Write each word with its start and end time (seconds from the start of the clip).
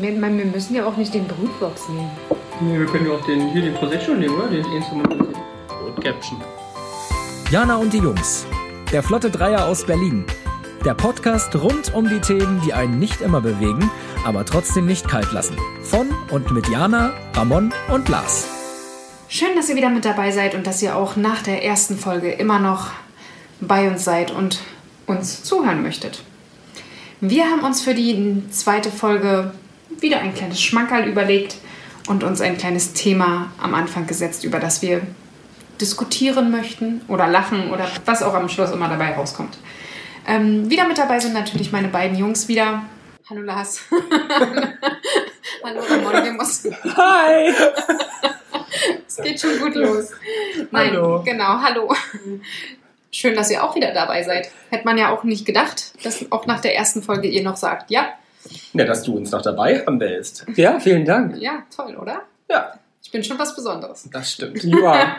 Wir, 0.00 0.20
wir 0.20 0.44
müssen 0.46 0.74
ja 0.74 0.86
auch 0.86 0.96
nicht 0.96 1.12
den 1.12 1.26
Brutbox 1.26 1.88
nehmen. 1.88 2.10
Nee, 2.60 2.78
wir 2.78 2.86
können 2.86 3.06
ja 3.06 3.12
auch 3.12 3.24
den, 3.24 3.48
hier 3.52 3.62
den 3.62 3.74
Prosecco 3.74 4.12
nehmen, 4.12 4.34
oder? 4.34 4.48
Den 4.48 4.64
Instrument. 4.64 5.12
Und 5.12 6.04
Caption. 6.04 6.40
Jana 7.50 7.76
und 7.76 7.92
die 7.92 7.98
Jungs. 7.98 8.46
Der 8.92 9.02
Flotte 9.02 9.30
Dreier 9.30 9.66
aus 9.66 9.84
Berlin. 9.84 10.24
Der 10.84 10.94
Podcast 10.94 11.54
rund 11.56 11.94
um 11.94 12.08
die 12.08 12.20
Themen, 12.20 12.60
die 12.64 12.72
einen 12.72 12.98
nicht 12.98 13.20
immer 13.20 13.40
bewegen, 13.40 13.90
aber 14.24 14.44
trotzdem 14.44 14.86
nicht 14.86 15.08
kalt 15.08 15.32
lassen. 15.32 15.56
Von 15.82 16.08
und 16.30 16.50
mit 16.50 16.68
Jana, 16.68 17.12
Ramon 17.34 17.72
und 17.92 18.08
Lars. 18.08 18.48
Schön, 19.28 19.56
dass 19.56 19.68
ihr 19.68 19.76
wieder 19.76 19.90
mit 19.90 20.04
dabei 20.04 20.30
seid 20.30 20.54
und 20.54 20.66
dass 20.66 20.82
ihr 20.82 20.96
auch 20.96 21.16
nach 21.16 21.42
der 21.42 21.64
ersten 21.64 21.96
Folge 21.96 22.30
immer 22.32 22.58
noch 22.58 22.90
bei 23.60 23.88
uns 23.88 24.04
seid 24.04 24.30
und 24.30 24.60
uns 25.06 25.42
zuhören 25.42 25.82
möchtet. 25.82 26.22
Wir 27.20 27.44
haben 27.44 27.62
uns 27.62 27.80
für 27.80 27.94
die 27.94 28.42
zweite 28.50 28.90
Folge 28.90 29.52
wieder 30.02 30.18
ein 30.18 30.34
kleines 30.34 30.60
Schmankerl 30.60 31.08
überlegt 31.08 31.56
und 32.08 32.24
uns 32.24 32.40
ein 32.40 32.58
kleines 32.58 32.92
Thema 32.92 33.52
am 33.60 33.74
Anfang 33.74 34.06
gesetzt, 34.06 34.44
über 34.44 34.58
das 34.58 34.82
wir 34.82 35.02
diskutieren 35.80 36.50
möchten 36.50 37.00
oder 37.08 37.26
lachen 37.26 37.70
oder 37.70 37.88
was 38.04 38.22
auch 38.22 38.34
am 38.34 38.48
Schluss 38.48 38.70
immer 38.70 38.88
dabei 38.88 39.14
rauskommt. 39.14 39.58
Ähm, 40.26 40.70
wieder 40.70 40.86
mit 40.86 40.98
dabei 40.98 41.18
sind 41.18 41.34
natürlich 41.34 41.72
meine 41.72 41.88
beiden 41.88 42.16
Jungs 42.16 42.48
wieder. 42.48 42.84
Hallo 43.28 43.42
Lars. 43.42 43.80
Hallo 45.64 45.80
Ramon, 45.80 46.24
wir 46.24 46.32
mussten. 46.32 46.76
Hi! 46.96 47.52
Es 49.06 49.16
geht 49.16 49.40
schon 49.40 49.58
gut 49.58 49.74
los. 49.74 50.10
Nein, 50.70 50.90
Hallo. 50.90 51.22
genau, 51.24 51.60
hallo. 51.60 51.94
Schön, 53.10 53.34
dass 53.34 53.50
ihr 53.50 53.62
auch 53.62 53.74
wieder 53.74 53.92
dabei 53.92 54.22
seid. 54.22 54.50
Hätte 54.70 54.84
man 54.84 54.96
ja 54.96 55.10
auch 55.10 55.24
nicht 55.24 55.44
gedacht, 55.44 55.92
dass 56.04 56.30
auch 56.32 56.46
nach 56.46 56.60
der 56.60 56.76
ersten 56.76 57.02
Folge 57.02 57.28
ihr 57.28 57.42
noch 57.42 57.56
sagt, 57.56 57.90
ja, 57.90 58.08
Ja, 58.72 58.84
dass 58.84 59.02
du 59.02 59.16
uns 59.16 59.30
noch 59.30 59.42
dabei 59.42 59.84
haben 59.86 60.00
willst. 60.00 60.46
Ja, 60.56 60.80
vielen 60.80 61.04
Dank. 61.04 61.36
ja, 61.40 61.64
toll, 61.74 61.96
oder? 61.96 62.22
Ja, 62.50 62.74
Ich 63.02 63.10
bin 63.10 63.22
schon 63.22 63.38
was 63.38 63.54
Besonderes. 63.54 64.08
das 64.10 64.32
stimmt. 64.32 64.62
Ja. 64.64 65.16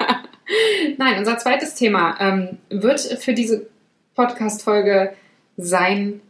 Nein, 0.98 1.18
unser 1.20 1.38
zweites 1.38 1.76
Thema 1.76 2.18
ähm, 2.20 2.58
wird 2.70 3.00
für 3.00 3.34
diese 3.34 3.68
Podcast-Folge 4.16 5.14
sein 5.58 6.22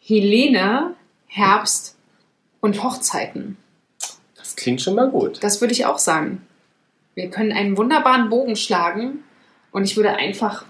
Helene, 0.00 0.94
Herbst 1.26 1.96
und 2.60 2.82
Hochzeiten. 2.82 3.56
Das 4.36 4.56
klingt 4.56 4.80
schon 4.82 4.94
mal 4.96 5.08
gut. 5.10 5.42
Das 5.42 5.60
würde 5.60 5.72
ich 5.72 5.86
auch 5.86 5.98
sagen. 5.98 6.44
Wir 7.14 7.30
können 7.30 7.52
einen 7.52 7.76
wunderbaren 7.76 8.28
Bogen 8.30 8.56
schlagen 8.56 9.22
und 9.72 9.84
ich 9.84 9.96
würde 9.96 10.10
einfach. 10.16 10.64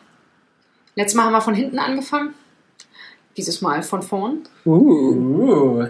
Letztes 0.96 1.14
Mal 1.16 1.24
haben 1.24 1.32
wir 1.32 1.40
von 1.40 1.54
hinten 1.54 1.78
angefangen. 1.78 2.34
Dieses 3.36 3.60
Mal 3.62 3.82
von 3.82 4.02
vorn. 4.02 4.40
Uh. 4.66 5.86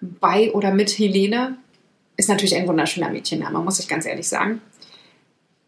Bei 0.00 0.52
oder 0.52 0.72
mit 0.72 0.90
Helene 0.98 1.56
ist 2.16 2.28
natürlich 2.28 2.56
ein 2.56 2.66
wunderschöner 2.66 3.10
Mädchenname, 3.10 3.58
muss 3.60 3.78
ich 3.78 3.88
ganz 3.88 4.06
ehrlich 4.06 4.28
sagen. 4.28 4.60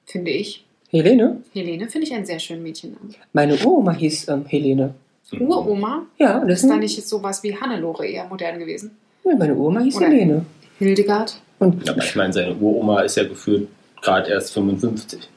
Finde 0.07 0.31
ich. 0.31 0.65
Helene? 0.91 1.43
Helene 1.53 1.89
finde 1.89 2.07
ich 2.07 2.15
einen 2.15 2.27
sehr 2.27 2.41
schönen 2.41 2.63
Mädchennamen. 2.63 3.15
Meine 3.33 3.57
Uroma 3.57 3.93
hieß 3.93 4.29
ähm, 4.29 4.45
Helene. 4.47 4.95
Uroma 5.39 6.07
Ja, 6.19 6.45
das 6.45 6.63
ist 6.63 6.69
da 6.71 6.77
nicht 6.77 7.07
sowas 7.07 7.43
wie 7.45 7.57
Hannelore 7.57 8.07
eher 8.07 8.27
modern 8.27 8.59
gewesen. 8.59 8.97
Ja, 9.25 9.37
meine 9.37 9.55
Uroma 9.55 9.81
hieß 9.81 9.97
Oder- 9.97 10.07
Helene. 10.09 10.47
Hildegard. 10.79 11.41
Und 11.61 11.89
aber 11.89 12.03
ich 12.03 12.17
meine, 12.17 12.33
seine 12.33 12.57
Uroma 12.57 13.03
ist 13.03 13.17
ja 13.17 13.25
gefühlt 13.25 13.69
gerade 14.01 14.31
erst 14.31 14.55
55. 14.55 15.29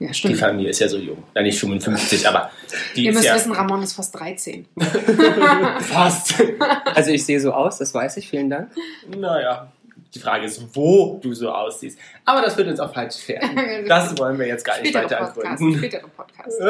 Ja, 0.00 0.08
Die 0.08 0.14
stimmt. 0.14 0.38
Familie 0.38 0.70
ist 0.70 0.80
ja 0.80 0.88
so 0.88 0.98
jung. 0.98 1.22
Ja, 1.34 1.42
nicht 1.42 1.58
55, 1.58 2.26
aber 2.28 2.50
die 2.96 3.04
Ihr 3.04 3.10
ist 3.10 3.16
müsst 3.16 3.28
ja 3.28 3.36
wissen, 3.36 3.52
Ramon 3.52 3.82
ist 3.82 3.92
fast 3.92 4.18
13. 4.18 4.66
fast. 5.80 6.34
also 6.94 7.10
ich 7.10 7.24
sehe 7.24 7.38
so 7.40 7.52
aus, 7.52 7.78
das 7.78 7.94
weiß 7.94 8.16
ich, 8.16 8.28
vielen 8.28 8.50
Dank. 8.50 8.70
Naja, 9.16 9.72
die 10.12 10.18
Frage 10.18 10.46
ist, 10.46 10.62
wo 10.74 11.18
du 11.22 11.32
so 11.32 11.50
aussiehst. 11.50 11.98
Aber 12.24 12.42
das 12.42 12.56
wird 12.56 12.68
uns 12.68 12.80
auch 12.80 12.92
falsch 12.92 13.16
fährden. 13.16 13.50
Das 13.88 14.16
wollen 14.18 14.38
wir 14.38 14.46
jetzt 14.46 14.64
gar 14.64 14.80
nicht 14.80 14.90
Spätere 14.90 15.04
weiter 15.20 15.26
Podcast. 15.32 15.44
ergründen. 15.46 15.78
Spätere 15.78 16.08
Podcast. 16.08 16.60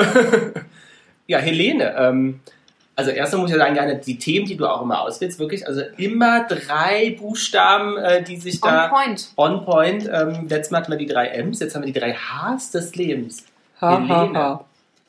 Ja, 1.26 1.38
Helene, 1.38 1.94
ähm, 1.96 2.40
also 2.96 3.10
erstmal 3.10 3.42
muss 3.42 3.50
ich 3.50 3.56
sagen, 3.56 3.74
Jana, 3.76 3.94
die 3.94 4.18
Themen, 4.18 4.46
die 4.46 4.56
du 4.56 4.66
auch 4.66 4.82
immer 4.82 5.00
auswählst, 5.00 5.38
wirklich, 5.38 5.66
also 5.66 5.82
immer 5.96 6.46
drei 6.46 7.16
Buchstaben, 7.18 7.96
äh, 7.98 8.22
die 8.22 8.36
sich 8.36 8.62
On 8.62 8.70
da 8.70 8.88
point. 8.88 9.28
on 9.36 9.64
point. 9.64 10.08
Ähm, 10.12 10.46
letztes 10.48 10.70
Mal 10.70 10.78
hatten 10.78 10.92
wir 10.92 10.98
die 10.98 11.06
drei 11.06 11.28
M's, 11.28 11.60
jetzt 11.60 11.74
haben 11.74 11.82
wir 11.84 11.92
die 11.92 11.98
drei 11.98 12.14
H's 12.14 12.70
des 12.70 12.94
Lebens. 12.94 13.44
Ha, 13.80 13.90
ha, 13.90 13.98
Helene. 14.20 14.38
ha. 14.38 14.64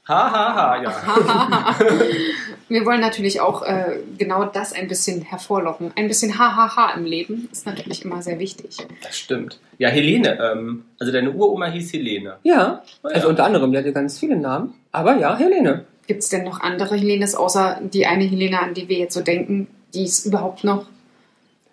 Ha, 0.08 0.32
ha, 0.32 0.56
ha, 0.56 0.84
ja. 0.84 1.76
Wir 2.70 2.86
wollen 2.86 3.02
natürlich 3.02 3.42
auch 3.42 3.64
äh, 3.64 3.98
genau 4.20 4.46
das 4.46 4.72
ein 4.74 4.88
bisschen 4.88 5.22
hervorlocken. 5.22 5.92
Ein 5.96 6.08
bisschen 6.08 6.38
Hahaha 6.38 6.94
im 6.96 7.06
Leben 7.06 7.50
ist 7.52 7.66
natürlich 7.66 8.06
immer 8.06 8.22
sehr 8.22 8.38
wichtig. 8.40 8.78
Das 9.04 9.18
stimmt. 9.18 9.60
Ja, 9.80 9.90
Helene, 9.90 10.38
ähm, 10.40 10.86
also 11.00 11.12
deine 11.12 11.32
Uroma 11.32 11.68
hieß 11.68 11.92
Helene. 11.94 12.38
Ja, 12.44 12.84
Oh 13.04 13.08
ja. 13.10 13.16
also 13.16 13.30
unter 13.30 13.46
anderem, 13.46 13.72
die 13.72 13.78
hatte 13.80 13.94
ganz 13.94 14.20
viele 14.20 14.36
Namen. 14.36 14.74
Aber 14.92 15.18
ja, 15.18 15.36
Helene. 15.38 15.86
Gibt 16.08 16.22
es 16.24 16.30
denn 16.30 16.44
noch 16.44 16.60
andere 16.62 16.96
Helenes, 16.96 17.36
außer 17.36 17.82
die 17.84 18.06
eine 18.06 18.24
Helene, 18.26 18.60
an 18.62 18.74
die 18.74 18.88
wir 18.90 18.98
jetzt 18.98 19.14
so 19.14 19.22
denken, 19.22 19.68
die 19.94 20.04
es 20.04 20.26
überhaupt 20.26 20.64
noch 20.64 20.86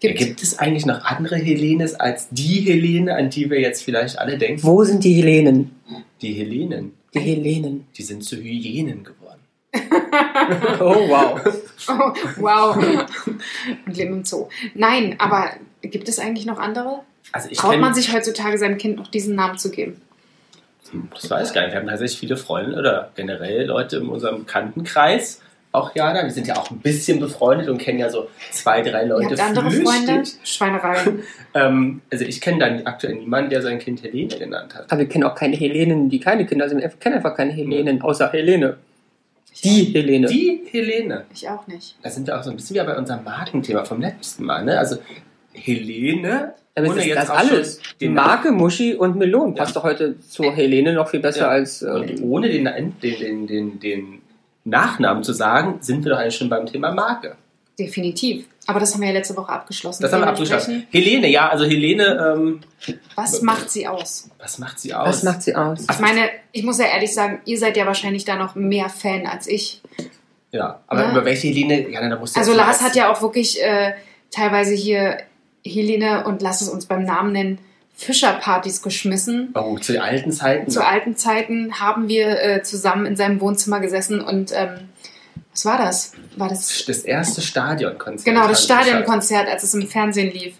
gibt? 0.00 0.18
Gibt 0.18 0.42
es 0.42 0.58
eigentlich 0.58 0.86
noch 0.86 1.04
andere 1.04 1.36
Helenes 1.36 1.94
als 1.94 2.28
die 2.30 2.60
Helene, 2.60 3.14
an 3.14 3.30
die 3.30 3.50
wir 3.50 3.60
jetzt 3.60 3.82
vielleicht 3.82 4.18
alle 4.18 4.38
denken? 4.38 4.62
Wo 4.62 4.82
sind 4.84 5.04
die 5.04 5.14
Helenen? 5.14 5.70
Die 6.22 6.32
Helenen, 6.32 6.92
Die 7.14 7.20
Helenen. 7.20 7.86
die 7.96 8.02
sind 8.02 8.24
zu 8.24 8.36
Hyänen 8.36 9.04
geworden. 9.04 9.40
Oh, 10.80 11.08
wow. 11.08 11.40
Oh, 11.88 12.12
wow. 12.40 12.76
Und 13.86 13.96
leben 13.96 14.14
im 14.18 14.24
Zoo. 14.24 14.48
Nein, 14.74 15.14
aber 15.18 15.50
gibt 15.82 16.08
es 16.08 16.18
eigentlich 16.18 16.46
noch 16.46 16.58
andere? 16.58 17.00
Also 17.32 17.48
ich 17.50 17.58
Traut 17.58 17.74
kenn- 17.74 17.80
man 17.80 17.94
sich 17.94 18.12
heutzutage 18.12 18.58
seinem 18.58 18.78
Kind 18.78 18.96
noch 18.96 19.08
diesen 19.08 19.34
Namen 19.34 19.58
zu 19.58 19.70
geben? 19.70 20.00
Das 21.14 21.30
weiß 21.30 21.48
ich 21.48 21.54
gar 21.54 21.62
nicht. 21.62 21.72
Wir 21.72 21.80
haben 21.80 21.88
tatsächlich 21.88 22.18
viele 22.18 22.36
Freunde 22.36 22.78
oder 22.78 23.10
generell 23.14 23.66
Leute 23.66 23.96
in 23.96 24.08
unserem 24.08 24.40
Bekanntenkreis. 24.40 25.40
Auch 25.72 25.94
Jana, 25.94 26.22
wir 26.22 26.30
sind 26.30 26.46
ja 26.46 26.56
auch 26.56 26.70
ein 26.70 26.80
bisschen 26.80 27.18
befreundet 27.18 27.70
und 27.70 27.78
kennen 27.78 27.98
ja 27.98 28.10
so 28.10 28.28
zwei, 28.50 28.82
drei 28.82 29.04
Leute 29.04 29.30
habt 29.30 29.40
andere. 29.40 29.70
Freunde? 29.70 30.22
Schweinerei. 30.44 30.98
Ähm, 31.54 32.00
also 32.10 32.24
ich 32.24 32.40
kenne 32.40 32.60
dann 32.60 32.86
aktuell 32.86 33.14
niemanden, 33.16 33.50
der 33.50 33.60
sein 33.60 33.78
Kind 33.78 34.02
Helene 34.02 34.38
genannt 34.38 34.74
hat. 34.74 34.90
Aber 34.90 35.00
wir 35.00 35.06
kennen 35.06 35.24
auch 35.24 35.34
keine 35.34 35.54
Helenen, 35.54 36.08
die 36.08 36.18
keine 36.18 36.46
Kinder 36.46 36.66
sind. 36.66 36.80
Wir 36.80 36.88
kennen 36.88 37.16
einfach 37.16 37.36
keine 37.36 37.52
Helenen, 37.52 38.00
außer 38.00 38.32
Helene. 38.32 38.78
Die 39.62 39.84
Helene. 39.92 40.28
Die 40.28 40.62
Helene. 40.70 41.26
Ich 41.34 41.46
auch 41.48 41.66
nicht. 41.66 41.96
Da 42.02 42.08
sind 42.08 42.26
wir 42.26 42.38
auch 42.38 42.42
so 42.42 42.48
ein 42.48 42.56
bisschen 42.56 42.76
wie 42.76 42.86
bei 42.86 42.96
unserem 42.96 43.22
Markenthema 43.22 43.84
vom 43.84 44.00
letzten 44.00 44.44
Mal. 44.44 44.64
Ne? 44.64 44.78
Also 44.78 44.96
Helene. 45.52 46.54
Aber 46.74 46.86
ohne 46.86 46.96
das 46.96 47.04
ist 47.04 47.08
jetzt 47.10 47.18
das 47.18 47.30
alles. 47.30 47.80
den 48.00 48.14
Marke, 48.14 48.50
Muschi 48.50 48.94
und 48.94 49.16
Melon 49.16 49.54
passt 49.54 49.76
doch 49.76 49.82
heute 49.82 50.18
zur 50.28 50.52
Helene 50.52 50.92
noch 50.94 51.08
viel 51.08 51.20
besser 51.20 51.40
Ja. 51.42 51.48
als. 51.48 51.82
Äh, 51.82 52.16
ohne 52.22 52.48
den, 52.48 52.64
den, 52.64 52.96
den, 53.00 53.46
den, 53.46 53.80
den 53.80 54.22
Nachnamen 54.64 55.22
zu 55.22 55.32
sagen, 55.32 55.78
sind 55.80 56.04
wir 56.04 56.12
doch 56.12 56.18
eigentlich 56.18 56.36
schon 56.36 56.48
beim 56.48 56.64
Thema 56.66 56.92
Marke. 56.92 57.36
Definitiv. 57.78 58.46
Aber 58.66 58.78
das 58.80 58.94
haben 58.94 59.00
wir 59.00 59.08
ja 59.08 59.14
letzte 59.14 59.36
Woche 59.36 59.50
abgeschlossen. 59.50 60.02
Das 60.02 60.12
haben 60.12 60.20
wir 60.20 60.28
abgeschlossen. 60.28 60.86
Helene, 60.90 61.28
ja, 61.28 61.48
also 61.48 61.64
Helene, 61.64 62.34
ähm, 62.36 62.60
Was 63.16 63.42
macht 63.42 63.70
sie 63.70 63.86
aus? 63.88 64.30
was 64.38 64.58
macht 64.58 64.78
sie 64.78 64.94
aus? 64.94 65.08
was 65.08 65.22
macht 65.24 65.42
sie 65.42 65.54
aus? 65.56 65.86
Ich 65.90 65.98
meine, 65.98 66.28
ich 66.52 66.62
muss 66.62 66.78
ja 66.78 66.84
ehrlich 66.86 67.12
sagen, 67.12 67.40
ihr 67.44 67.58
seid 67.58 67.76
ja 67.76 67.86
wahrscheinlich 67.86 68.24
da 68.24 68.36
noch 68.36 68.54
mehr 68.54 68.88
Fan 68.88 69.26
als 69.26 69.46
ich. 69.48 69.82
Ja, 70.52 70.80
aber 70.86 71.02
Ja. 71.04 71.10
über 71.10 71.24
welche 71.24 71.48
Helene? 71.48 71.88
Ja, 71.90 72.08
da 72.08 72.16
musst 72.18 72.36
du 72.36 72.40
Also 72.40 72.54
Lars 72.54 72.82
hat 72.82 72.94
ja 72.94 73.10
auch 73.10 73.20
wirklich 73.20 73.60
äh, 73.62 73.94
teilweise 74.30 74.74
hier 74.74 75.16
Helene 75.64 76.24
und 76.24 76.42
lass 76.42 76.60
es 76.60 76.68
uns 76.68 76.86
beim 76.86 77.04
Namen 77.04 77.32
nennen, 77.32 77.58
Fischerpartys 77.94 78.82
geschmissen. 78.82 79.52
Oh, 79.54 79.78
zu 79.78 79.92
den 79.92 80.00
alten 80.00 80.32
Zeiten. 80.32 80.70
Zu 80.70 80.84
alten 80.84 81.16
Zeiten 81.16 81.78
haben 81.78 82.08
wir 82.08 82.42
äh, 82.42 82.62
zusammen 82.62 83.06
in 83.06 83.16
seinem 83.16 83.40
Wohnzimmer 83.40 83.80
gesessen 83.80 84.20
und 84.20 84.52
ähm, 84.54 84.88
was 85.52 85.64
war 85.66 85.78
das? 85.78 86.12
War 86.36 86.48
das 86.48 86.84
das 86.86 87.00
erste 87.00 87.42
Stadionkonzert. 87.42 88.24
genau 88.24 88.48
das 88.48 88.64
Stadionkonzert, 88.64 89.48
als 89.48 89.62
es 89.62 89.74
im 89.74 89.86
Fernsehen 89.86 90.32
lief, 90.32 90.54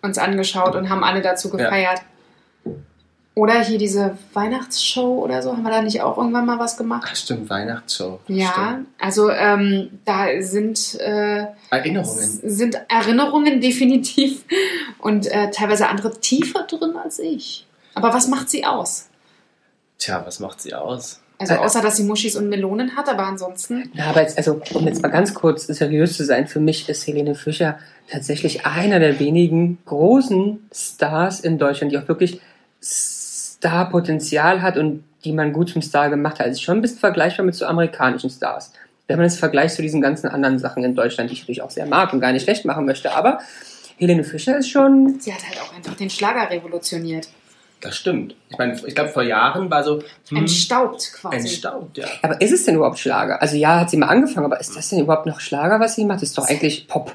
uns 0.00 0.16
angeschaut 0.16 0.74
und 0.74 0.88
haben 0.88 1.04
alle 1.04 1.20
dazu 1.20 1.50
gefeiert. 1.50 2.00
Oder 3.34 3.62
hier 3.62 3.78
diese 3.78 4.18
Weihnachtsshow 4.34 5.22
oder 5.22 5.40
so, 5.40 5.52
haben 5.52 5.62
wir 5.62 5.70
da 5.70 5.82
nicht 5.82 6.02
auch 6.02 6.18
irgendwann 6.18 6.46
mal 6.46 6.58
was 6.58 6.76
gemacht? 6.76 7.06
Ach, 7.10 7.14
stimmt, 7.16 7.48
Weihnachtsshow. 7.48 8.18
Ja, 8.26 8.48
Stimmt. 8.52 8.88
also 8.98 9.30
ähm, 9.30 10.00
da 10.04 10.26
sind 10.40 10.98
äh, 11.00 11.46
Erinnerungen. 11.70 12.40
sind 12.42 12.76
Erinnerungen 12.88 13.60
definitiv 13.60 14.44
und 14.98 15.26
äh, 15.28 15.50
teilweise 15.52 15.88
andere 15.88 16.18
tiefer 16.20 16.64
drin 16.64 16.96
als 17.02 17.20
ich. 17.20 17.66
Aber 17.94 18.12
was 18.12 18.26
macht 18.28 18.50
sie 18.50 18.64
aus? 18.64 19.08
Tja, 19.98 20.22
was 20.26 20.40
macht 20.40 20.60
sie 20.60 20.74
aus? 20.74 21.20
Also 21.38 21.54
außer, 21.54 21.80
dass 21.80 21.96
sie 21.96 22.02
Muschis 22.04 22.36
und 22.36 22.50
Melonen 22.50 22.96
hat, 22.96 23.08
aber 23.08 23.26
ansonsten. 23.26 23.90
Ja, 23.94 24.08
aber 24.10 24.20
jetzt, 24.20 24.36
also, 24.36 24.60
um 24.74 24.86
jetzt 24.86 25.02
mal 25.02 25.08
ganz 25.08 25.32
kurz 25.32 25.66
seriös 25.66 26.16
zu 26.16 26.24
sein, 26.24 26.46
für 26.48 26.60
mich 26.60 26.86
ist 26.90 27.06
Helene 27.06 27.34
Fischer 27.34 27.78
tatsächlich 28.10 28.66
einer 28.66 28.98
der 29.00 29.18
wenigen 29.18 29.78
großen 29.86 30.68
Stars 30.70 31.40
in 31.40 31.56
Deutschland, 31.56 31.92
die 31.92 31.98
auch 31.98 32.08
wirklich 32.08 32.40
Starpotenzial 33.60 34.62
hat 34.62 34.76
und 34.78 35.04
die 35.24 35.32
man 35.32 35.52
gut 35.52 35.68
zum 35.68 35.82
Star 35.82 36.08
gemacht 36.08 36.38
hat. 36.38 36.46
Also 36.46 36.60
schon 36.62 36.78
ein 36.78 36.80
bisschen 36.80 36.98
vergleichbar 36.98 37.44
mit 37.44 37.54
so 37.54 37.66
amerikanischen 37.66 38.30
Stars. 38.30 38.72
Wenn 39.06 39.18
man 39.18 39.26
es 39.26 39.38
vergleicht 39.38 39.74
zu 39.74 39.82
diesen 39.82 40.00
ganzen 40.00 40.28
anderen 40.28 40.58
Sachen 40.58 40.82
in 40.82 40.94
Deutschland, 40.94 41.28
die 41.30 41.34
ich 41.34 41.40
natürlich 41.40 41.62
auch 41.62 41.70
sehr 41.70 41.84
mag 41.86 42.12
und 42.12 42.20
gar 42.20 42.32
nicht 42.32 42.44
schlecht 42.44 42.64
machen 42.64 42.86
möchte. 42.86 43.14
Aber 43.14 43.38
Helene 43.98 44.24
Fischer 44.24 44.56
ist 44.56 44.70
schon. 44.70 45.20
Sie 45.20 45.32
hat 45.32 45.46
halt 45.46 45.60
auch 45.60 45.74
einfach 45.74 45.94
den 45.94 46.08
Schlager 46.08 46.48
revolutioniert. 46.50 47.28
Das 47.82 47.96
stimmt. 47.96 48.34
Ich 48.48 48.58
meine, 48.58 48.78
ich 48.86 48.94
glaube, 48.94 49.10
vor 49.10 49.22
Jahren 49.22 49.70
war 49.70 49.82
so. 49.84 50.00
hm, 50.28 50.36
Entstaubt 50.38 51.12
quasi. 51.14 51.36
Entstaubt, 51.36 51.98
ja. 51.98 52.06
Aber 52.22 52.40
ist 52.40 52.52
es 52.52 52.64
denn 52.64 52.76
überhaupt 52.76 52.98
Schlager? 52.98 53.40
Also 53.42 53.56
ja, 53.56 53.80
hat 53.80 53.90
sie 53.90 53.96
mal 53.96 54.08
angefangen, 54.08 54.46
aber 54.46 54.60
ist 54.60 54.74
das 54.76 54.88
denn 54.90 55.00
überhaupt 55.00 55.26
noch 55.26 55.40
Schlager, 55.40 55.80
was 55.80 55.96
sie 55.96 56.04
macht? 56.04 56.18
Das 56.22 56.30
ist 56.30 56.38
doch 56.38 56.46
eigentlich 56.48 56.88
Pop. 56.88 57.14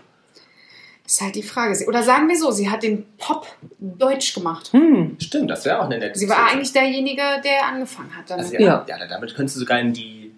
Ist 1.05 1.21
halt 1.21 1.35
die 1.35 1.43
Frage. 1.43 1.75
Sie- 1.75 1.85
Oder 1.87 2.01
sagen 2.01 2.27
wir 2.27 2.35
so, 2.37 2.49
sie 2.51 2.69
hat 2.69 2.81
den 2.83 3.05
Pop 3.17 3.45
deutsch 3.79 4.33
gemacht. 4.33 4.69
Hm. 4.73 5.17
Stimmt, 5.19 5.51
das 5.51 5.63
wäre 5.65 5.79
auch 5.79 5.85
eine 5.85 5.99
nette 5.99 6.17
Sie 6.17 6.27
war 6.27 6.47
eigentlich 6.51 6.73
derjenige, 6.73 7.21
der 7.43 7.67
angefangen 7.67 8.15
hat. 8.17 8.29
Damit. 8.29 8.45
Also, 8.45 8.55
ja, 8.55 8.83
Ja. 8.87 8.97
ja. 8.97 9.07
damit 9.07 9.35
könntest 9.35 9.55
du 9.55 9.59
sogar 9.59 9.79
in 9.79 9.93
die, 9.93 10.31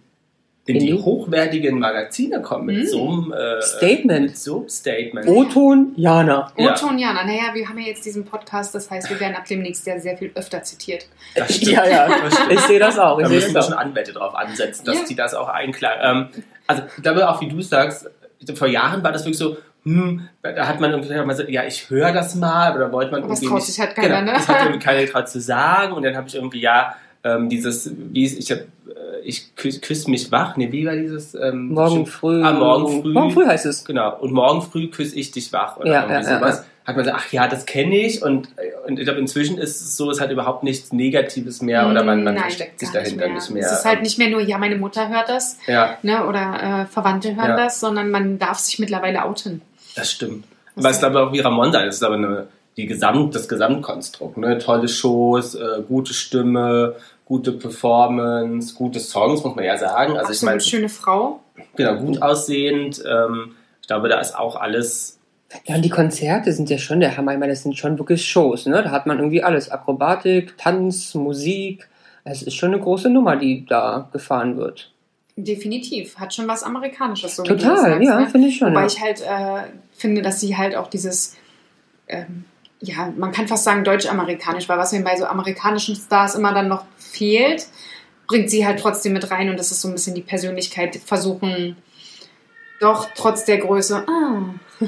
in 0.65 0.75
In 0.75 0.81
die 0.81 0.87
die- 0.87 1.01
hochwertigen 1.01 1.79
Magazine 1.79 2.41
kommen 2.41 2.65
mit 2.65 2.83
Mm. 2.83 2.87
so 2.87 3.07
einem 3.09 3.31
äh, 3.31 3.61
Statement. 3.61 4.21
Mit 4.27 4.37
so 4.37 4.57
einem 4.59 4.67
Statement. 4.69 5.25
O-Ton, 5.29 5.93
Jana. 5.95 6.51
Ja. 6.57 6.73
O-Ton 6.73 6.99
Jana. 6.99 7.23
Naja, 7.23 7.53
wir 7.53 7.69
haben 7.69 7.77
ja 7.79 7.87
jetzt 7.87 8.03
diesen 8.05 8.25
Podcast, 8.25 8.75
das 8.75 8.91
heißt, 8.91 9.09
wir 9.09 9.17
werden 9.21 9.37
ab 9.37 9.45
demnächst 9.49 9.87
ja 9.87 9.97
sehr 9.97 10.17
viel 10.17 10.31
öfter 10.35 10.61
zitiert. 10.63 11.07
Das 11.35 11.47
stimmt. 11.55 11.71
Ja, 11.71 11.87
ja. 11.87 12.09
Stimmt. 12.29 12.51
Ich 12.51 12.59
sehe 12.59 12.79
das 12.79 12.99
auch. 12.99 13.17
Ich 13.19 13.23
Da 13.23 13.29
sehe 13.29 13.37
müssen 13.37 13.49
wir 13.51 13.53
das 13.53 13.65
schon 13.67 13.75
auch. 13.75 13.79
Anwälte 13.79 14.11
drauf 14.11 14.35
ansetzen, 14.35 14.83
dass 14.83 14.97
Ja. 14.97 15.05
die 15.07 15.15
das 15.15 15.33
auch 15.33 15.47
einklagen. 15.47 16.27
Ähm, 16.35 16.43
also 16.67 16.83
ich 16.97 17.01
glaube 17.01 17.29
auch, 17.29 17.39
wie 17.39 17.47
du 17.47 17.61
sagst, 17.61 18.09
vor 18.55 18.67
Jahren 18.67 19.01
war 19.03 19.13
das 19.13 19.21
wirklich 19.23 19.37
so, 19.37 19.55
hm, 19.87 20.27
da 20.41 20.67
hat 20.67 20.79
man 20.79 20.91
irgendwie 20.91 21.33
so, 21.33 21.43
ja, 21.43 21.63
ich 21.65 21.89
höre 21.89 22.11
das 22.11 22.35
mal, 22.35 22.75
oder 22.75 22.91
wollte 22.91 23.11
man 23.11 23.21
Aber 23.23 23.29
irgendwie 23.31 23.47
traut 23.47 23.57
nicht- 23.57 23.67
sich 23.67 23.79
halt 23.79 23.95
keiner, 23.95 24.19
genau, 24.19 24.31
ne? 24.31 24.37
Das 24.37 24.47
hat 24.47 24.61
irgendwie 24.63 24.79
keiner 24.85 25.01
getraut 25.01 25.29
zu 25.29 25.39
sagen 25.41 25.93
und 25.93 26.03
dann 26.03 26.15
habe 26.15 26.27
ich 26.27 26.35
irgendwie, 26.35 26.61
ja, 26.61 26.95
ähm, 27.23 27.49
dieses, 27.49 27.91
wie 27.97 28.25
es- 28.25 28.35
ich 28.37 28.51
hab, 28.51 28.59
äh, 28.59 28.63
ich 29.23 29.55
küsse 29.55 29.79
küss 29.81 30.07
mich 30.07 30.31
wach, 30.31 30.55
ne, 30.57 30.71
wie 30.71 30.85
war 30.85 30.95
dieses? 30.95 31.33
Ähm, 31.35 31.69
Morgen 31.69 32.05
früh. 32.05 32.43
Ah, 32.43 32.53
morgen 32.53 33.01
früh. 33.01 33.13
Morgen 33.13 33.31
früh 33.31 33.45
heißt 33.45 33.65
es. 33.65 33.83
Genau, 33.85 34.15
und 34.19 34.31
morgen 34.31 34.61
früh 34.61 34.87
küsse 34.89 35.15
ich 35.15 35.31
dich 35.31 35.51
wach 35.51 35.77
oder 35.77 35.91
Ja, 35.91 36.01
irgendwie 36.03 36.23
ja, 36.25 36.31
ja, 36.31 36.39
sowas. 36.39 36.65
Hat 36.85 36.95
man 36.95 37.03
gesagt, 37.03 37.21
ach 37.27 37.31
ja, 37.33 37.47
das 37.49 37.65
kenne 37.65 37.97
ich 37.97 38.23
und, 38.23 38.47
und 38.87 38.97
ich 38.97 39.03
glaube, 39.03 39.19
inzwischen 39.19 39.57
ist 39.57 39.81
es 39.81 39.97
so, 39.97 40.09
es 40.09 40.21
hat 40.21 40.31
überhaupt 40.31 40.63
nichts 40.63 40.93
Negatives 40.93 41.61
mehr 41.61 41.85
oder 41.89 42.01
man, 42.05 42.23
man 42.23 42.35
Nein, 42.35 42.43
versteckt 42.43 42.79
sich 42.79 42.91
dahinter 42.91 43.27
nicht 43.27 43.49
mehr. 43.49 43.65
Es 43.65 43.79
ist 43.79 43.85
halt 43.85 44.03
nicht 44.03 44.17
mehr 44.17 44.29
nur, 44.29 44.39
ja, 44.39 44.57
meine 44.57 44.77
Mutter 44.77 45.09
hört 45.09 45.27
das 45.27 45.57
ja, 45.67 45.97
ne, 46.01 46.25
oder 46.25 46.83
äh, 46.83 46.85
Verwandte 46.85 47.35
hören 47.35 47.49
Ja. 47.49 47.57
das, 47.57 47.81
sondern 47.81 48.09
man 48.09 48.39
darf 48.39 48.59
sich 48.59 48.79
mittlerweile 48.79 49.25
outen. 49.25 49.61
Das 49.97 50.11
stimmt. 50.11 50.45
Aber 50.75 50.89
ich 50.91 50.99
glaube 50.99 51.19
auch 51.21 51.33
wie 51.33 51.39
Ramon 51.39 51.71
sagt, 51.71 51.87
das 51.87 51.95
ist 51.95 52.03
aber 52.03 52.15
eine, 52.15 52.47
die 52.77 52.85
Gesamt, 52.85 53.33
das 53.35 53.47
Gesamtkonstrukt. 53.47 54.37
Ne? 54.37 54.57
Tolle 54.59 54.87
Shows, 54.87 55.55
äh, 55.55 55.81
gute 55.87 56.13
Stimme, 56.13 56.95
gute 57.25 57.51
Performance, 57.53 58.75
gute 58.75 58.99
Songs, 58.99 59.43
muss 59.43 59.55
man 59.55 59.65
ja 59.65 59.77
sagen. 59.77 60.11
Also 60.17 60.31
ich 60.31 60.37
Absolut 60.37 60.43
meine, 60.51 60.61
schöne 60.61 60.89
Frau. 60.89 61.39
genau, 61.75 61.95
gut 61.97 62.21
aussehend. 62.21 63.01
Ähm, 63.09 63.55
ich 63.81 63.87
glaube, 63.87 64.09
da 64.09 64.19
ist 64.19 64.37
auch 64.37 64.55
alles 64.55 65.17
Ja, 65.65 65.75
und 65.75 65.81
die 65.83 65.89
Konzerte 65.89 66.51
sind 66.51 66.69
ja 66.69 66.77
schon 66.77 66.99
der 66.99 67.17
Hammer. 67.17 67.33
Ich 67.33 67.39
meine, 67.39 67.53
das 67.53 67.63
sind 67.63 67.77
schon 67.77 67.97
wirklich 67.97 68.25
Shows, 68.29 68.65
ne? 68.67 68.83
Da 68.83 68.91
hat 68.91 69.07
man 69.07 69.17
irgendwie 69.17 69.41
alles. 69.43 69.71
Akrobatik, 69.71 70.57
Tanz, 70.57 71.15
Musik. 71.15 71.87
Es 72.23 72.43
ist 72.43 72.55
schon 72.55 72.73
eine 72.73 72.81
große 72.81 73.09
Nummer, 73.09 73.37
die 73.37 73.65
da 73.65 74.09
gefahren 74.11 74.57
wird. 74.57 74.91
Definitiv. 75.37 76.17
Hat 76.17 76.33
schon 76.33 76.47
was 76.47 76.63
Amerikanisches. 76.63 77.35
So 77.37 77.43
wie 77.43 77.47
du 77.49 77.55
Total, 77.57 77.77
sagst, 77.77 78.03
ja, 78.03 78.19
ne? 78.19 78.27
finde 78.27 78.47
ich 78.49 78.57
schon. 78.57 78.71
Wobei 78.71 78.81
Ja. 78.81 78.87
ich 78.87 79.01
halt 79.01 79.21
äh, 79.21 79.69
finde, 79.97 80.21
dass 80.21 80.39
sie 80.39 80.57
halt 80.57 80.75
auch 80.75 80.89
dieses, 80.89 81.35
ähm, 82.07 82.45
ja, 82.79 83.11
man 83.17 83.31
kann 83.31 83.47
fast 83.47 83.63
sagen 83.63 83.83
deutsch-amerikanisch, 83.83 84.69
weil 84.69 84.77
was 84.77 84.91
mir 84.91 85.03
bei 85.03 85.15
so 85.15 85.25
amerikanischen 85.25 85.95
Stars 85.95 86.35
immer 86.35 86.53
dann 86.53 86.67
noch 86.67 86.85
fehlt, 86.97 87.67
bringt 88.27 88.49
sie 88.49 88.65
halt 88.65 88.79
trotzdem 88.79 89.13
mit 89.13 89.31
rein 89.31 89.49
und 89.49 89.57
das 89.57 89.71
ist 89.71 89.81
so 89.81 89.87
ein 89.87 89.93
bisschen 89.93 90.15
die 90.15 90.21
Persönlichkeit, 90.21 90.97
versuchen 90.97 91.77
doch 92.79 93.09
trotz 93.15 93.45
der 93.45 93.57
Größe, 93.57 94.05
ah, 94.07 94.53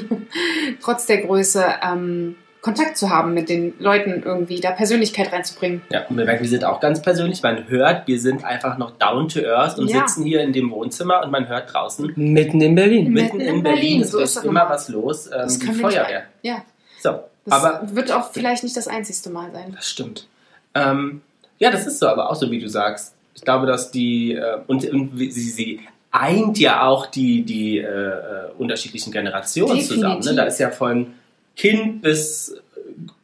trotz 0.81 1.07
der 1.07 1.19
Größe 1.19 1.65
ähm, 1.83 2.35
Kontakt 2.61 2.97
zu 2.97 3.09
haben 3.09 3.33
mit 3.33 3.47
den 3.47 3.73
Leuten 3.79 4.21
irgendwie, 4.23 4.59
da 4.59 4.71
Persönlichkeit 4.71 5.31
reinzubringen. 5.31 5.81
Ja, 5.91 6.05
und 6.07 6.17
wir 6.17 6.25
merken, 6.25 6.41
wir 6.43 6.49
sind 6.49 6.65
auch 6.65 6.79
ganz 6.81 7.01
persönlich. 7.01 7.41
Man 7.41 7.69
hört, 7.69 8.05
wir 8.07 8.19
sind 8.19 8.43
einfach 8.43 8.77
noch 8.77 8.91
down 8.97 9.29
to 9.29 9.39
earth 9.41 9.77
und 9.79 9.87
Ja. 9.87 9.99
sitzen 10.05 10.25
hier 10.25 10.41
in 10.41 10.51
dem 10.51 10.69
Wohnzimmer 10.71 11.23
und 11.23 11.31
man 11.31 11.47
hört 11.47 11.73
draußen 11.73 12.11
Mitten 12.17 12.59
in 12.59 12.75
Berlin. 12.75 13.13
Mitten 13.13 13.37
mitten 13.37 13.39
in 13.39 13.55
in 13.57 13.63
Berlin, 13.63 13.81
Berlin, 13.81 14.01
es 14.01 14.11
so 14.11 14.19
ist 14.19 14.43
immer 14.43 14.69
was 14.69 14.89
los, 14.89 15.27
ähm, 15.27 15.31
Das 15.33 15.57
die 15.59 15.67
Feuerwehr. 15.67 16.23
Ja, 16.41 16.63
So, 17.01 17.19
das 17.45 17.53
aber 17.63 17.95
wird 17.95 18.11
auch 18.11 18.31
vielleicht 18.31 18.63
nicht 18.63 18.75
das 18.75 18.87
einzigste 18.89 19.29
Mal 19.29 19.51
sein. 19.53 19.71
das 19.73 19.89
stimmt. 19.89 20.27
Ähm, 20.75 21.21
ja, 21.59 21.71
das 21.71 21.87
ist 21.87 21.99
so, 21.99 22.07
aber 22.07 22.29
auch 22.29 22.35
so, 22.35 22.51
wie 22.51 22.59
du 22.59 22.67
sagst. 22.67 23.13
Ich 23.35 23.41
glaube, 23.43 23.67
dass 23.67 23.89
die, 23.91 24.33
äh, 24.33 24.57
und, 24.67 24.83
und 24.89 25.17
sie, 25.17 25.29
sie 25.31 25.79
eint 26.11 26.59
ja 26.59 26.83
auch 26.87 27.05
die, 27.05 27.43
die 27.43 27.77
äh, 27.77 27.83
äh, 27.85 28.51
unterschiedlichen 28.57 29.11
Generationen 29.13 29.75
Definitiv. 29.77 29.95
zusammen. 29.95 30.21
Ne? 30.25 30.35
Da 30.35 30.43
ist 30.43 30.59
ja 30.59 30.71
von 30.71 31.13
Kind 31.59 32.01
bis 32.01 32.55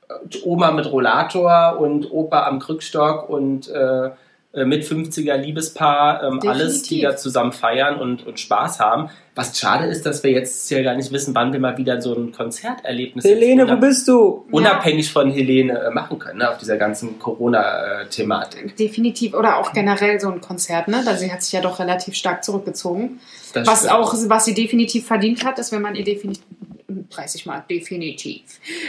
äh, 0.09 0.37
Oma 0.43 0.71
mit 0.71 0.91
Rollator 0.91 1.79
und 1.79 2.11
Opa 2.11 2.45
am 2.45 2.59
Krückstock 2.59 3.29
und 3.29 3.69
äh, 3.69 4.09
äh, 4.55 4.63
mit 4.63 4.83
50er 4.83 5.35
Liebespaar, 5.35 6.23
ähm, 6.23 6.39
alles, 6.45 6.83
die 6.83 7.01
da 7.01 7.17
zusammen 7.17 7.51
feiern 7.51 7.99
und, 7.99 8.25
und 8.25 8.39
Spaß 8.39 8.79
haben. 8.79 9.09
Was 9.35 9.57
schade 9.57 9.85
ist, 9.85 10.05
dass 10.05 10.23
wir 10.23 10.31
jetzt 10.31 10.69
ja 10.71 10.81
gar 10.81 10.95
nicht 10.95 11.11
wissen, 11.11 11.35
wann 11.35 11.51
wir 11.51 11.59
mal 11.59 11.77
wieder 11.77 12.01
so 12.01 12.13
ein 12.13 12.31
Konzerterlebnis 12.31 13.25
Helene, 13.25 13.69
wo 13.69 13.75
bist 13.75 14.07
du? 14.07 14.45
unabhängig 14.51 15.11
von 15.11 15.29
Helene 15.29 15.79
äh, 15.79 15.89
machen 15.91 16.19
können, 16.19 16.39
ne, 16.39 16.49
auf 16.49 16.57
dieser 16.57 16.77
ganzen 16.77 17.19
Corona-Thematik. 17.19 18.77
Definitiv. 18.77 19.33
Oder 19.33 19.57
auch 19.59 19.73
generell 19.73 20.21
so 20.21 20.29
ein 20.29 20.39
Konzert, 20.39 20.87
ne? 20.87 21.03
Also 21.05 21.19
sie 21.19 21.31
hat 21.31 21.43
sich 21.43 21.51
ja 21.51 21.59
doch 21.59 21.79
relativ 21.79 22.15
stark 22.15 22.43
zurückgezogen. 22.45 23.19
Das 23.53 23.67
Was 23.67 23.79
stimmt. 23.79 23.93
auch, 23.93 24.13
was 24.27 24.45
sie 24.45 24.53
definitiv 24.53 25.05
verdient 25.05 25.43
hat, 25.43 25.59
ist, 25.59 25.73
wenn 25.73 25.81
man 25.81 25.95
ihr 25.95 26.05
definitiv 26.05 26.43
30 26.87 27.45
Mal 27.45 27.63
definitiv. 27.69 28.41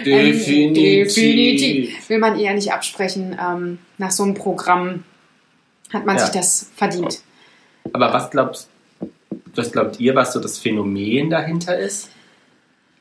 Definitiv. 0.04 0.48
Ähm, 0.48 0.74
definitiv. 0.74 2.08
Will 2.08 2.18
man 2.18 2.38
ja 2.38 2.52
nicht 2.52 2.72
absprechen. 2.72 3.36
Ähm, 3.40 3.78
nach 3.98 4.10
so 4.10 4.22
einem 4.22 4.34
Programm 4.34 5.04
hat 5.92 6.04
man 6.04 6.16
Ja. 6.16 6.22
sich 6.24 6.34
das 6.34 6.70
verdient. 6.74 7.20
Aber 7.92 8.12
was 8.12 8.30
glaubst 8.30 8.68
was 9.54 9.72
glaubt 9.72 9.98
ihr, 10.00 10.14
was 10.14 10.32
so 10.34 10.40
das 10.40 10.58
Phänomen 10.58 11.30
dahinter 11.30 11.78
ist? 11.78 12.10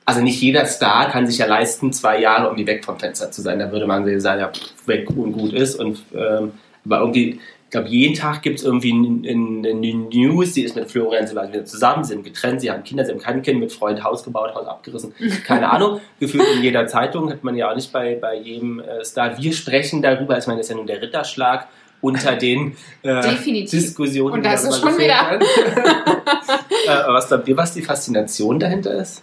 Also 0.06 0.22
nicht 0.22 0.40
jeder 0.42 0.66
Star 0.66 1.10
kann 1.12 1.28
sich 1.28 1.40
ja 1.40 1.48
leisten, 1.48 1.92
zwei 1.92 2.22
Jahre 2.22 2.46
irgendwie 2.46 2.68
weg 2.68 2.86
vom 2.86 2.98
Fenster 3.00 3.32
zu 3.32 3.42
sein. 3.42 3.60
Da 3.60 3.72
würde 3.72 3.88
man 3.88 4.20
sagen, 4.22 4.40
ja, 4.40 4.52
weg 4.86 5.10
und 5.10 5.34
gut 5.34 5.54
ist. 5.54 5.76
Und, 5.76 6.04
ähm, 6.14 6.54
aber 6.86 7.00
irgendwie, 7.00 7.40
glaube, 7.76 7.90
jeden 7.90 8.16
Tag 8.16 8.42
gibt 8.42 8.60
es 8.60 8.66
irgendwie 8.66 8.92
eine 8.92 9.74
News, 9.74 10.54
die 10.54 10.64
ist 10.64 10.76
mit 10.76 10.90
Florian 10.90 11.30
wieder 11.30 11.66
zusammen, 11.66 12.04
sie 12.04 12.14
sind 12.14 12.24
getrennt, 12.24 12.62
sie 12.62 12.72
haben 12.72 12.84
Kinder, 12.84 13.06
sie 13.06 13.12
haben 13.12 13.20
kein 13.20 13.42
Kind, 13.42 13.60
mit 13.60 13.72
Freund 13.72 14.04
Haus 14.04 14.24
gebaut, 14.24 14.56
Haus 14.56 14.66
abgerissen. 14.68 15.14
Keine 15.46 15.70
Ahnung, 15.70 16.00
gefühlt 16.20 16.46
in 16.56 16.64
jeder 16.64 16.88
Zeitung 16.88 17.30
hat 17.30 17.44
man 17.44 17.56
ja 17.56 17.70
auch 17.70 17.76
nicht 17.76 17.92
bei, 17.92 18.16
bei 18.16 18.38
jedem 18.38 18.80
äh, 18.80 19.04
Star. 19.04 19.38
Wir 19.38 19.54
sprechen 19.54 20.02
darüber, 20.02 20.38
ich 20.38 20.48
meine, 20.48 20.60
das 20.60 20.68
ist 20.68 20.72
ja 20.72 20.78
nun 20.78 20.88
der 20.88 21.02
Ritterschlag 21.02 21.68
unter 22.02 22.36
den 22.38 22.76
äh. 23.02 23.66
Diskussionen. 23.66 24.36
Und 24.36 24.46
das 24.46 24.64
ist 24.64 24.82
darüber 24.82 24.92
schon 24.92 25.00
werden. 25.00 25.42
äh, 26.88 27.08
was 27.08 27.28
glaubt 27.28 27.48
ihr, 27.48 27.58
was 27.58 27.74
die 27.74 27.82
Faszination 27.82 28.60
dahinter 28.60 28.94
ist? 28.94 29.22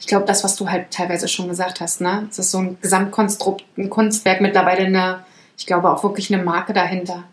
Ich 0.00 0.06
glaube, 0.06 0.26
das, 0.26 0.44
was 0.44 0.56
du 0.56 0.70
halt 0.70 0.90
teilweise 0.90 1.28
schon 1.28 1.48
gesagt 1.48 1.80
hast, 1.80 2.00
ne? 2.00 2.26
Es 2.30 2.38
ist 2.38 2.52
so 2.52 2.58
ein 2.58 2.78
Gesamtkonstrukt, 2.80 3.64
ein 3.76 3.90
Kunstwerk, 3.90 4.40
mittlerweile 4.40 4.86
eine, 4.86 5.24
ich 5.58 5.66
glaube 5.66 5.90
auch 5.90 6.02
wirklich 6.04 6.32
eine 6.32 6.42
Marke 6.42 6.72
dahinter, 6.72 7.24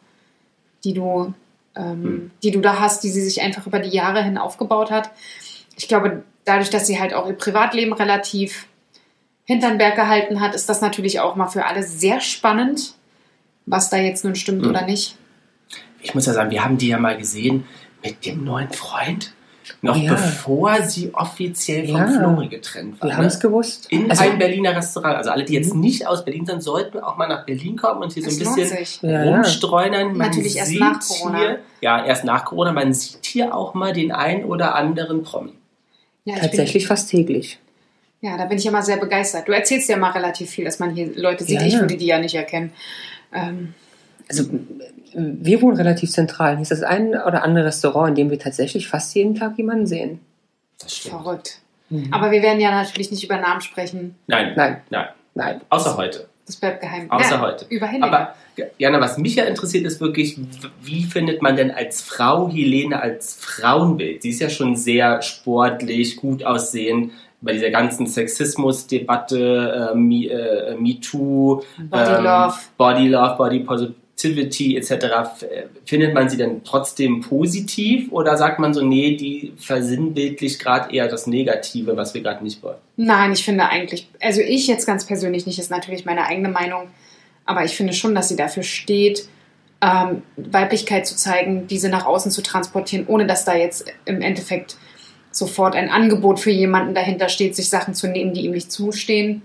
die 0.84 0.94
du, 0.94 1.34
ähm, 1.76 2.04
Hm. 2.04 2.32
die 2.44 2.52
du 2.52 2.62
da 2.62 2.80
hast, 2.80 3.04
die 3.04 3.10
sie 3.10 3.22
sich 3.22 3.42
einfach 3.42 3.66
über 3.68 3.80
die 3.80 3.90
Jahre 3.90 4.24
hin 4.24 4.38
aufgebaut 4.38 4.92
hat. 4.92 5.12
Ich 5.78 5.88
glaube, 5.88 6.24
dadurch, 6.46 6.70
dass 6.70 6.88
sie 6.88 7.00
halt 7.00 7.14
auch 7.14 7.28
ihr 7.28 7.34
Privatleben 7.34 7.94
relativ 7.94 8.68
hinter 9.46 9.70
den 9.70 9.78
Berg 9.78 9.96
gehalten 9.96 10.42
hat, 10.42 10.54
ist 10.56 10.70
das 10.70 10.82
natürlich 10.82 11.20
auch 11.20 11.36
mal 11.36 11.48
für 11.48 11.66
alle 11.66 11.84
sehr 11.84 12.22
spannend, 12.22 12.94
was 13.66 13.90
da 13.90 13.98
jetzt 13.98 14.24
nun 14.24 14.36
stimmt 14.36 14.64
Hm. 14.64 14.70
oder 14.70 14.86
nicht. 14.86 15.16
Ich 16.02 16.16
muss 16.16 16.26
ja 16.26 16.34
sagen, 16.34 16.52
wir 16.52 16.64
haben 16.64 16.78
die 16.78 16.88
ja 16.88 16.98
mal 17.00 17.18
gesehen 17.18 17.66
mit 18.04 18.26
dem 18.26 18.44
neuen 18.44 18.70
Freund, 18.70 19.34
noch 19.82 19.96
Ja. 19.98 20.14
bevor 20.14 20.82
sie 20.84 21.14
offiziell 21.14 21.88
von 21.88 21.98
Ja. 21.98 22.08
Flori 22.08 22.48
getrennt 22.48 23.02
war. 23.02 23.10
Wir 23.10 23.18
haben 23.18 23.26
es 23.26 23.36
ne? 23.36 23.42
gewusst. 23.42 23.88
In 23.92 24.10
Also- 24.10 24.24
einem 24.24 24.40
Berliner 24.40 24.76
Restaurant. 24.76 25.16
Also 25.18 25.32
alle, 25.32 25.44
die 25.46 25.54
jetzt 25.54 25.74
nicht 25.76 26.08
aus 26.08 26.26
Berlin 26.26 26.46
sind, 26.46 26.62
sollten 26.64 27.00
auch 27.00 27.18
mal 27.18 27.28
nach 27.28 27.46
Berlin 27.46 27.76
kommen 27.76 28.02
und 28.04 28.12
hier 28.14 28.24
so 28.24 28.30
ein 28.30 28.56
bisschen. 28.58 29.10
Ja, 29.10 29.24
ja. 29.26 29.36
rumstreunern. 29.36 30.08
Man 30.18 30.28
Natürlich 30.28 30.58
erst 30.58 30.74
nach 30.76 31.00
Corona. 31.00 31.38
Hier, 31.40 31.60
ja, 31.82 32.06
erst 32.06 32.24
nach 32.24 32.46
Corona. 32.46 32.72
Man 32.72 32.94
sieht 32.94 33.26
hier 33.26 33.56
auch 33.56 33.74
mal 33.74 33.94
den 33.94 34.12
ein 34.12 34.44
oder 34.46 34.76
anderen 34.76 35.24
Promi. 35.24 35.52
Ja, 36.26 36.36
ich 36.36 36.42
Tatsächlich 36.42 36.88
fast 36.88 37.10
täglich. 37.10 37.60
Ja, 38.22 38.38
da 38.38 38.46
bin 38.46 38.58
ich 38.58 38.66
immer 38.66 38.82
sehr 38.84 38.98
begeistert. 38.98 39.48
Du 39.48 39.54
erzählst 39.54 39.88
ja 39.90 39.96
immer 39.96 40.14
relativ 40.14 40.50
viel, 40.50 40.66
dass 40.66 40.80
man 40.80 40.94
hier 40.94 41.10
Leute 41.16 41.46
sieht. 41.46 41.62
Ja, 41.62 41.66
ich 41.68 41.74
ja. 41.74 41.80
würde 41.80 41.96
die 41.96 42.06
ja 42.06 42.20
nicht 42.20 42.36
erkennen. 42.36 42.72
Ähm, 43.34 43.74
Also 44.28 44.44
wir 45.14 45.62
wohnen 45.62 45.78
relativ 45.78 46.12
zentral. 46.12 46.56
Hier 46.56 46.62
ist 46.64 46.72
das 46.72 46.84
ein 46.84 47.10
oder 47.10 47.44
andere 47.44 47.66
Restaurant, 47.66 48.10
in 48.10 48.16
dem 48.16 48.30
wir 48.30 48.40
tatsächlich 48.40 48.88
fast 48.88 49.16
jeden 49.16 49.36
Tag 49.36 49.58
jemanden 49.58 49.88
sehen. 49.88 50.20
Das 50.80 50.96
stimmt. 50.96 51.16
verrückt. 51.16 51.60
Mhm. 51.90 52.14
Aber 52.14 52.32
wir 52.32 52.42
werden 52.42 52.60
ja 52.60 52.72
natürlich 52.72 53.12
nicht 53.12 53.24
über 53.24 53.38
Namen 53.38 53.62
sprechen. 53.62 54.16
Nein, 54.28 54.54
Nein, 54.56 54.82
nein. 54.90 55.08
nein. 55.34 55.62
Außer 55.70 55.98
heute. 55.98 56.28
Das 56.46 56.56
bleibt 56.56 56.82
geheim. 56.82 57.12
Außer 57.12 57.36
ja, 57.36 57.42
heute. 57.42 57.66
Über 57.70 57.86
Handy. 57.86 58.08
Aber 58.08 58.34
Jana, 58.78 59.00
was 59.00 59.18
mich 59.18 59.36
ja 59.36 59.44
interessiert, 59.46 59.86
ist 59.86 60.02
wirklich, 60.02 60.38
wie 60.82 61.04
findet 61.04 61.42
man 61.42 61.56
denn 61.56 61.70
als 61.72 62.02
Frau 62.02 62.50
Helene 62.50 63.00
als 63.00 63.36
Frauenbild? 63.36 64.24
Sie 64.24 64.30
ist 64.30 64.40
ja 64.40 64.50
schon 64.50 64.76
sehr 64.76 65.22
sportlich, 65.22 66.16
gut 66.18 66.44
aussehend. 66.44 67.12
bei 67.42 67.54
dieser 67.54 67.70
ganzen 67.70 68.06
Sexismus-Debatte, 68.08 69.92
äh, 69.94 69.96
Me, 69.96 70.26
äh, 70.26 70.76
MeToo, 70.76 71.62
Body 71.78 72.12
ähm, 72.12 72.24
Love. 72.24 72.56
Body 72.78 73.08
Love, 73.08 73.36
Body 73.38 73.60
Positivity 74.20 74.76
etc. 74.76 74.92
äh, 74.92 75.64
Findet 75.86 76.14
man 76.14 76.30
sie 76.30 76.38
denn 76.38 76.64
trotzdem 76.64 77.22
positiv 77.22 78.12
oder 78.12 78.38
sagt 78.38 78.60
man 78.60 78.74
so, 78.74 78.84
nee, 78.84 79.16
die 79.16 79.54
versinnbildlich 79.58 80.60
gerade 80.60 80.94
eher 80.94 81.08
das 81.08 81.26
Negative, 81.26 81.96
was 81.96 82.14
wir 82.14 82.22
gerade 82.22 82.44
nicht 82.44 82.62
wollen? 82.62 82.78
Nein, 82.98 83.32
ich 83.32 83.46
finde 83.46 83.70
eigentlich, 83.70 84.10
also 84.22 84.42
ich 84.42 84.68
jetzt 84.68 84.86
ganz 84.86 85.06
persönlich 85.06 85.46
nicht, 85.46 85.58
ist 85.58 85.72
natürlich 85.72 86.06
meine 86.06 86.26
eigene 86.26 86.50
Meinung, 86.50 86.90
aber 87.46 87.64
ich 87.64 87.76
finde 87.76 87.94
schon, 87.94 88.14
dass 88.14 88.28
sie 88.28 88.36
dafür 88.36 88.64
steht, 88.64 89.28
ähm, 89.82 90.24
Weiblichkeit 90.36 91.08
zu 91.08 91.16
zeigen, 91.16 91.68
diese 91.68 91.88
nach 91.88 92.06
außen 92.06 92.32
zu 92.32 92.44
transportieren, 92.44 93.08
ohne 93.08 93.26
dass 93.26 93.46
da 93.46 93.56
jetzt 93.56 93.86
im 94.04 94.22
Endeffekt 94.22 94.76
sofort 95.32 95.76
ein 95.76 95.90
Angebot 95.90 96.42
für 96.42 96.52
jemanden 96.52 96.94
dahinter 96.94 97.30
steht, 97.30 97.56
sich 97.56 97.70
Sachen 97.70 97.94
zu 97.94 98.08
nehmen, 98.08 98.34
die 98.34 98.42
ihm 98.42 98.52
nicht 98.52 98.72
zustehen 98.72 99.44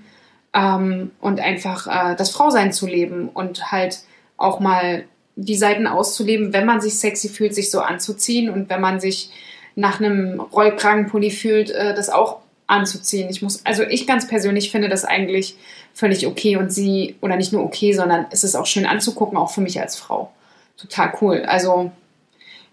ähm, 0.53 1.13
und 1.21 1.39
einfach 1.39 1.87
äh, 1.87 2.17
das 2.17 2.31
Frausein 2.31 2.73
zu 2.73 2.89
leben 2.89 3.29
und 3.29 3.71
halt 3.71 4.01
auch 4.37 4.61
mal 4.61 5.05
die 5.37 5.57
Seiten 5.57 5.87
auszuleben, 5.87 6.53
wenn 6.53 6.67
man 6.67 6.81
sich 6.81 6.99
sexy 6.99 7.29
fühlt, 7.29 7.55
sich 7.55 7.71
so 7.71 7.81
anzuziehen 7.81 8.51
und 8.51 8.71
wenn 8.71 8.81
man 8.81 9.01
sich 9.01 9.31
nach 9.75 10.01
einem 10.01 10.41
Rollkragenpulli 10.41 11.31
fühlt, 11.31 11.71
äh, 11.71 11.95
das 11.95 12.09
auch 12.09 12.39
anzuziehen. 12.67 13.29
Ich 13.29 13.43
muss, 13.43 13.65
also 13.65 13.83
ich 13.83 14.07
ganz 14.07 14.27
persönlich 14.27 14.71
finde 14.71 14.89
das 14.89 15.05
eigentlich 15.05 15.57
völlig 15.93 16.27
okay 16.27 16.57
und 16.57 16.73
sie, 16.73 17.17
oder 17.21 17.37
nicht 17.37 17.53
nur 17.53 17.65
okay, 17.65 17.93
sondern 17.93 18.27
es 18.31 18.45
ist 18.45 18.55
auch 18.55 18.67
schön 18.67 18.87
anzugucken, 18.87 19.37
auch 19.37 19.51
für 19.51 19.61
mich 19.61 19.81
als 19.81 19.97
Frau. 19.97 20.33
Total 20.77 21.13
cool. 21.21 21.45
Also 21.47 21.91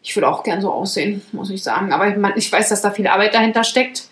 ich 0.02 0.16
würde 0.16 0.28
auch 0.28 0.44
gern 0.44 0.62
so 0.62 0.72
aussehen, 0.72 1.22
muss 1.32 1.50
ich 1.50 1.64
sagen. 1.64 1.92
Aber 1.94 2.36
ich, 2.36 2.52
weiß, 2.52 2.70
dass 2.70 2.82
da 2.82 2.92
viel 2.92 3.08
Arbeit 3.08 3.34
dahinter 3.34 3.64
steckt. 3.64 4.08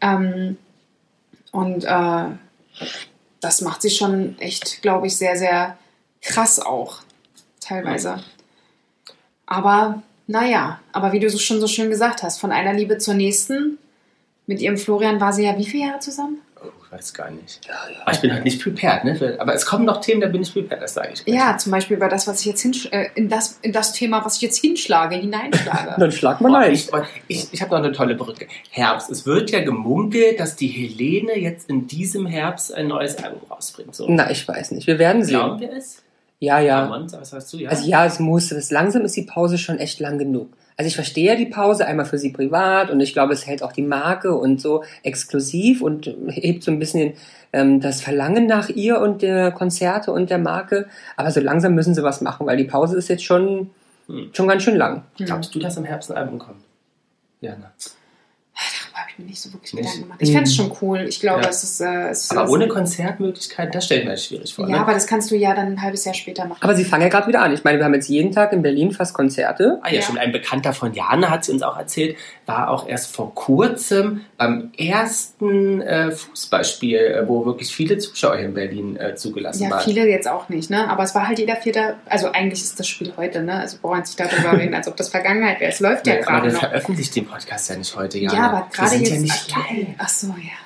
Ähm, 0.00 0.58
und 1.52 1.84
äh, 1.84 2.24
das 3.40 3.60
macht 3.62 3.82
sie 3.82 3.90
schon 3.90 4.38
echt, 4.38 4.82
glaube 4.82 5.06
ich, 5.06 5.16
sehr, 5.16 5.36
sehr 5.36 5.78
krass 6.22 6.58
auch. 6.60 7.00
Teilweise. 7.60 8.22
Aber 9.46 10.02
naja, 10.26 10.80
aber 10.92 11.12
wie 11.12 11.20
du 11.20 11.30
so 11.30 11.38
schon 11.38 11.60
so 11.60 11.66
schön 11.66 11.88
gesagt 11.90 12.22
hast, 12.22 12.38
von 12.38 12.52
einer 12.52 12.74
Liebe 12.74 12.98
zur 12.98 13.14
nächsten. 13.14 13.78
Mit 14.46 14.60
ihrem 14.62 14.78
Florian 14.78 15.20
war 15.20 15.32
sie 15.34 15.44
ja 15.44 15.58
wie 15.58 15.66
viele 15.66 15.88
Jahre 15.88 15.98
zusammen? 15.98 16.38
Oh, 16.62 16.68
ich 16.86 16.92
weiß 16.92 17.12
gar 17.12 17.30
nicht. 17.30 17.60
Aber 18.02 18.12
ich 18.12 18.20
bin 18.20 18.32
halt 18.32 18.44
nicht 18.44 18.62
prepared, 18.62 19.04
ne? 19.04 19.36
Aber 19.38 19.54
es 19.54 19.66
kommen 19.66 19.84
noch 19.84 20.00
Themen, 20.00 20.22
da 20.22 20.28
bin 20.28 20.40
ich 20.40 20.52
prepared, 20.52 20.80
das 20.80 20.94
sage 20.94 21.10
ich. 21.12 21.24
gleich. 21.24 21.36
Ja, 21.36 21.58
zum 21.58 21.70
Beispiel 21.70 21.98
über 21.98 22.08
das, 22.08 22.26
was 22.26 22.40
ich 22.40 22.46
jetzt 22.46 22.62
hinsch 22.62 22.88
äh, 22.90 23.08
in 23.14 23.28
das 23.28 23.58
in 23.60 23.72
das 23.72 23.92
Thema, 23.92 24.24
was 24.24 24.36
ich 24.36 24.42
jetzt 24.42 24.58
hinschlage, 24.58 25.16
hineinschlage. 25.16 25.94
Dann 25.98 26.12
schlag 26.12 26.40
mal 26.40 26.54
ein. 26.56 26.72
ich 26.72 26.88
ich, 27.28 27.52
ich 27.52 27.60
habe 27.60 27.72
noch 27.72 27.84
eine 27.84 27.92
tolle 27.92 28.14
Brücke. 28.14 28.48
Herbst. 28.70 29.10
Es 29.10 29.26
wird 29.26 29.50
ja 29.50 29.60
gemunkelt, 29.60 30.40
dass 30.40 30.56
die 30.56 30.68
Helene 30.68 31.38
jetzt 31.38 31.68
in 31.68 31.86
diesem 31.86 32.26
Herbst 32.26 32.74
ein 32.74 32.88
neues 32.88 33.16
Album 33.22 33.42
rausbringt. 33.50 33.94
So. 33.94 34.06
Na, 34.08 34.30
ich 34.30 34.48
weiß 34.48 34.70
nicht. 34.70 34.86
Wir 34.86 34.98
werden 34.98 35.26
Glauben 35.26 35.58
sehen. 35.58 35.70
wir 35.70 35.76
es? 35.76 36.02
Ja, 36.40 36.60
ja. 36.60 36.86
Mann, 36.86 37.10
was 37.10 37.30
sagst 37.30 37.52
du? 37.52 37.58
Ja. 37.58 37.70
Also 37.70 37.88
ja, 37.88 38.06
es 38.06 38.20
muss. 38.20 38.48
Das 38.48 38.70
langsam 38.70 39.02
ist 39.02 39.16
die 39.16 39.22
Pause 39.22 39.58
schon 39.58 39.78
echt 39.78 39.98
lang 40.00 40.18
genug. 40.18 40.50
Also 40.76 40.86
ich 40.86 40.94
verstehe 40.94 41.26
ja 41.32 41.34
die 41.34 41.46
Pause 41.46 41.86
einmal 41.86 42.06
für 42.06 42.18
sie 42.18 42.30
privat 42.30 42.90
und 42.90 43.00
ich 43.00 43.12
glaube, 43.12 43.32
es 43.32 43.46
hält 43.48 43.64
auch 43.64 43.72
die 43.72 43.82
Marke 43.82 44.36
und 44.36 44.60
so 44.60 44.84
exklusiv 45.02 45.82
und 45.82 46.14
hebt 46.28 46.62
so 46.62 46.70
ein 46.70 46.78
bisschen 46.78 47.14
ähm, 47.52 47.80
das 47.80 48.00
Verlangen 48.00 48.46
nach 48.46 48.68
ihr 48.68 49.00
und 49.00 49.22
der 49.22 49.50
Konzerte 49.50 50.12
und 50.12 50.30
der 50.30 50.38
Marke. 50.38 50.86
Aber 51.16 51.32
so 51.32 51.40
langsam 51.40 51.74
müssen 51.74 51.94
sie 51.94 52.04
was 52.04 52.20
machen, 52.20 52.46
weil 52.46 52.56
die 52.56 52.64
Pause 52.64 52.96
ist 52.96 53.08
jetzt 53.08 53.24
schon, 53.24 53.70
Hm. 54.06 54.30
schon 54.32 54.46
ganz 54.48 54.62
schön 54.62 54.76
lang. 54.76 55.02
Glaubst 55.16 55.52
du, 55.54 55.58
dass 55.58 55.76
im 55.76 55.84
Herbst 55.84 56.10
ein 56.12 56.16
Album 56.16 56.38
kommt? 56.38 56.62
Ja, 57.40 57.56
ne? 57.56 57.70
Ich 59.18 59.24
mir 59.24 59.30
nicht 59.30 59.40
so 59.40 59.52
wirklich 59.52 59.74
Nicht? 59.74 59.82
Gedanken 59.84 60.02
gemacht. 60.04 60.18
Ich 60.22 60.30
fände 60.30 60.44
es 60.44 60.54
schon 60.54 60.72
cool. 60.80 61.00
Ich 61.08 61.18
glaube, 61.18 61.42
Ja. 61.42 61.48
es 61.48 61.64
ist. 61.64 61.80
Äh, 61.80 62.08
es 62.10 62.30
Aber 62.30 62.44
es- 62.44 62.50
ohne 62.50 62.68
Konzertmöglichkeit, 62.68 63.74
das 63.74 63.84
stellt 63.86 64.04
mir 64.04 64.10
halt 64.10 64.20
schwierig 64.20 64.54
vor. 64.54 64.66
Ja, 64.68 64.76
ne? 64.76 64.80
aber 64.80 64.92
das 64.94 65.06
kannst 65.08 65.30
du 65.30 65.36
ja 65.36 65.54
dann 65.54 65.66
ein 65.66 65.82
halbes 65.82 66.04
Jahr 66.04 66.14
später 66.14 66.44
machen. 66.46 66.58
Aber 66.62 66.74
sie 66.76 66.84
fangen 66.84 67.02
ja 67.02 67.08
gerade 67.08 67.26
wieder 67.26 67.42
an. 67.42 67.52
Ich 67.52 67.64
meine, 67.64 67.78
wir 67.78 67.84
haben 67.84 67.94
jetzt 67.94 68.08
jeden 68.08 68.30
Tag 68.32 68.52
in 68.52 68.62
Berlin 68.62 68.92
fast 68.92 69.14
Konzerte. 69.14 69.78
Ah 69.82 69.88
ja, 69.88 69.96
Ja. 69.96 70.02
schon 70.02 70.18
ein 70.18 70.30
Bekannter 70.32 70.72
von 70.72 70.92
Jana 70.94 71.30
hat 71.30 71.44
sie 71.44 71.52
uns 71.52 71.62
auch 71.62 71.76
erzählt, 71.76 72.16
war 72.46 72.70
auch 72.70 72.88
erst 72.88 73.14
vor 73.14 73.34
kurzem 73.34 74.20
beim 74.36 74.70
ersten 74.78 75.80
äh, 75.82 76.10
Fußballspiel, 76.12 76.96
äh, 76.98 77.28
wo 77.28 77.44
wirklich 77.44 77.74
viele 77.74 77.98
Zuschauer 77.98 78.36
hier 78.36 78.46
in 78.46 78.54
Berlin 78.54 78.96
äh, 78.96 79.14
zugelassen 79.16 79.64
Ja, 79.64 79.70
waren. 79.70 79.82
viele 79.84 80.08
jetzt 80.08 80.28
auch 80.28 80.48
nicht, 80.48 80.70
ne? 80.70 80.88
Aber 80.88 81.02
es 81.02 81.14
war 81.14 81.26
halt 81.26 81.38
jeder 81.38 81.56
Vierte. 81.56 81.94
Also 82.06 82.30
eigentlich 82.32 82.62
ist 82.62 82.78
das 82.78 82.86
Spiel 82.86 83.12
heute, 83.16 83.42
ne? 83.42 83.54
Also 83.60 83.78
brauchen 83.82 83.98
wir 83.98 84.06
sich 84.06 84.16
darüber 84.16 84.56
reden, 84.58 84.74
als 84.74 84.88
ob 84.88 84.96
das 84.96 85.08
Vergangenheit 85.08 85.60
wäre. 85.60 85.72
Es 85.72 85.80
läuft 85.80 86.06
ja 86.06 86.14
aber 86.14 86.22
gerade 86.22 86.46
wir 86.48 86.52
noch. 86.52 86.60
veröffentlicht 86.60 87.16
den 87.16 87.26
Podcast 87.26 87.68
ja 87.70 87.76
nicht 87.76 87.94
heute, 87.96 88.18
Ja, 88.18 88.32
Jana. 88.32 88.48
aber 88.50 88.58
Wir 88.58 88.76
gerade 88.76 88.96
sind 89.08 89.26
ja 89.26 89.34
nicht 89.34 89.50
live. 89.50 89.94
Ach 89.98 90.08
so, 90.08 90.28
ja. 90.28 90.58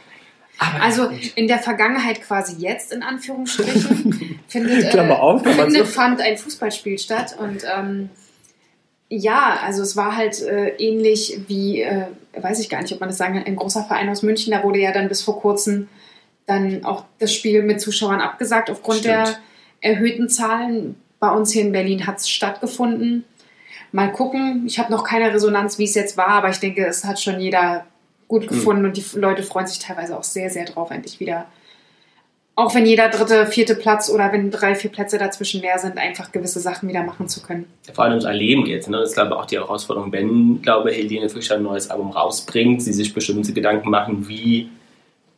Aber 0.58 0.82
Also 0.82 1.10
in 1.34 1.48
der 1.48 1.58
Vergangenheit 1.58 2.22
quasi 2.22 2.56
jetzt 2.58 2.92
in 2.92 3.02
Anführungsstrichen 3.02 4.40
findet, 4.48 4.90
Klammer 4.90 5.20
auf, 5.20 5.42
Klammer 5.42 5.64
findet 5.64 5.86
zu. 5.86 5.92
fand 5.92 6.20
ein 6.20 6.36
Fußballspiel 6.36 6.98
statt 6.98 7.36
und 7.38 7.64
ähm, 7.64 8.10
ja, 9.08 9.58
also 9.62 9.82
es 9.82 9.96
war 9.96 10.16
halt 10.16 10.40
äh, 10.42 10.68
ähnlich 10.76 11.40
wie, 11.46 11.82
äh, 11.82 12.06
weiß 12.40 12.60
ich 12.60 12.70
gar 12.70 12.80
nicht, 12.80 12.92
ob 12.94 13.00
man 13.00 13.08
das 13.08 13.18
sagen 13.18 13.34
kann, 13.34 13.44
ein 13.44 13.56
großer 13.56 13.84
Verein 13.84 14.08
aus 14.08 14.22
München, 14.22 14.52
da 14.52 14.62
wurde 14.62 14.78
ja 14.78 14.92
dann 14.92 15.08
bis 15.08 15.20
vor 15.20 15.40
kurzem 15.40 15.88
dann 16.46 16.84
auch 16.84 17.04
das 17.18 17.32
Spiel 17.34 17.62
mit 17.62 17.80
Zuschauern 17.80 18.20
abgesagt 18.20 18.70
aufgrund 18.70 19.00
Stimmt. 19.00 19.14
der 19.14 19.36
erhöhten 19.80 20.28
Zahlen. 20.28 20.96
Bei 21.20 21.30
uns 21.30 21.52
hier 21.52 21.62
in 21.62 21.72
Berlin 21.72 22.06
hat 22.06 22.18
es 22.18 22.28
stattgefunden. 22.28 23.24
Mal 23.92 24.10
gucken, 24.10 24.64
ich 24.66 24.78
habe 24.78 24.90
noch 24.90 25.04
keine 25.04 25.32
Resonanz, 25.32 25.78
wie 25.78 25.84
es 25.84 25.94
jetzt 25.94 26.16
war, 26.16 26.28
aber 26.28 26.48
ich 26.48 26.58
denke, 26.58 26.86
es 26.86 27.04
hat 27.04 27.20
schon 27.20 27.38
jeder 27.38 27.84
gut 28.32 28.48
gefunden 28.48 28.86
und 28.86 28.96
die 28.96 29.04
Leute 29.18 29.42
freuen 29.42 29.66
sich 29.66 29.78
teilweise 29.78 30.16
auch 30.16 30.24
sehr, 30.24 30.48
sehr 30.48 30.64
drauf, 30.64 30.90
endlich 30.90 31.20
wieder. 31.20 31.44
Auch 32.54 32.74
wenn 32.74 32.86
jeder 32.86 33.10
dritte, 33.10 33.44
vierte 33.46 33.74
Platz 33.74 34.08
oder 34.08 34.32
wenn 34.32 34.50
drei, 34.50 34.74
vier 34.74 34.90
Plätze 34.90 35.18
dazwischen 35.18 35.60
leer 35.60 35.78
sind, 35.78 35.98
einfach 35.98 36.32
gewisse 36.32 36.58
Sachen 36.58 36.88
wieder 36.88 37.02
machen 37.02 37.28
zu 37.28 37.42
können. 37.42 37.66
vor 37.92 38.04
allem 38.04 38.12
ums 38.12 38.24
Erleben 38.24 38.64
geht. 38.64 38.88
Ne? 38.88 38.98
Das 38.98 39.10
ist, 39.10 39.14
glaube 39.16 39.32
ich, 39.32 39.36
auch 39.36 39.44
die 39.44 39.56
Herausforderung, 39.56 40.12
wenn, 40.12 40.62
glaube 40.62 40.90
ich, 40.90 40.96
Helene 40.96 41.28
Fischer 41.28 41.56
ein 41.56 41.62
neues 41.62 41.90
Album 41.90 42.10
rausbringt, 42.10 42.82
sie 42.82 42.94
sich 42.94 43.12
bestimmte 43.12 43.52
Gedanken 43.52 43.90
machen, 43.90 44.26
wie 44.28 44.70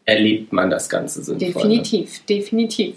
erlebt 0.04 0.52
man 0.52 0.70
das 0.70 0.88
Ganze 0.88 1.24
sinnvoll. 1.24 1.48
Ne? 1.48 1.54
Definitiv, 1.54 2.24
definitiv. 2.26 2.96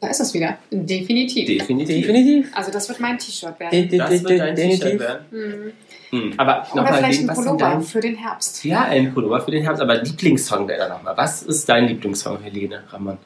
Da 0.00 0.08
ist 0.08 0.20
es 0.20 0.32
wieder. 0.32 0.58
Definitiv. 0.70 1.46
Definitiv. 1.46 2.06
Definitiv. 2.06 2.50
also 2.56 2.70
das 2.70 2.88
wird 2.88 3.00
mein 3.00 3.18
T-Shirt 3.18 3.54
De- 3.58 3.60
werden. 3.60 3.88
de- 3.88 3.98
Das 3.98 4.10
wird 4.24 4.40
dein 4.40 4.54
de- 4.54 4.70
T-Shirt 4.76 5.00
werden. 5.00 5.24
Mhm. 5.30 5.72
Hm. 6.10 6.34
Aber 6.38 6.66
Oder 6.72 6.82
nochmal, 6.82 6.94
vielleicht 7.02 7.20
ein 7.20 7.34
Pullover 7.34 7.56
dein, 7.58 7.82
für 7.82 8.00
den 8.00 8.14
Herbst. 8.16 8.64
Ja, 8.64 8.84
ein 8.84 9.12
Pullover 9.12 9.40
für 9.42 9.50
den 9.50 9.62
Herbst, 9.64 9.82
aber 9.82 9.96
Lieblingssong 10.02 10.66
wäre 10.68 10.78
da 10.78 10.88
nochmal. 10.88 11.16
Was 11.16 11.42
ist 11.42 11.68
dein 11.68 11.86
Lieblingssong, 11.88 12.40
Helene 12.42 12.82
Ramon? 12.90 13.18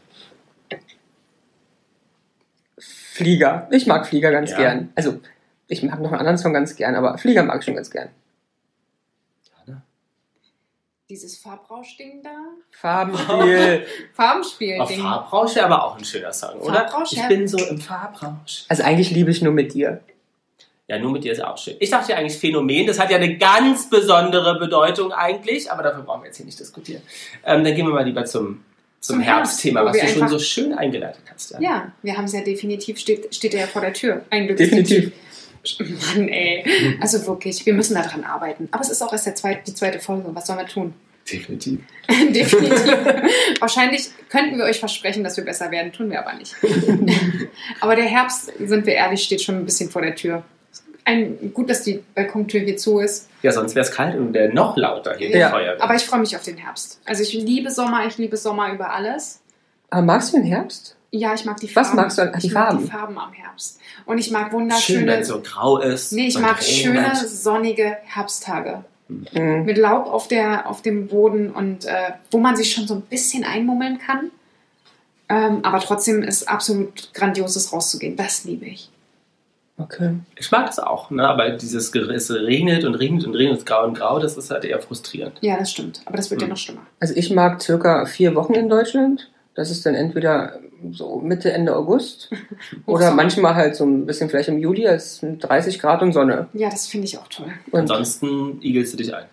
Flieger. 2.78 3.68
Ich 3.70 3.86
mag 3.86 4.06
Flieger 4.06 4.30
ganz 4.32 4.50
Ja. 4.52 4.56
gern. 4.56 4.88
Also, 4.94 5.20
ich 5.68 5.82
mag 5.82 6.00
noch 6.00 6.10
einen 6.10 6.20
anderen 6.20 6.38
Song 6.38 6.52
ganz 6.52 6.74
gern, 6.74 6.94
aber 6.94 7.18
Flieger 7.18 7.42
mag 7.42 7.58
ich 7.60 7.64
schon 7.66 7.74
ganz 7.76 7.90
gern. 7.90 8.08
Dieses 11.10 11.36
Farbrauschding 11.38 12.22
da. 12.22 12.30
Farbenspiel. 12.70 13.86
Farbenspiel-Ding. 14.14 14.80
Auf 14.80 14.96
Farbrausch 14.96 15.54
wäre 15.56 15.66
aber 15.66 15.84
auch 15.84 15.98
ein 15.98 16.04
schöner 16.04 16.32
Song, 16.32 16.60
oder? 16.60 16.88
Farbrausch, 16.88 17.12
ich 17.12 17.18
ja. 17.18 17.28
bin 17.28 17.46
so 17.48 17.58
im 17.58 17.78
Farbrausch. 17.78 18.64
also 18.68 18.82
eigentlich 18.82 19.10
liebe 19.10 19.30
ich 19.30 19.42
nur 19.42 19.52
mit 19.52 19.74
dir. 19.74 20.00
Ja, 20.88 20.98
nur 20.98 21.12
mit 21.12 21.24
dir 21.24 21.32
ist 21.32 21.42
auch 21.42 21.56
schön. 21.58 21.76
Ich 21.80 21.90
dachte 21.90 22.12
ja 22.12 22.18
eigentlich 22.18 22.38
Phänomen, 22.38 22.86
das 22.86 22.98
hat 22.98 23.10
ja 23.10 23.16
eine 23.16 23.38
ganz 23.38 23.88
besondere 23.88 24.58
Bedeutung 24.58 25.12
eigentlich, 25.12 25.70
aber 25.70 25.82
dafür 25.82 26.02
brauchen 26.02 26.22
wir 26.22 26.26
jetzt 26.26 26.36
hier 26.36 26.46
nicht 26.46 26.58
diskutieren. 26.58 27.02
Ähm, 27.44 27.64
dann 27.64 27.74
gehen 27.74 27.86
wir 27.86 27.94
mal 27.94 28.04
lieber 28.04 28.24
zum, 28.24 28.62
zum, 29.00 29.16
Zum 29.16 29.20
Herbstthema, 29.20 29.80
Herbst, 29.80 30.02
was 30.02 30.12
du 30.12 30.18
schon 30.18 30.28
so 30.28 30.38
schön 30.38 30.72
eingeleitet 30.72 31.22
hast. 31.32 31.52
Ja. 31.52 31.60
Ja, 31.60 31.92
wir 32.02 32.16
haben 32.16 32.24
es 32.24 32.32
ja 32.32 32.42
definitiv, 32.42 32.98
steht, 32.98 33.34
steht 33.34 33.54
er 33.54 33.60
ja 33.60 33.66
vor 33.66 33.82
der 33.82 33.92
Tür. 33.92 34.24
Ein 34.30 34.46
Glück 34.46 34.58
Definitiv. 34.58 35.12
Mann, 35.78 36.28
ey. 36.28 36.96
Also 37.00 37.26
wirklich, 37.26 37.64
wir 37.66 37.74
müssen 37.74 37.94
daran 37.94 38.24
arbeiten. 38.24 38.68
Aber 38.70 38.82
es 38.82 38.90
ist 38.90 39.02
auch 39.02 39.12
erst 39.12 39.26
der 39.26 39.34
zweite, 39.34 39.62
die 39.66 39.74
zweite 39.74 40.00
Folge. 40.00 40.28
Was 40.34 40.46
sollen 40.46 40.58
wir 40.58 40.66
tun? 40.66 40.94
Definitiv. 41.30 41.80
Definitiv. 42.08 42.84
Wahrscheinlich 43.60 44.10
könnten 44.28 44.58
wir 44.58 44.64
euch 44.64 44.80
versprechen, 44.80 45.22
dass 45.22 45.36
wir 45.36 45.44
besser 45.44 45.70
werden, 45.70 45.92
tun 45.92 46.10
wir 46.10 46.26
aber 46.26 46.36
nicht. 46.36 46.56
aber 47.80 47.96
der 47.96 48.06
Herbst, 48.06 48.52
sind 48.58 48.86
wir 48.86 48.94
ehrlich, 48.94 49.22
steht 49.22 49.42
schon 49.42 49.56
ein 49.56 49.64
bisschen 49.64 49.90
vor 49.90 50.02
der 50.02 50.16
Tür. 50.16 50.42
Ein, 51.04 51.52
gut, 51.52 51.68
dass 51.68 51.82
die 51.82 52.02
Balkontür 52.14 52.60
hier 52.60 52.76
zu 52.76 53.00
ist. 53.00 53.28
Ja, 53.42 53.52
sonst 53.52 53.74
wäre 53.74 53.84
es 53.84 53.92
kalt 53.92 54.16
und 54.16 54.34
wäre 54.34 54.52
noch 54.52 54.76
lauter 54.76 55.16
hier 55.16 55.30
Ja, 55.30 55.48
die 55.48 55.52
Feuerwehr. 55.52 55.82
Aber 55.82 55.94
ich 55.94 56.02
freue 56.02 56.20
mich 56.20 56.36
auf 56.36 56.42
den 56.42 56.56
Herbst. 56.56 57.00
Also 57.04 57.22
ich 57.22 57.32
liebe 57.32 57.70
Sommer, 57.70 58.06
ich 58.06 58.18
liebe 58.18 58.36
Sommer 58.36 58.72
über 58.72 58.92
alles. 58.92 59.40
Aber 59.90 60.02
magst 60.02 60.32
du 60.32 60.38
den 60.38 60.46
Herbst? 60.46 60.96
Ja, 61.14 61.34
ich 61.34 61.44
mag 61.44 61.58
die 61.60 61.66
Was 61.76 61.88
Farben. 61.88 61.96
magst 61.96 62.16
du 62.18 62.22
an- 62.22 62.32
die 62.40 62.46
ich 62.46 62.52
mag 62.54 62.68
Farben? 62.68 62.84
die 62.84 62.90
Farben 62.90 63.18
am 63.18 63.32
Herbst. 63.34 63.78
Und 64.06 64.16
ich 64.18 64.30
mag 64.30 64.46
Schön, 64.46 64.52
wunderschöne. 64.52 65.06
wenn 65.06 65.20
es 65.20 65.28
so 65.28 65.40
grau 65.42 65.78
ist. 65.78 66.12
nee, 66.12 66.26
ich 66.28 66.38
mag 66.38 66.58
regnet. 66.60 66.64
schöne, 66.64 67.28
sonnige 67.28 67.98
Herbsttage. 68.04 68.84
Mhm. 69.08 69.64
Mit 69.66 69.76
Laub 69.76 70.06
auf, 70.06 70.26
der, 70.28 70.68
auf 70.68 70.80
dem 70.80 71.08
Boden 71.08 71.50
und 71.50 71.84
äh, 71.84 72.12
wo 72.30 72.38
man 72.38 72.56
sich 72.56 72.72
schon 72.72 72.86
so 72.86 72.94
ein 72.94 73.02
bisschen 73.02 73.44
einmummeln 73.44 73.98
kann. 73.98 74.30
Ähm, 75.28 75.60
aber 75.64 75.80
trotzdem 75.80 76.22
ist 76.22 76.48
absolut 76.48 77.12
grandioses 77.12 77.72
rauszugehen. 77.74 78.16
Das 78.16 78.44
liebe 78.44 78.64
ich. 78.64 78.88
Okay. 79.78 80.14
Ich 80.36 80.50
mag 80.50 80.66
das 80.66 80.78
auch, 80.78 81.10
ne? 81.10 81.26
aber 81.28 81.50
dieses 81.50 81.94
es 81.94 82.30
regnet 82.30 82.84
und 82.84 82.94
regnet 82.94 83.24
und 83.26 83.34
regnet, 83.34 83.58
es 83.58 83.64
grau 83.64 83.84
und 83.84 83.94
grau, 83.94 84.18
das 84.18 84.36
ist 84.36 84.50
halt 84.50 84.64
eher 84.64 84.80
frustrierend. 84.80 85.38
Ja, 85.40 85.56
das 85.58 85.70
stimmt. 85.70 86.00
Aber 86.06 86.16
das 86.16 86.30
wird 86.30 86.40
ja 86.40 86.46
Hm. 86.46 86.50
noch 86.50 86.58
schlimmer. 86.58 86.82
Also 87.00 87.14
ich 87.16 87.30
mag 87.30 87.60
circa 87.62 88.06
vier 88.06 88.34
Wochen 88.34 88.54
in 88.54 88.68
Deutschland. 88.68 89.30
Das 89.54 89.70
ist 89.70 89.84
dann 89.84 89.94
entweder 89.94 90.58
so 90.92 91.20
Mitte, 91.20 91.52
Ende 91.52 91.74
August 91.76 92.30
oder 92.86 93.10
manchmal 93.12 93.54
halt 93.54 93.76
so 93.76 93.84
ein 93.84 94.06
bisschen 94.06 94.28
vielleicht 94.28 94.48
im 94.48 94.58
Juli 94.58 94.86
als 94.88 95.20
30 95.22 95.78
Grad 95.80 96.02
und 96.02 96.12
Sonne. 96.12 96.48
Ja, 96.52 96.68
das 96.70 96.86
finde 96.86 97.06
ich 97.06 97.18
auch 97.18 97.28
toll. 97.28 97.52
Und 97.70 97.80
Ansonsten 97.80 98.60
igelst 98.62 98.92
du 98.92 98.96
dich 98.96 99.14
ein. 99.14 99.24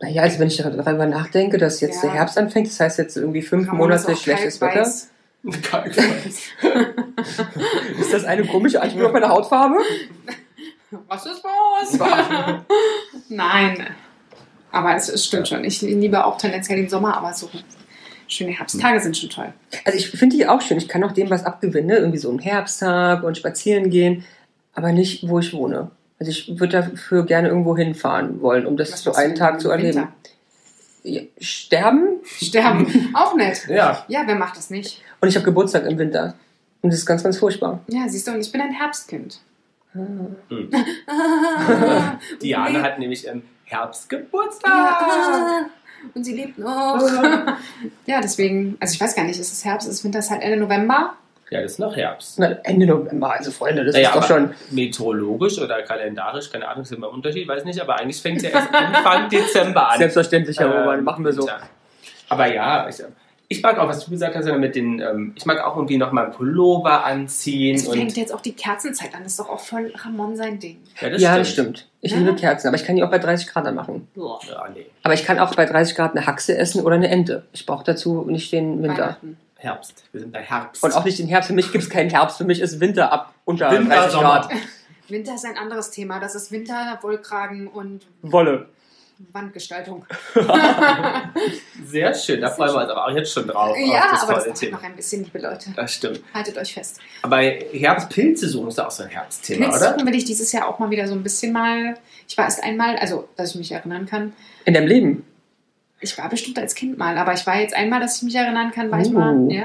naja, 0.00 0.22
also 0.22 0.38
wenn 0.38 0.48
ich 0.48 0.56
darüber 0.56 1.06
nachdenke, 1.06 1.58
dass 1.58 1.80
jetzt 1.80 1.96
Ja. 1.96 2.10
der 2.10 2.12
Herbst 2.12 2.38
anfängt, 2.38 2.68
das 2.68 2.80
heißt 2.80 2.98
jetzt 2.98 3.16
irgendwie 3.16 3.42
fünf 3.42 3.66
ist 3.68 3.72
Monate 3.74 4.16
schlechtes 4.16 4.60
Wetter. 4.60 4.90
kalkweiß. 5.70 6.42
Ist 8.00 8.12
das 8.12 8.24
eine 8.24 8.44
komische 8.46 8.80
Anspielung 8.82 9.08
auf 9.08 9.12
meine 9.12 9.28
Hautfarbe? 9.28 9.76
Was 11.08 11.26
ist 11.26 11.42
los? 11.42 12.00
Nein. 13.28 13.86
Aber 14.72 14.94
es, 14.94 15.08
es 15.08 15.24
stimmt 15.24 15.48
schon. 15.48 15.64
Ich 15.64 15.80
liebe 15.82 16.24
auch 16.24 16.36
tendenziell 16.38 16.78
den 16.78 16.88
Sommer, 16.88 17.16
aber 17.16 17.32
so 17.32 17.48
schöne 18.28 18.52
Herbsttage 18.52 19.00
sind 19.00 19.16
schon 19.16 19.30
toll. 19.30 19.52
Also 19.84 19.98
ich 19.98 20.10
finde 20.10 20.36
die 20.36 20.46
auch 20.48 20.60
schön. 20.60 20.78
Ich 20.78 20.88
kann 20.88 21.04
auch 21.04 21.12
dem 21.12 21.30
was 21.30 21.44
abgewinnen, 21.44 21.86
ne? 21.86 21.96
irgendwie 21.96 22.18
so 22.18 22.30
einen 22.30 22.38
Herbsttag 22.38 23.22
und 23.22 23.36
spazieren 23.36 23.90
gehen, 23.90 24.24
aber 24.74 24.92
nicht, 24.92 25.28
wo 25.28 25.38
ich 25.38 25.52
wohne. 25.52 25.90
Also 26.18 26.30
ich 26.30 26.58
würde 26.58 26.82
dafür 26.82 27.24
gerne 27.26 27.48
irgendwo 27.48 27.76
hinfahren 27.76 28.40
wollen, 28.40 28.66
um 28.66 28.76
das 28.76 28.92
Was 28.92 29.02
so 29.02 29.12
einen 29.14 29.34
Tag 29.34 29.54
im 29.54 29.60
zu 29.60 29.70
erleben. 29.70 30.08
Ja, 31.02 31.22
sterben 31.38 32.20
Sterben. 32.24 33.10
auch 33.14 33.34
nett. 33.36 33.66
Ja, 33.68 34.04
Ja, 34.08 34.22
wer 34.26 34.34
macht 34.34 34.56
das 34.56 34.70
nicht? 34.70 35.02
und 35.20 35.28
ich 35.28 35.36
habe 35.36 35.44
Geburtstag 35.44 35.84
im 35.86 35.98
Winter. 35.98 36.34
Und 36.82 36.92
das 36.92 37.00
ist 37.00 37.06
ganz, 37.06 37.22
ganz 37.22 37.38
furchtbar. 37.38 37.80
Ja, 37.88 38.08
siehst 38.08 38.26
du, 38.28 38.32
und 38.32 38.40
ich 38.40 38.52
bin 38.52 38.60
ein 38.60 38.72
Herbstkind. 38.72 39.40
Diana 42.42 42.82
hat 42.82 42.98
nämlich 42.98 43.26
im 43.26 43.42
Herbst 43.64 44.08
Geburtstag. 44.08 44.70
Ja. 44.70 45.66
Und 46.14 46.24
sie 46.24 46.34
lebt 46.34 46.58
noch. 46.58 47.00
ja, 48.06 48.20
deswegen, 48.20 48.76
also 48.80 48.94
ich 48.94 49.00
weiß 49.00 49.14
gar 49.14 49.24
nicht, 49.24 49.38
ist 49.38 49.52
es 49.52 49.64
Herbst, 49.64 49.88
ist 49.88 49.94
es 49.94 50.04
Winter, 50.04 50.18
ist 50.20 50.30
halt 50.30 50.42
Ende 50.42 50.56
November. 50.58 51.14
Ja, 51.50 51.62
das 51.62 51.72
ist 51.72 51.78
noch 51.78 51.94
Herbst. 51.94 52.38
Na, 52.40 52.58
Ende 52.64 52.86
November, 52.86 53.32
also 53.32 53.52
Freunde, 53.52 53.84
das 53.84 53.94
Naja, 53.94 54.08
ist 54.08 54.16
doch 54.16 54.26
schon. 54.26 54.50
meteorologisch 54.70 55.58
oder 55.60 55.80
kalendarisch, 55.82 56.50
keine 56.50 56.66
Ahnung, 56.66 56.82
ist 56.82 56.92
immer 56.92 57.06
ein 57.08 57.14
Unterschied, 57.14 57.46
weiß 57.46 57.64
nicht, 57.64 57.80
aber 57.80 58.00
eigentlich 58.00 58.20
fängt 58.20 58.38
es 58.38 58.42
ja 58.44 58.50
erst 58.50 58.74
Anfang 58.74 59.28
Dezember 59.30 59.90
an. 59.90 59.98
Selbstverständlich, 59.98 60.58
Herr 60.58 60.66
Ähm, 60.66 60.80
Roman, 60.80 61.04
machen 61.04 61.24
wir 61.24 61.32
so. 61.32 61.42
Winter. 61.42 61.60
Aber 62.28 62.52
ja, 62.52 62.88
ich, 62.88 62.96
ich 63.48 63.62
mag 63.62 63.78
auch, 63.78 63.88
was 63.88 64.04
du 64.04 64.10
gesagt 64.10 64.34
hast, 64.34 64.46
mit 64.46 64.74
den, 64.74 65.00
ähm, 65.00 65.32
ich 65.36 65.46
mag 65.46 65.62
auch 65.64 65.76
irgendwie 65.76 65.98
nochmal 65.98 66.24
einen 66.24 66.34
Pullover 66.34 67.04
anziehen. 67.04 67.76
Es 67.76 67.86
fängt 67.88 68.08
Und, 68.10 68.16
jetzt 68.16 68.32
auch 68.34 68.40
die 68.40 68.54
Kerzenzeit 68.54 69.14
an, 69.14 69.22
das 69.22 69.32
ist 69.32 69.40
doch 69.40 69.48
auch 69.48 69.60
voll 69.60 69.92
Ramon 69.96 70.36
sein 70.36 70.58
Ding. 70.58 70.78
ja, 71.00 71.10
das 71.10 71.22
ja, 71.22 71.28
stimmt. 71.32 71.40
das 71.46 71.52
stimmt. 71.52 71.88
Ich 72.00 72.12
Ja. 72.12 72.18
liebe 72.18 72.34
Kerzen, 72.34 72.68
aber 72.68 72.76
ich 72.76 72.84
kann 72.84 72.96
die 72.96 73.02
auch 73.04 73.10
bei 73.10 73.18
30 73.18 73.48
Grad 73.48 73.66
anmachen. 73.66 74.08
Boah. 74.14 74.40
Ja, 74.48 74.68
nee. 74.74 74.86
Aber 75.02 75.14
ich 75.14 75.24
kann 75.24 75.38
auch 75.38 75.54
bei 75.54 75.64
30 75.66 75.94
Grad 75.96 76.16
eine 76.16 76.26
Haxe 76.26 76.56
essen 76.56 76.82
oder 76.82 76.94
eine 76.96 77.08
Ente. 77.08 77.44
Ich 77.52 77.66
brauche 77.66 77.84
dazu 77.84 78.24
nicht 78.28 78.52
den 78.52 78.82
Winter. 78.82 79.16
Herbst. 79.58 80.04
Wir 80.12 80.20
sind 80.20 80.32
bei 80.32 80.42
Herbst. 80.42 80.82
Und 80.84 80.94
auch 80.94 81.04
nicht 81.04 81.18
den 81.18 81.28
Herbst. 81.28 81.48
Für 81.48 81.54
mich 81.54 81.72
gibt 81.72 81.82
es 81.84 81.90
keinen 81.90 82.10
Herbst. 82.10 82.38
Für 82.38 82.44
mich 82.44 82.60
ist 82.60 82.78
Winter 82.80 83.10
ab 83.12 83.32
unter 83.44 83.70
Winter, 83.70 83.94
30 83.96 84.12
Sommer. 84.12 84.28
Grad. 84.40 84.50
Winter 85.08 85.34
ist 85.34 85.44
ein 85.46 85.56
anderes 85.56 85.90
Thema. 85.90 86.20
Das 86.20 86.34
ist 86.34 86.50
Winter, 86.52 86.98
Wollkragen 87.00 87.68
und 87.68 88.06
Wolle. 88.22 88.68
Wandgestaltung. 89.32 90.04
Sehr 91.86 92.14
schön, 92.14 92.40
da 92.40 92.50
freuen 92.50 92.72
wir 92.74 92.82
uns 92.82 92.90
aber 92.90 93.06
auch 93.06 93.10
jetzt 93.14 93.32
schon 93.32 93.46
drauf. 93.46 93.76
ja, 93.78 94.08
das 94.10 94.22
aber 94.24 94.34
das 94.34 94.44
dauert 94.60 94.72
noch 94.72 94.82
ein 94.82 94.96
bisschen, 94.96 95.24
liebe 95.24 95.38
Leute. 95.38 95.70
Das 95.74 95.94
stimmt. 95.94 96.20
Haltet 96.34 96.58
euch 96.58 96.74
fest. 96.74 97.00
Aber 97.22 97.38
Herbstpilze 97.38 98.48
suchen 98.48 98.68
ist 98.68 98.78
auch 98.80 98.90
so 98.90 99.04
ein 99.04 99.08
Herbstthema, 99.08 99.68
oder? 99.68 99.78
Pilzsuchen 99.78 100.06
will 100.06 100.14
ich 100.14 100.24
dieses 100.24 100.52
Jahr 100.52 100.68
auch 100.68 100.78
mal 100.78 100.90
wieder 100.90 101.06
so 101.08 101.14
ein 101.14 101.22
bisschen 101.22 101.52
mal. 101.52 101.94
Ich 102.28 102.36
war 102.36 102.44
erst 102.44 102.62
einmal, 102.62 102.96
also 102.96 103.28
dass 103.36 103.50
ich 103.50 103.56
mich 103.56 103.72
erinnern 103.72 104.06
kann. 104.06 104.32
In 104.64 104.74
deinem 104.74 104.86
Leben. 104.88 105.24
Ich 105.98 106.16
war 106.18 106.28
bestimmt 106.28 106.58
als 106.58 106.74
Kind 106.74 106.98
mal, 106.98 107.16
aber 107.16 107.32
ich 107.32 107.46
war 107.46 107.58
jetzt 107.58 107.74
einmal, 107.74 108.00
dass 108.00 108.18
ich 108.18 108.22
mich 108.24 108.34
erinnern 108.34 108.70
kann, 108.70 108.90
war 108.90 109.00
ich 109.00 109.08
Oh. 109.08 109.12
mal. 109.12 109.50
Ja. 109.50 109.64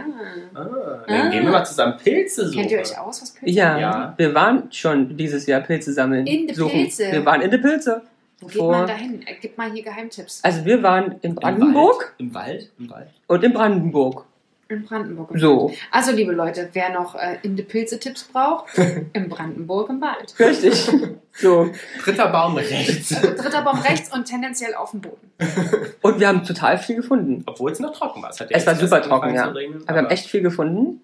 Ah, 0.54 1.04
dann 1.06 1.30
gehen 1.30 1.44
wir 1.44 1.52
mal 1.52 1.66
zusammen 1.66 1.98
Pilze 2.02 2.48
suchen. 2.48 2.60
Kennt 2.60 2.72
ihr 2.72 2.80
euch 2.80 2.98
aus, 2.98 3.22
was 3.22 3.32
Pilze 3.32 3.54
Ja, 3.54 3.78
Ja. 3.78 4.14
wir 4.16 4.34
waren 4.34 4.72
schon 4.72 5.18
dieses 5.18 5.46
Jahr 5.46 5.60
Pilze 5.60 5.92
sammeln. 5.92 6.26
In 6.26 6.48
die. 6.48 6.54
Pilze. 6.54 7.12
Wir 7.12 7.26
waren 7.26 7.42
in 7.42 7.52
die 7.52 7.58
Pilze. 7.58 8.04
Wo 8.42 8.48
geht 8.48 8.58
Vor- 8.58 8.72
man 8.72 8.88
da 8.88 8.94
hin? 8.96 9.22
Äh, 9.26 9.36
Gib 9.42 9.58
mal 9.58 9.72
hier 9.72 9.84
Geheimtipps. 9.84 10.42
Also 10.44 10.66
wir 10.66 10.84
waren 10.84 11.14
in 11.14 11.32
Im 11.32 11.36
Brandenburg 11.36 12.00
Wald? 12.00 12.14
Im 12.18 12.34
Wald? 12.34 12.72
Im 12.80 12.90
Wald? 12.90 13.08
und 13.28 13.44
in 13.44 13.54
Brandenburg. 13.54 14.26
In 14.68 14.86
Brandenburg. 14.86 15.30
So, 15.38 15.74
Also, 15.92 16.12
liebe 16.14 16.32
Leute, 16.32 16.70
wer 16.72 16.92
noch 16.94 17.14
äh, 17.16 17.38
in 17.44 17.58
die 17.58 17.64
Pilze-Tipps 17.64 18.24
braucht, 18.32 18.68
in 19.14 19.28
Brandenburg 19.28 19.90
im 19.90 20.00
Wald. 20.00 20.34
richtig. 20.40 20.90
so. 21.34 21.70
Dritter 22.02 22.30
Baum 22.30 22.56
rechts. 22.56 23.14
Also 23.14 23.36
dritter 23.36 23.62
Baum 23.64 23.80
rechts 23.82 24.14
und 24.14 24.24
tendenziell 24.26 24.74
auf 24.76 24.92
dem 24.92 25.02
Boden. 25.02 25.30
Und 26.02 26.20
wir 26.22 26.28
haben 26.30 26.46
total 26.46 26.78
viel 26.78 26.96
gefunden. 26.96 27.44
Obwohl 27.48 27.72
es 27.72 27.80
noch 27.82 27.92
trocken 27.92 28.22
war. 28.24 28.30
Es, 28.30 28.40
hat 28.40 28.48
Es 28.50 28.66
war 28.66 28.76
super 28.76 29.02
trocken, 29.02 29.34
ja. 29.36 29.46
regnen, 29.48 29.82
Aber 29.88 29.96
wir 29.98 30.04
haben 30.04 30.10
echt 30.10 30.28
viel 30.28 30.42
gefunden. 30.42 31.02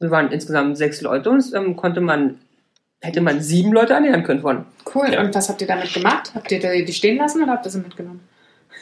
Wir 0.00 0.10
waren 0.10 0.32
insgesamt 0.32 0.76
sechs 0.76 1.00
Leute 1.00 1.30
und 1.30 1.44
ähm, 1.54 1.76
konnte 1.76 2.00
man, 2.00 2.40
hätte 3.04 3.20
man 3.20 3.40
sieben 3.40 3.72
Leute 3.72 3.92
ernähren 3.92 4.22
können 4.22 4.40
von. 4.40 4.64
Cool. 4.94 5.12
Ja. 5.12 5.20
Und 5.20 5.34
was 5.34 5.48
habt 5.48 5.60
ihr 5.60 5.66
damit 5.66 5.92
gemacht? 5.92 6.32
Habt 6.34 6.50
ihr 6.50 6.84
die 6.84 6.92
stehen 6.92 7.18
lassen 7.18 7.42
oder 7.42 7.52
habt 7.52 7.66
ihr 7.66 7.70
sie 7.70 7.78
mitgenommen? 7.78 8.20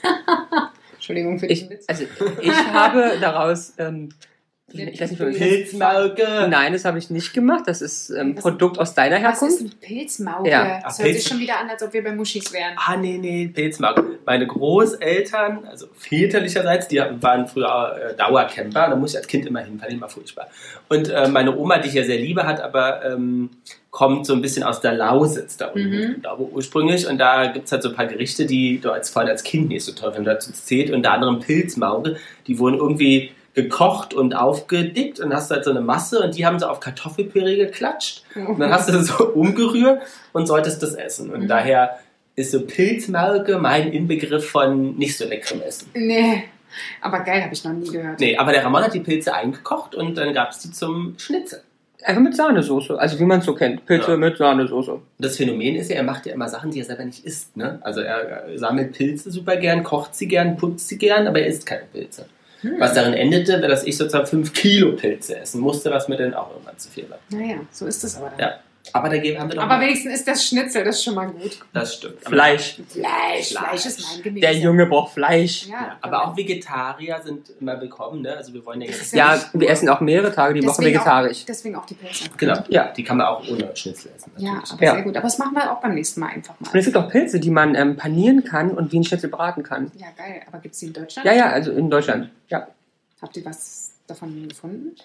Entschuldigung 0.94 1.38
für 1.38 1.46
Ich, 1.46 1.62
den 1.62 1.70
Witz. 1.70 1.84
also 1.88 2.04
ich 2.40 2.52
habe 2.72 3.18
daraus, 3.20 3.72
ähm, 3.78 4.10
ich 4.74 5.00
weiß 5.00 5.10
nicht, 5.12 5.38
Pilzmauke. 5.38 6.46
Nein, 6.48 6.72
das 6.72 6.84
habe 6.84 6.98
ich 6.98 7.10
nicht 7.10 7.32
gemacht. 7.34 7.64
Das 7.66 7.82
ist 7.82 8.10
ähm, 8.10 8.34
Was- 8.36 8.42
Produkt 8.42 8.78
aus 8.78 8.94
deiner 8.94 9.22
Was 9.22 9.40
ist 9.42 9.42
Herkunft. 9.42 9.62
ein 9.74 9.78
Pilzmauke? 9.80 10.48
Ja. 10.50 10.80
Das 10.82 10.98
Ah, 10.98 11.02
hört 11.02 11.08
Pilz- 11.10 11.14
sich 11.20 11.28
schon 11.28 11.38
wieder 11.40 11.58
an, 11.60 11.70
als 11.70 11.82
ob 11.82 11.92
wir 11.92 12.02
bei 12.02 12.12
Muschis 12.12 12.52
wären. 12.52 12.74
Ah, 12.76 12.96
nee, 12.96 13.18
nee, 13.18 13.48
Pilzmauke. 13.48 14.04
Meine 14.24 14.46
Großeltern, 14.46 15.64
also 15.70 15.86
väterlicherseits, 15.96 16.88
die 16.88 17.00
waren 17.20 17.46
früher 17.46 17.96
äh, 18.12 18.16
Dauercamper. 18.16 18.88
Da 18.90 18.96
muss 18.96 19.10
ich 19.12 19.16
als 19.18 19.26
Kind 19.26 19.46
immer 19.46 19.60
hin, 19.60 19.78
fand 19.78 19.90
ich 19.90 19.96
immer 19.98 20.08
furchtbar. 20.08 20.48
Und 20.88 21.08
äh, 21.08 21.28
meine 21.28 21.56
Oma, 21.56 21.78
die 21.78 21.88
ich 21.88 21.94
ja 21.94 22.04
sehr 22.04 22.18
liebe, 22.18 22.46
hat 22.46 22.60
aber 22.60 23.04
ähm, 23.04 23.50
kommt 23.90 24.24
so 24.26 24.32
ein 24.32 24.40
bisschen 24.40 24.62
aus 24.62 24.80
der 24.80 24.92
Lausitz 24.94 25.56
da 25.58 25.66
unten, 25.66 25.90
Mhm. 25.90 26.22
da 26.22 26.38
wo 26.38 26.44
ursprünglich. 26.52 27.06
Und 27.06 27.18
da 27.18 27.46
gibt 27.52 27.66
es 27.66 27.72
halt 27.72 27.82
so 27.82 27.90
ein 27.90 27.94
paar 27.94 28.06
Gerichte, 28.06 28.46
die 28.46 28.80
du 28.80 28.90
als, 28.90 29.10
vor 29.10 29.20
allem 29.22 29.30
als 29.30 29.42
Kind 29.44 29.68
nicht 29.68 29.84
so 29.84 29.92
toll 29.92 30.12
findest. 30.14 30.48
Dazu 30.48 30.52
zählt 30.52 30.90
unter 30.90 31.12
anderem 31.12 31.40
Pilzmauke. 31.40 32.16
Die 32.46 32.58
wurden 32.58 32.76
irgendwie 32.78 33.32
gekocht 33.54 34.14
und 34.14 34.34
aufgedickt 34.34 35.20
und 35.20 35.34
hast 35.34 35.50
halt 35.50 35.64
so 35.64 35.70
eine 35.70 35.80
Masse 35.82 36.20
und 36.20 36.36
die 36.36 36.46
haben 36.46 36.58
sie 36.58 36.68
auf 36.68 36.80
Kartoffelpüree 36.80 37.56
geklatscht. 37.56 38.22
Und 38.34 38.58
dann 38.58 38.72
hast 38.72 38.88
du 38.88 38.92
das 38.92 39.06
so 39.08 39.24
umgerührt 39.34 40.00
und 40.32 40.46
solltest 40.46 40.82
das 40.82 40.94
essen. 40.94 41.30
Und 41.30 41.42
Mhm. 41.42 41.48
daher 41.48 41.98
ist 42.34 42.50
so 42.52 42.62
Pilzmauke 42.62 43.58
mein 43.58 43.92
Inbegriff 43.92 44.48
von 44.48 44.96
nicht 44.96 45.16
so 45.18 45.26
leckerem 45.26 45.60
Essen. 45.62 45.90
Nee. 45.94 46.44
Aber 47.02 47.20
geil, 47.20 47.42
habe 47.44 47.52
ich 47.52 47.62
noch 47.64 47.72
nie 47.74 47.90
gehört. 47.90 48.18
Nee, 48.20 48.36
aber 48.38 48.52
der 48.52 48.64
Ramon 48.64 48.82
hat 48.82 48.94
die 48.94 49.00
Pilze 49.00 49.34
eingekocht 49.34 49.94
und 49.94 50.16
dann 50.16 50.32
gab 50.32 50.52
es 50.52 50.60
die 50.60 50.70
zum 50.70 51.14
Schnitzel. 51.18 51.60
Einfach 52.04 52.22
mit 52.22 52.34
Sahnesoße. 52.34 52.98
Also 52.98 53.18
wie 53.20 53.24
man 53.24 53.40
es 53.40 53.44
so 53.44 53.54
kennt. 53.54 53.84
Pilze 53.84 54.12
Ja. 54.12 54.16
mit 54.16 54.38
Sahnesoße. 54.38 54.98
Das 55.18 55.36
Phänomen 55.36 55.76
ist 55.76 55.90
ja, 55.90 55.96
er 55.96 56.02
macht 56.02 56.24
ja 56.26 56.32
immer 56.32 56.48
Sachen, 56.48 56.70
die 56.70 56.80
er 56.80 56.86
selber 56.86 57.04
nicht 57.04 57.24
isst. 57.26 57.54
Ne? 57.56 57.78
Also 57.82 58.00
er 58.00 58.44
sammelt 58.56 58.92
Pilze 58.92 59.30
super 59.30 59.56
gern, 59.56 59.84
kocht 59.84 60.14
sie 60.14 60.26
gern, 60.26 60.56
putzt 60.56 60.88
sie 60.88 60.96
gern, 60.96 61.26
aber 61.28 61.40
er 61.40 61.46
isst 61.48 61.66
keine 61.66 61.84
Pilze. 61.92 62.24
Hm. 62.62 62.80
Was 62.80 62.94
darin 62.94 63.14
endete, 63.14 63.60
dass 63.60 63.84
ich 63.84 63.96
sozusagen 63.96 64.26
5 64.26 64.52
Kilo 64.52 64.92
Pilze 64.92 65.38
essen 65.38 65.60
musste, 65.60 65.90
was 65.90 66.08
mir 66.08 66.16
dann 66.16 66.34
auch 66.34 66.50
irgendwann 66.50 66.78
zu 66.78 66.88
viel 66.88 67.08
war. 67.10 67.18
Naja, 67.30 67.56
so 67.70 67.86
ist 67.86 68.02
es 68.04 68.16
aber 68.16 68.30
dann. 68.30 68.38
Ja. 68.38 68.54
Aber 68.94 69.08
dagegen 69.08 69.38
haben 69.40 69.48
wir 69.48 69.56
doch 69.56 69.62
Aber 69.62 69.76
mal- 69.76 69.80
wenigstens 69.82 70.14
ist 70.14 70.28
das 70.28 70.44
Schnitzel, 70.46 70.84
das 70.84 70.96
ist 70.96 71.04
schon 71.04 71.14
mal 71.14 71.26
gut. 71.30 71.58
das 71.72 71.94
stimmt. 71.94 72.18
Aber- 72.24 72.34
Fleisch. 72.36 72.76
Fleisch, 72.88 73.48
Fleisch. 73.48 73.48
Fleisch 73.52 73.86
ist 73.86 74.00
mein 74.12 74.22
Gemüse. 74.22 74.40
Der 74.40 74.54
Junge 74.54 74.86
braucht 74.86 75.14
Fleisch. 75.14 75.66
Ja, 75.66 75.72
Ja, 75.72 75.96
aber 76.00 76.26
auch 76.26 76.36
Vegetarier 76.36 77.20
sind 77.24 77.50
immer 77.60 77.80
willkommen, 77.80 78.22
ne? 78.22 78.36
Also 78.36 78.52
wir 78.52 78.64
wollen 78.66 78.80
ja 78.82 78.88
jetzt. 78.88 79.12
ja 79.12 79.34
Ja, 79.36 79.42
wir 79.52 79.70
essen 79.70 79.88
auch 79.88 80.00
mehrere 80.00 80.34
Tage 80.34 80.60
die 80.60 80.66
Woche 80.66 80.82
vegetarisch. 80.82 81.42
Auch, 81.42 81.46
deswegen 81.46 81.76
auch 81.76 81.86
die 81.86 81.94
Pilze. 81.94 82.24
Genau, 82.36 82.58
Ja. 82.68 82.88
die 82.92 83.02
kann 83.04 83.16
man 83.16 83.26
auch 83.26 83.46
ohne 83.48 83.74
Schnitzel 83.76 84.10
essen. 84.16 84.32
Ja, 84.36 84.52
Natürlich. 84.52 84.72
aber 84.72 84.84
Ja. 84.84 84.92
sehr 84.94 85.02
gut. 85.02 85.16
Aber 85.16 85.24
das 85.26 85.38
machen 85.38 85.54
wir 85.54 85.72
auch 85.72 85.80
beim 85.80 85.94
nächsten 85.94 86.20
Mal 86.20 86.28
einfach 86.28 86.54
mal. 86.60 86.70
Und 86.70 86.78
es 86.78 86.84
gibt 86.84 86.96
auch 86.96 87.08
Pilze, 87.08 87.40
die 87.40 87.50
man 87.50 87.74
ähm, 87.74 87.96
panieren 87.96 88.44
kann 88.44 88.70
und 88.72 88.92
wie 88.92 88.98
ein 88.98 89.04
Schnitzel 89.04 89.30
braten 89.30 89.62
kann. 89.62 89.90
Ja, 89.96 90.08
geil. 90.16 90.42
Aber 90.46 90.58
gibt 90.58 90.74
es 90.74 90.80
die 90.80 90.86
in 90.86 90.92
Deutschland? 90.92 91.26
Ja, 91.26 91.32
ja, 91.32 91.46
also 91.50 91.72
in 91.72 91.88
Deutschland. 91.90 92.30
Ja. 92.48 92.66
Habt 93.20 93.36
ihr 93.36 93.44
was 93.44 93.90
davon 94.06 94.48
gefunden? 94.48 94.96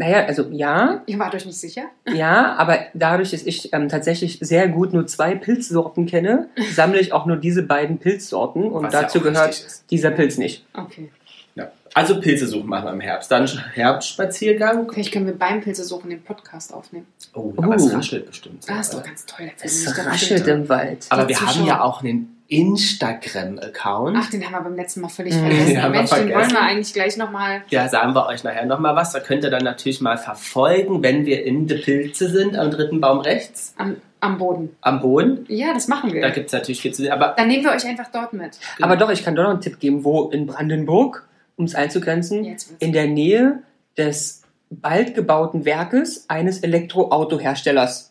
Naja, 0.00 0.24
also 0.26 0.46
ja, 0.50 1.02
Ihr 1.06 1.18
wart 1.18 1.34
euch 1.34 1.44
nicht 1.44 1.58
sicher? 1.58 1.82
ja, 2.14 2.54
aber 2.54 2.78
dadurch, 2.94 3.32
dass 3.32 3.42
ich 3.42 3.72
ähm, 3.74 3.88
tatsächlich 3.88 4.38
sehr 4.40 4.68
gut 4.68 4.92
nur 4.92 5.06
zwei 5.08 5.34
Pilzsorten 5.34 6.06
kenne, 6.06 6.48
sammle 6.72 7.00
ich 7.00 7.12
auch 7.12 7.26
nur 7.26 7.36
diese 7.36 7.64
beiden 7.64 7.98
Pilzsorten 7.98 8.62
und 8.70 8.84
Was 8.84 8.92
ja 8.94 9.02
dazu 9.02 9.18
auch 9.18 9.22
gehört 9.24 9.66
dieser 9.90 10.12
Pilz 10.12 10.38
nicht. 10.38 10.64
Okay. 10.72 11.10
Ja. 11.56 11.72
Also 11.94 12.20
Pilze 12.20 12.46
suchen 12.46 12.68
machen 12.68 12.84
wir 12.86 12.92
im 12.92 13.00
Herbst. 13.00 13.28
Dann 13.32 13.48
Herbstspaziergang. 13.48 14.88
Vielleicht 14.92 15.12
können 15.12 15.26
wir 15.26 15.36
beim 15.36 15.60
Pilzesuchen 15.60 16.10
den 16.10 16.22
Podcast 16.22 16.72
aufnehmen. 16.72 17.06
Oh, 17.34 17.52
aber 17.56 17.74
es 17.74 17.82
Uh. 17.82 17.96
raschelt 17.96 18.26
bestimmt. 18.26 18.62
sehr, 18.62 18.76
Ah, 18.76 18.80
ist 18.80 18.94
doch 18.94 19.02
ganz 19.02 19.26
toll. 19.26 19.50
Es 19.60 19.86
raschelt 19.88 20.42
Raschel. 20.42 20.48
im 20.48 20.68
Wald. 20.68 21.06
Aber 21.08 21.24
die 21.24 21.30
wir 21.30 21.40
haben 21.40 21.64
ja 21.66 21.80
auch 21.82 22.02
einen 22.02 22.36
Instagram-Account. 22.48 24.16
Ach, 24.18 24.30
den 24.30 24.44
haben 24.44 24.52
wir 24.52 24.60
beim 24.62 24.76
letzten 24.76 25.00
Mal 25.02 25.08
völlig 25.08 25.34
vergessen. 25.34 25.76
Wir 25.76 25.88
Mensch, 25.88 26.10
den 26.10 26.18
wollen 26.18 26.30
vergessen. 26.30 26.52
wir 26.52 26.62
eigentlich 26.62 26.94
gleich 26.94 27.16
nochmal. 27.16 27.62
Ja, 27.68 27.88
sagen 27.88 28.14
wir 28.14 28.26
euch 28.26 28.42
nachher 28.44 28.64
nochmal 28.66 28.96
was. 28.96 29.12
Da 29.12 29.20
könnt 29.20 29.44
ihr 29.44 29.50
dann 29.50 29.64
natürlich 29.64 30.00
mal 30.00 30.16
verfolgen, 30.16 31.02
wenn 31.02 31.26
wir 31.26 31.44
in 31.44 31.66
De 31.66 31.78
Pilze 31.78 32.28
sind, 32.30 32.56
am 32.56 32.70
dritten 32.70 33.00
Baum 33.00 33.20
rechts, 33.20 33.74
Am, 33.76 33.96
am 34.20 34.38
Boden. 34.38 34.76
am 34.80 35.00
Boden. 35.00 35.44
Ja, 35.48 35.74
das 35.74 35.88
machen 35.88 36.12
wir. 36.12 36.22
Da 36.22 36.30
gibt 36.30 36.46
es 36.46 36.52
natürlich 36.52 36.80
viel 36.80 36.92
zu 36.92 37.02
sehen. 37.02 37.12
Aber 37.12 37.34
Dann 37.36 37.48
nehmen 37.48 37.64
wir 37.64 37.72
euch 37.72 37.86
einfach 37.86 38.08
dort 38.12 38.32
mit. 38.32 38.58
Aber 38.80 38.96
doch, 38.96 39.10
ich 39.10 39.22
kann 39.24 39.34
doch 39.36 39.42
noch 39.42 39.50
einen 39.50 39.60
Tipp 39.60 39.78
geben, 39.78 40.04
wo 40.04 40.24
in 40.30 40.46
Brandenburg, 40.46 41.26
um 41.56 41.64
es 41.66 41.74
einzugrenzen, 41.74 42.56
in 42.78 42.92
der 42.92 43.06
Nähe 43.08 43.62
des 43.96 44.42
bald 44.70 45.14
gebauten 45.14 45.64
Werkes 45.64 46.24
eines 46.28 46.60
Elektroautoherstellers 46.60 48.07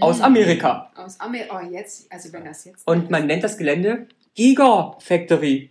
aus 0.00 0.20
Amerika. 0.20 0.90
Aus 0.96 1.18
Amerika. 1.20 1.60
Oh, 1.62 1.70
jetzt, 1.70 2.10
also 2.12 2.32
wenn 2.32 2.44
das 2.44 2.64
jetzt. 2.64 2.86
Und 2.86 3.10
man 3.10 3.26
nennt 3.26 3.44
das 3.44 3.56
Gelände 3.58 4.06
Giga 4.34 4.96
Factory. 4.98 5.70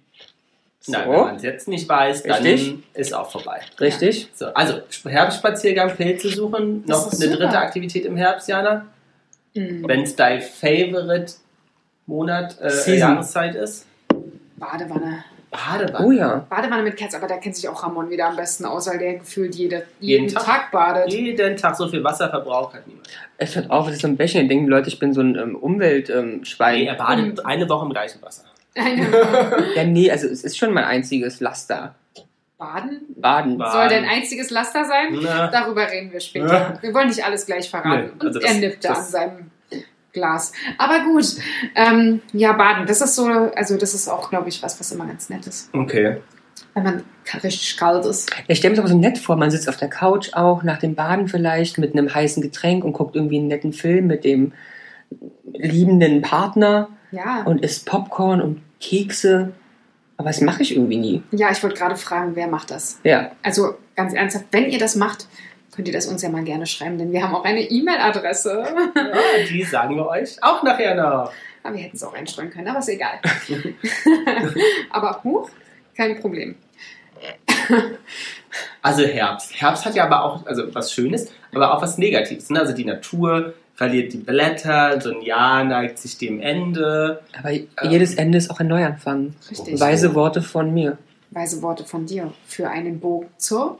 So, 0.79 0.91
nein, 0.91 1.09
wenn 1.09 1.19
man 1.19 1.35
es 1.37 1.41
jetzt 1.41 1.67
nicht 1.67 1.89
weiß, 1.89 2.23
dann 2.23 2.43
Richtig. 2.43 2.77
ist 2.93 3.13
auch 3.13 3.31
vorbei. 3.31 3.59
richtig? 3.79 4.29
So, 4.35 4.45
also 4.47 4.81
Herbstspaziergang, 5.03 5.95
Pilze 5.95 6.29
suchen. 6.29 6.83
Das 6.85 7.05
Noch 7.05 7.11
eine 7.11 7.21
super. 7.21 7.37
dritte 7.37 7.57
Aktivität 7.57 8.05
im 8.05 8.15
Herbst, 8.17 8.47
Jana. 8.47 8.85
Mhm. 9.55 9.87
Wenn 9.87 10.01
es 10.01 10.15
dein 10.15 10.41
Favorite 10.43 11.33
Monat, 12.05 12.57
äh. 12.61 12.97
Jahreszeit 12.97 13.55
ist. 13.55 13.87
Badewanne. 14.57 15.23
Badewanne. 15.51 16.05
Oh 16.05 16.11
ja. 16.11 16.45
Badewanne 16.49 16.83
mit 16.83 16.97
Kerzen, 16.97 17.17
aber 17.17 17.27
da 17.27 17.37
kennt 17.37 17.55
sich 17.55 17.67
auch 17.69 17.81
Ramon 17.83 18.09
wieder 18.09 18.27
am 18.27 18.35
besten 18.35 18.65
aus, 18.65 18.87
weil 18.87 18.97
der 18.97 19.13
gefühlt 19.15 19.55
jede, 19.55 19.85
jeden, 19.99 20.25
Jeden 20.25 20.35
Tag. 20.35 20.43
Tag? 20.45 20.71
badet. 20.71 21.11
Jeden 21.13 21.55
Tag 21.57 21.75
so 21.75 21.87
viel 21.87 22.03
Wasserverbrauch 22.03 22.73
hat 22.73 22.85
niemand. 22.87 23.07
Es 23.37 23.55
hört 23.55 23.69
auf, 23.69 23.87
es 23.87 23.95
ist 23.95 24.01
so 24.01 24.07
ein 24.07 24.17
Bächen. 24.17 24.41
Dann 24.41 24.49
denken 24.49 24.65
die 24.65 24.71
Leute, 24.71 24.89
ich 24.89 24.99
bin 24.99 25.13
so 25.13 25.21
ein 25.21 25.35
ähm, 25.37 25.55
Umweltschwein. 25.55 26.39
Nee, 26.39 26.45
Schwein. 26.45 26.87
er 26.87 26.95
badet 26.95 27.45
eine 27.45 27.69
Woche 27.69 27.85
im 27.85 27.91
gleichen 27.91 28.21
Wasser. 28.21 28.43
ja, 29.75 29.83
nee, 29.85 30.11
also 30.11 30.27
es 30.27 30.43
ist 30.43 30.57
schon 30.57 30.73
mein 30.73 30.83
einziges 30.83 31.39
Laster. 31.39 31.95
Baden? 32.57 33.01
Baden. 33.17 33.57
Ba- 33.57 33.71
Soll 33.71 33.87
dein 33.89 34.05
einziges 34.05 34.49
Laster 34.49 34.85
sein? 34.85 35.17
Na, 35.21 35.47
Darüber 35.47 35.89
reden 35.89 36.11
wir 36.11 36.19
später. 36.21 36.77
Wir 36.81 36.93
wollen 36.93 37.07
nicht 37.07 37.23
alles 37.23 37.45
gleich 37.45 37.69
verraten. 37.69 38.11
Nee, 38.17 38.25
also 38.25 38.27
Und 38.39 38.43
das- 38.43 38.43
er 38.53 38.59
nippt 38.59 38.85
da 38.85 38.93
an 38.93 39.03
seinem 39.03 39.51
Glas. 40.15 40.51
Aber 40.79 41.03
gut. 41.03 41.25
Ähm, 41.75 42.21
ja, 42.33 42.53
Baden, 42.53 42.87
das 42.87 43.01
ist 43.01 43.15
so, 43.15 43.25
also 43.27 43.77
das 43.77 43.93
ist 43.93 44.07
auch, 44.07 44.31
glaube 44.31 44.49
ich, 44.49 44.63
was, 44.63 44.79
was 44.79 44.91
immer 44.91 45.05
ganz 45.05 45.29
nett 45.29 45.45
ist. 45.45 45.69
okay. 45.73 46.17
Wenn 46.73 46.83
man 46.83 47.03
richtig 47.43 47.77
kalt 47.77 48.05
ist. 48.05 48.31
Ich 48.47 48.57
stelle 48.57 48.71
mir 48.71 48.75
das 48.77 48.85
aber 48.85 48.93
so 48.93 48.97
nett 48.99 49.17
vor, 49.17 49.35
man 49.37 49.49
sitzt 49.51 49.69
auf 49.69 49.77
der 49.77 49.89
Couch 49.89 50.33
auch, 50.33 50.61
nach 50.63 50.77
dem 50.79 50.93
Baden 50.95 51.27
vielleicht, 51.29 51.77
mit 51.77 51.93
einem 51.93 52.13
heißen 52.13 52.41
Getränk 52.43 52.83
und 52.83 52.91
guckt 52.93 53.15
irgendwie 53.15 53.37
einen 53.39 53.47
netten 53.47 53.71
Film 53.71 54.07
mit 54.07 54.23
dem 54.25 54.51
liebenden 55.53 56.21
Partner 56.21 56.89
Ja. 57.11 57.43
und 57.43 57.61
isst 57.63 57.85
Popcorn 57.85 58.41
und 58.41 58.61
Kekse. 58.79 59.53
Aber 60.17 60.29
das 60.29 60.41
mache 60.41 60.61
ich 60.63 60.75
irgendwie 60.75 60.97
nie. 60.97 61.23
ja, 61.31 61.49
ich 61.51 61.61
wollte 61.63 61.77
gerade 61.77 61.95
fragen, 61.97 62.35
wer 62.35 62.47
macht 62.47 62.71
das? 62.71 62.99
Ja. 63.03 63.31
Also 63.43 63.75
ganz 63.95 64.13
ernsthaft, 64.13 64.45
wenn 64.51 64.65
ihr 64.69 64.79
das 64.79 64.95
macht, 64.95 65.27
könnt 65.75 65.87
ihr 65.87 65.93
das 65.93 66.07
uns 66.07 66.21
ja 66.21 66.29
mal 66.29 66.43
gerne 66.43 66.65
schreiben, 66.65 66.97
denn 66.97 67.11
wir 67.11 67.23
haben 67.23 67.35
auch 67.35 67.43
eine 67.43 67.61
E-Mail-Adresse. 67.61 68.65
Ja, 68.95 69.45
die 69.49 69.63
sagen 69.63 69.95
wir 69.95 70.07
euch 70.07 70.41
auch 70.41 70.63
nachher 70.63 70.95
noch. 70.95 71.31
Aber 71.63 71.75
wir 71.75 71.83
hätten 71.83 71.95
es 71.95 72.03
auch 72.03 72.13
einstreuen 72.13 72.49
können, 72.49 72.67
aber 72.67 72.79
ist 72.79 72.89
egal. 72.89 73.19
aber 74.91 75.21
huch, 75.23 75.49
kein 75.95 76.19
Problem. 76.19 76.55
Also 78.81 79.03
Herbst. 79.03 79.59
Herbst 79.59 79.85
hat 79.85 79.95
ja 79.95 80.05
aber 80.05 80.23
auch 80.23 80.45
also 80.45 80.73
was 80.73 80.93
Schönes, 80.93 81.31
aber 81.53 81.75
auch 81.75 81.81
was 81.81 81.97
Negatives. 81.97 82.49
Ne? 82.49 82.59
Also 82.59 82.73
die 82.73 82.85
Natur 82.85 83.53
verliert 83.73 84.13
die 84.13 84.17
Blätter, 84.17 85.01
so 85.01 85.11
ein 85.11 85.21
Jahr 85.21 85.63
neigt 85.63 85.97
sich 85.99 86.17
dem 86.17 86.39
Ende. 86.39 87.21
Aber 87.37 87.51
jedes 87.89 88.15
Ende 88.15 88.37
ist 88.37 88.49
auch 88.49 88.59
ein 88.59 88.67
Neuanfang. 88.67 89.33
Richtig. 89.49 89.79
Weise 89.79 90.15
Worte 90.15 90.41
von 90.41 90.73
mir. 90.73 90.97
Weise 91.31 91.61
Worte 91.61 91.83
von 91.83 92.05
dir 92.05 92.31
für 92.47 92.69
einen 92.69 92.99
Bogen 92.99 93.27
zur 93.37 93.79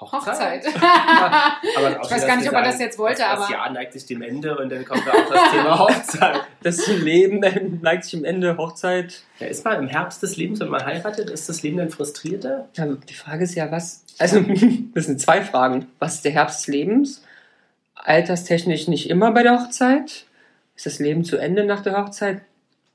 Hochzeit. 0.00 0.64
Aber 1.76 2.00
auch 2.00 2.04
Ich 2.04 2.10
weiß 2.10 2.26
gar 2.26 2.36
nicht, 2.36 2.48
ob 2.48 2.54
er 2.54 2.62
das 2.62 2.78
jetzt 2.80 2.98
wollte, 2.98 3.18
das, 3.22 3.26
aber- 3.30 3.40
Das 3.42 3.50
Jahr 3.50 3.70
neigt 3.70 3.92
sich 3.92 4.06
dem 4.06 4.22
Ende 4.22 4.56
und 4.58 4.70
dann 4.70 4.84
kommt 4.84 5.06
da 5.06 5.10
auch 5.12 5.28
das 5.28 5.50
Thema 5.50 5.78
Hochzeit. 5.78 6.40
Das 6.62 6.86
Leben 6.86 7.40
neigt 7.82 8.04
sich 8.04 8.16
am 8.16 8.24
Ende 8.24 8.56
Hochzeit. 8.56 9.22
Ja, 9.38 9.46
ist 9.46 9.64
man 9.64 9.78
im 9.82 9.88
Herbst 9.88 10.22
des 10.22 10.36
Lebens, 10.36 10.60
wenn 10.60 10.68
man 10.68 10.84
heiratet, 10.84 11.30
ist 11.30 11.48
das 11.48 11.62
Leben 11.62 11.76
dann 11.78 11.90
frustrierter? 11.90 12.68
Ja, 12.74 12.86
die 12.86 13.14
Frage 13.14 13.44
ist 13.44 13.54
ja, 13.54 13.70
was. 13.70 14.04
Also, 14.18 14.40
das 14.94 15.06
sind 15.06 15.20
zwei 15.20 15.42
Fragen. 15.42 15.86
Was 15.98 16.16
ist 16.16 16.24
der 16.24 16.32
Herbst 16.32 16.60
des 16.60 16.66
Lebens? 16.68 17.22
Alterstechnisch 17.94 18.88
nicht 18.88 19.10
immer 19.10 19.30
bei 19.32 19.42
der 19.42 19.60
Hochzeit? 19.60 20.24
Ist 20.76 20.86
das 20.86 20.98
Leben 20.98 21.24
zu 21.24 21.36
Ende 21.36 21.64
nach 21.64 21.80
der 21.82 21.96
Hochzeit? 22.02 22.40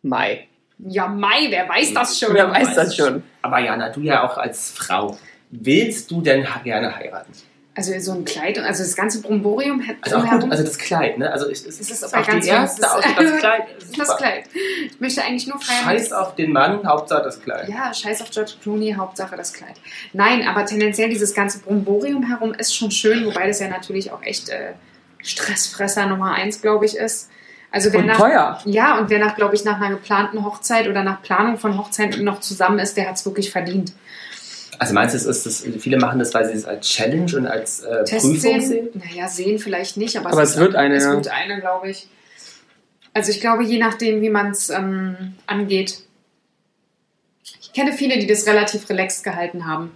Mai. 0.01 0.47
Ja, 0.79 1.07
Mai, 1.07 1.47
wer 1.49 1.69
weiß 1.69 1.93
das 1.93 2.19
schon? 2.19 2.33
Wer 2.33 2.49
weiß 2.51 2.75
das 2.75 2.95
schon? 2.95 3.23
Aber 3.41 3.59
Jana, 3.59 3.89
du 3.89 4.01
ja 4.01 4.23
auch 4.23 4.37
als 4.37 4.71
Frau, 4.71 5.17
willst 5.51 6.11
du 6.11 6.21
denn 6.21 6.45
gerne 6.63 6.95
heiraten? 6.95 7.33
Also 7.77 7.91
so 7.99 8.13
ein 8.13 8.23
Kleid, 8.23 8.57
also 8.57 8.83
das 8.83 8.95
ganze 8.95 9.21
Bromborium 9.21 9.85
hat 9.85 9.97
Also 9.99 10.15
auch 10.15 10.39
gut, 10.39 10.49
also 10.49 10.63
das 10.63 10.77
Kleid, 10.77 11.17
ne? 11.17 11.29
Also 11.29 11.49
ich, 11.49 11.57
es 11.57 11.67
Es 11.67 11.81
ist 11.81 12.03
ist 12.03 12.15
auch 12.15 12.25
ganz 12.25 12.45
die 12.45 12.49
erste 12.49 12.81
das, 12.81 12.91
aus 12.91 13.03
das 13.03 13.39
Kleid. 13.39 13.63
ist 13.81 13.99
das. 13.99 14.17
Kleid. 14.17 14.43
Ich 14.89 14.99
möchte 15.01 15.21
eigentlich 15.21 15.45
nur 15.45 15.59
feiern. 15.59 15.83
Scheiß 15.83 16.13
auf 16.13 16.35
den 16.35 16.53
Mann, 16.53 16.87
Hauptsache 16.87 17.23
das 17.23 17.41
Kleid. 17.41 17.67
Ja, 17.67 17.93
scheiß 17.93 18.21
auf 18.21 18.29
George 18.31 18.53
Clooney, 18.63 18.93
Hauptsache 18.93 19.35
das 19.35 19.51
Kleid. 19.51 19.75
Nein, 20.13 20.47
aber 20.47 20.65
tendenziell 20.65 21.09
dieses 21.09 21.33
ganze 21.33 21.59
Bromborium 21.59 22.23
herum 22.23 22.53
ist 22.53 22.73
schon 22.73 22.91
schön, 22.91 23.25
wobei 23.25 23.45
das 23.45 23.59
ja 23.59 23.67
natürlich 23.67 24.09
auch 24.13 24.23
echt 24.23 24.47
äh, 24.47 24.71
Stressfresser 25.21 26.05
Nummer 26.05 26.31
eins, 26.31 26.61
glaube 26.61 26.85
ich, 26.85 26.95
ist. 26.95 27.29
Also 27.71 27.91
wer 27.91 27.99
Und 27.99 28.05
nach, 28.05 28.17
teuer. 28.17 28.57
Ja, 28.63 28.97
und 28.97 29.09
wer 29.09 29.19
nach, 29.19 29.35
glaube 29.35 29.53
ich, 29.53 29.65
nach 29.65 29.81
einer 29.81 29.89
geplanten 29.89 30.45
Hochzeit 30.45 30.87
oder 30.87 31.03
nach 31.03 31.21
Planung 31.21 31.57
von 31.57 31.77
Hochzeiten 31.77 32.23
noch 32.23 32.39
zusammen 32.39 32.79
ist, 32.79 32.95
der 32.95 33.09
hat 33.09 33.15
es 33.15 33.25
wirklich 33.25 33.51
verdient. 33.51 33.91
Also 34.79 34.93
meinst 34.93 35.13
du, 35.13 35.17
es 35.17 35.25
ist 35.25 35.45
das, 35.45 35.81
viele 35.81 35.97
machen 35.97 36.19
das, 36.19 36.33
weil 36.33 36.45
sie 36.45 36.53
es 36.53 36.65
als 36.65 36.87
Challenge 36.87 37.37
und 37.37 37.47
als 37.47 37.81
äh, 37.81 38.03
Prüfung 38.03 38.37
sehen? 38.37 38.89
Naja, 38.93 39.27
sehen 39.27 39.59
vielleicht 39.59 39.97
nicht, 39.97 40.17
aber, 40.17 40.31
Aber 40.31 40.43
es 40.43 40.57
wird 40.57 40.75
eine, 40.75 40.95
Es 40.95 41.07
wird 41.07 41.27
eine, 41.27 41.59
glaube 41.59 41.89
ich. 41.89 42.07
Also 43.13 43.31
ich 43.31 43.39
glaube, 43.39 43.63
je 43.63 43.77
nachdem, 43.77 44.21
wie 44.21 44.29
man 44.29 44.51
es 44.51 44.69
ähm, 44.69 45.35
angeht. 45.47 45.99
Ich 47.61 47.71
kenne 47.73 47.93
viele, 47.93 48.19
die 48.19 48.27
das 48.27 48.45
relativ 48.45 48.89
relaxed 48.89 49.23
gehalten 49.23 49.65
haben. 49.67 49.91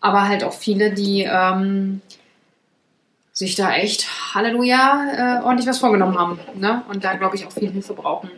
Aber 0.00 0.28
halt 0.28 0.44
auch 0.44 0.52
viele, 0.52 0.92
die 0.92 1.22
ähm, 1.22 2.00
sich 3.32 3.54
da 3.54 3.74
echt, 3.74 4.34
Halleluja, 4.34 5.40
äh, 5.40 5.44
ordentlich 5.44 5.66
was 5.66 5.78
vorgenommen 5.78 6.18
haben. 6.18 6.40
Ne? 6.54 6.82
Und 6.88 7.04
da, 7.04 7.14
glaube 7.14 7.36
ich, 7.36 7.46
auch 7.46 7.52
viel 7.52 7.70
Hilfe 7.70 7.94
brauchen. 7.94 8.30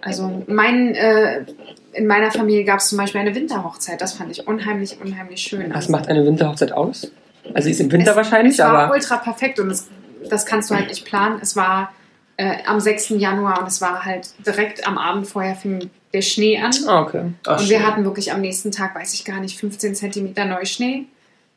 Also 0.00 0.44
mein, 0.46 0.94
äh, 0.94 1.44
in 1.92 2.06
meiner 2.06 2.30
Familie 2.30 2.64
gab 2.64 2.78
es 2.80 2.88
zum 2.88 2.98
Beispiel 2.98 3.20
eine 3.20 3.34
Winterhochzeit. 3.34 4.00
Das 4.00 4.14
fand 4.14 4.30
ich 4.30 4.46
unheimlich, 4.46 4.98
unheimlich 5.00 5.40
schön. 5.42 5.70
Was 5.70 5.76
Also- 5.76 5.92
macht 5.92 6.08
eine 6.08 6.24
Winterhochzeit 6.24 6.72
aus? 6.72 7.10
Also, 7.54 7.66
sie 7.66 7.70
ist 7.72 7.80
im 7.80 7.90
Winter 7.90 8.10
es, 8.10 8.16
wahrscheinlich, 8.16 8.52
es 8.54 8.58
war 8.58 8.76
aber. 8.78 8.92
ultra 8.94 9.16
perfekt 9.16 9.58
und 9.58 9.70
es, 9.70 9.88
das 10.28 10.44
kannst 10.44 10.70
du 10.70 10.74
halt 10.74 10.88
nicht 10.88 11.04
planen. 11.06 11.38
Es 11.40 11.56
war 11.56 11.92
äh, 12.36 12.58
am 12.66 12.78
6. 12.78 13.10
Januar 13.10 13.60
und 13.62 13.68
es 13.68 13.80
war 13.80 14.04
halt 14.04 14.28
direkt 14.46 14.86
am 14.86 14.98
Abend 14.98 15.26
vorher 15.26 15.54
fing 15.56 15.90
der 16.12 16.22
Schnee 16.22 16.58
an. 16.58 16.70
Ah, 16.86 17.00
okay. 17.02 17.32
Ach, 17.46 17.60
und 17.60 17.68
wir 17.68 17.78
schön. 17.78 17.86
hatten 17.86 18.04
wirklich 18.04 18.32
am 18.32 18.40
nächsten 18.40 18.70
Tag, 18.70 18.94
weiß 18.94 19.14
ich 19.14 19.24
gar 19.24 19.40
nicht, 19.40 19.58
15 19.58 19.94
Zentimeter 19.94 20.44
Neuschnee. 20.44 21.06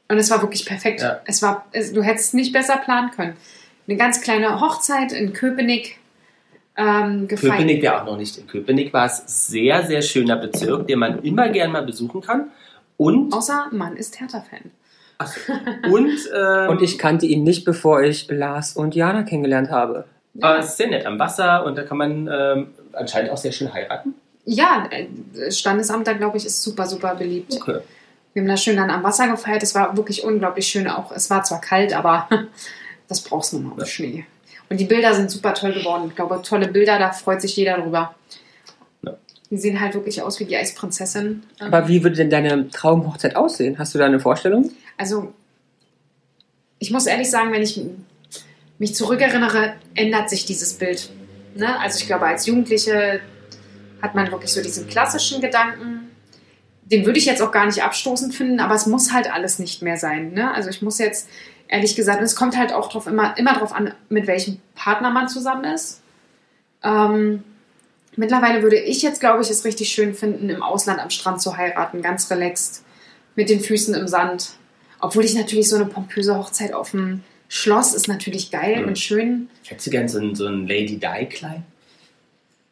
Und 0.07 0.17
es 0.17 0.29
war 0.31 0.41
wirklich 0.41 0.65
perfekt. 0.65 1.01
Ja. 1.01 1.19
Es 1.25 1.41
war, 1.41 1.65
es, 1.71 1.93
du 1.93 2.01
hättest 2.03 2.27
es 2.29 2.33
nicht 2.33 2.51
besser 2.51 2.77
planen 2.77 3.11
können. 3.11 3.35
Eine 3.87 3.97
ganz 3.97 4.21
kleine 4.21 4.59
Hochzeit 4.61 5.11
in 5.11 5.33
Köpenick 5.33 5.97
ähm, 6.77 7.27
gefeiert. 7.27 7.53
Köpenick 7.57 7.81
wäre 7.81 8.01
auch 8.01 8.05
noch 8.05 8.17
nicht 8.17 8.37
in 8.37 8.47
Köpenick, 8.47 8.93
war 8.93 9.05
es 9.05 9.23
sehr, 9.47 9.85
sehr 9.85 10.01
schöner 10.01 10.37
Bezirk, 10.37 10.87
den 10.87 10.99
man 10.99 11.21
immer 11.23 11.49
gern 11.49 11.71
mal 11.71 11.83
besuchen 11.83 12.21
kann. 12.21 12.49
Und, 12.97 13.33
Außer 13.33 13.67
man 13.71 13.97
ist 13.97 14.19
Hertha-Fan. 14.19 14.71
und, 15.91 16.11
ähm, 16.35 16.69
Und 16.69 16.81
ich 16.81 16.97
kannte 16.97 17.25
ihn 17.25 17.43
nicht, 17.43 17.65
bevor 17.65 18.01
ich 18.01 18.27
Lars 18.29 18.73
und 18.75 18.95
Jana 18.95 19.23
kennengelernt 19.23 19.69
habe. 19.71 20.05
äh, 20.41 20.57
es 20.59 20.67
ist 20.69 20.77
sehr 20.77 20.87
nett 20.89 21.05
am 21.05 21.19
Wasser 21.19 21.65
und 21.65 21.77
da 21.77 21.83
kann 21.83 21.97
man 21.97 22.29
ähm, 22.31 22.67
anscheinend 22.93 23.31
auch 23.31 23.37
sehr 23.37 23.51
schön 23.51 23.71
heiraten. 23.73 24.13
Ja, 24.45 24.87
äh, 24.89 25.07
das 25.35 25.59
Standesamt 25.59 26.07
da, 26.07 26.13
glaube 26.13 26.37
ich, 26.37 26.45
ist 26.45 26.61
super, 26.63 26.85
super 26.87 27.15
beliebt. 27.15 27.53
Okay. 27.61 27.79
Wir 28.33 28.41
haben 28.43 28.47
da 28.49 28.55
schön 28.57 28.77
dann 28.77 28.89
am 28.89 29.03
Wasser 29.03 29.27
gefeiert. 29.27 29.61
Es 29.61 29.75
war 29.75 29.95
wirklich 29.97 30.23
unglaublich 30.23 30.65
schön. 30.67 30.87
Auch 30.87 31.11
es 31.11 31.29
war 31.29 31.43
zwar 31.43 31.59
kalt, 31.59 31.93
aber 31.93 32.29
das 33.07 33.21
brauchst 33.21 33.53
du 33.53 33.59
noch 33.59 33.77
Ja. 33.77 33.83
im 33.83 33.85
Schnee. 33.89 34.25
Und 34.71 34.79
die 34.79 34.85
Bilder 34.85 35.13
sind 35.13 35.29
super 35.29 35.53
toll 35.53 35.73
geworden. 35.73 36.05
Ich 36.07 36.15
glaube, 36.15 36.41
tolle 36.43 36.69
Bilder, 36.69 36.97
da 36.97 37.11
freut 37.11 37.41
sich 37.41 37.57
jeder 37.57 37.77
drüber. 37.81 38.15
Ja. 39.01 39.17
Die 39.49 39.57
sehen 39.57 39.81
halt 39.81 39.95
wirklich 39.95 40.21
aus 40.21 40.39
wie 40.39 40.45
die 40.45 40.55
Eisprinzessin. 40.55 41.43
Aber 41.59 41.89
wie 41.89 42.03
würde 42.03 42.15
denn 42.15 42.29
deine 42.29 42.69
Traumhochzeit 42.69 43.35
aussehen? 43.35 43.77
Hast 43.77 43.93
du 43.93 43.99
da 43.99 44.05
eine 44.05 44.21
Vorstellung? 44.21 44.71
Also, 44.97 45.33
ich 46.79 46.89
muss 46.89 47.05
ehrlich 47.05 47.29
sagen, 47.29 47.51
wenn 47.51 47.61
ich 47.61 47.81
mich 48.79 48.95
zurückerinnere, 48.95 49.73
ändert 49.93 50.29
sich 50.29 50.45
dieses 50.45 50.75
Bild. 50.75 51.09
Ne? 51.53 51.77
Also 51.81 51.99
ich 51.99 52.07
glaube, 52.07 52.27
als 52.27 52.45
Jugendliche 52.45 53.19
hat 54.01 54.15
man 54.15 54.31
wirklich 54.31 54.53
so 54.53 54.63
diesen 54.63 54.87
klassischen 54.87 55.41
Gedanken. 55.41 56.11
Den 56.85 57.05
würde 57.05 57.19
ich 57.19 57.25
jetzt 57.25 57.41
auch 57.41 57.51
gar 57.51 57.65
nicht 57.65 57.83
abstoßend 57.83 58.33
finden, 58.33 58.61
aber 58.61 58.75
es 58.75 58.85
muss 58.85 59.11
halt 59.11 59.31
alles 59.33 59.59
nicht 59.59 59.81
mehr 59.81 59.97
sein. 59.97 60.31
Ne? 60.31 60.53
Also 60.53 60.69
ich 60.69 60.81
muss 60.81 60.97
jetzt, 60.97 61.27
ehrlich 61.71 61.95
gesagt, 61.95 62.19
und 62.19 62.25
es 62.25 62.35
kommt 62.35 62.55
halt 62.55 62.71
auch 62.73 62.89
drauf 62.89 63.07
immer, 63.07 63.35
immer 63.39 63.53
drauf 63.55 63.73
an, 63.73 63.93
mit 64.09 64.27
welchem 64.27 64.59
Partner 64.75 65.09
man 65.09 65.27
zusammen 65.27 65.63
ist. 65.65 66.01
Ähm, 66.83 67.43
Mittlerweile 68.17 68.61
würde 68.61 68.75
ich 68.77 69.01
jetzt, 69.03 69.21
glaube 69.21 69.41
ich, 69.41 69.49
es 69.49 69.63
richtig 69.63 69.87
schön 69.89 70.13
finden, 70.13 70.49
im 70.49 70.61
Ausland 70.61 70.99
am 70.99 71.09
Strand 71.09 71.41
zu 71.41 71.55
heiraten, 71.55 72.01
ganz 72.01 72.29
relaxed, 72.29 72.83
mit 73.37 73.49
den 73.49 73.61
Füßen 73.61 73.95
im 73.95 74.05
Sand. 74.09 74.51
Obwohl 74.99 75.23
ich 75.23 75.33
natürlich 75.33 75.69
so 75.69 75.77
eine 75.77 75.85
pompöse 75.85 76.37
Hochzeit 76.37 76.73
auf 76.73 76.91
dem 76.91 77.23
Schloss 77.47 77.93
ist 77.93 78.09
natürlich 78.09 78.51
geil 78.51 78.81
Mhm. 78.81 78.87
und 78.89 78.99
schön. 78.99 79.49
Hättest 79.65 79.87
du 79.87 79.91
gern 79.91 80.09
so 80.09 80.19
ein, 80.19 80.35
so 80.35 80.45
ein 80.45 80.67
Lady 80.67 80.97
Di-Kleid? 80.99 81.61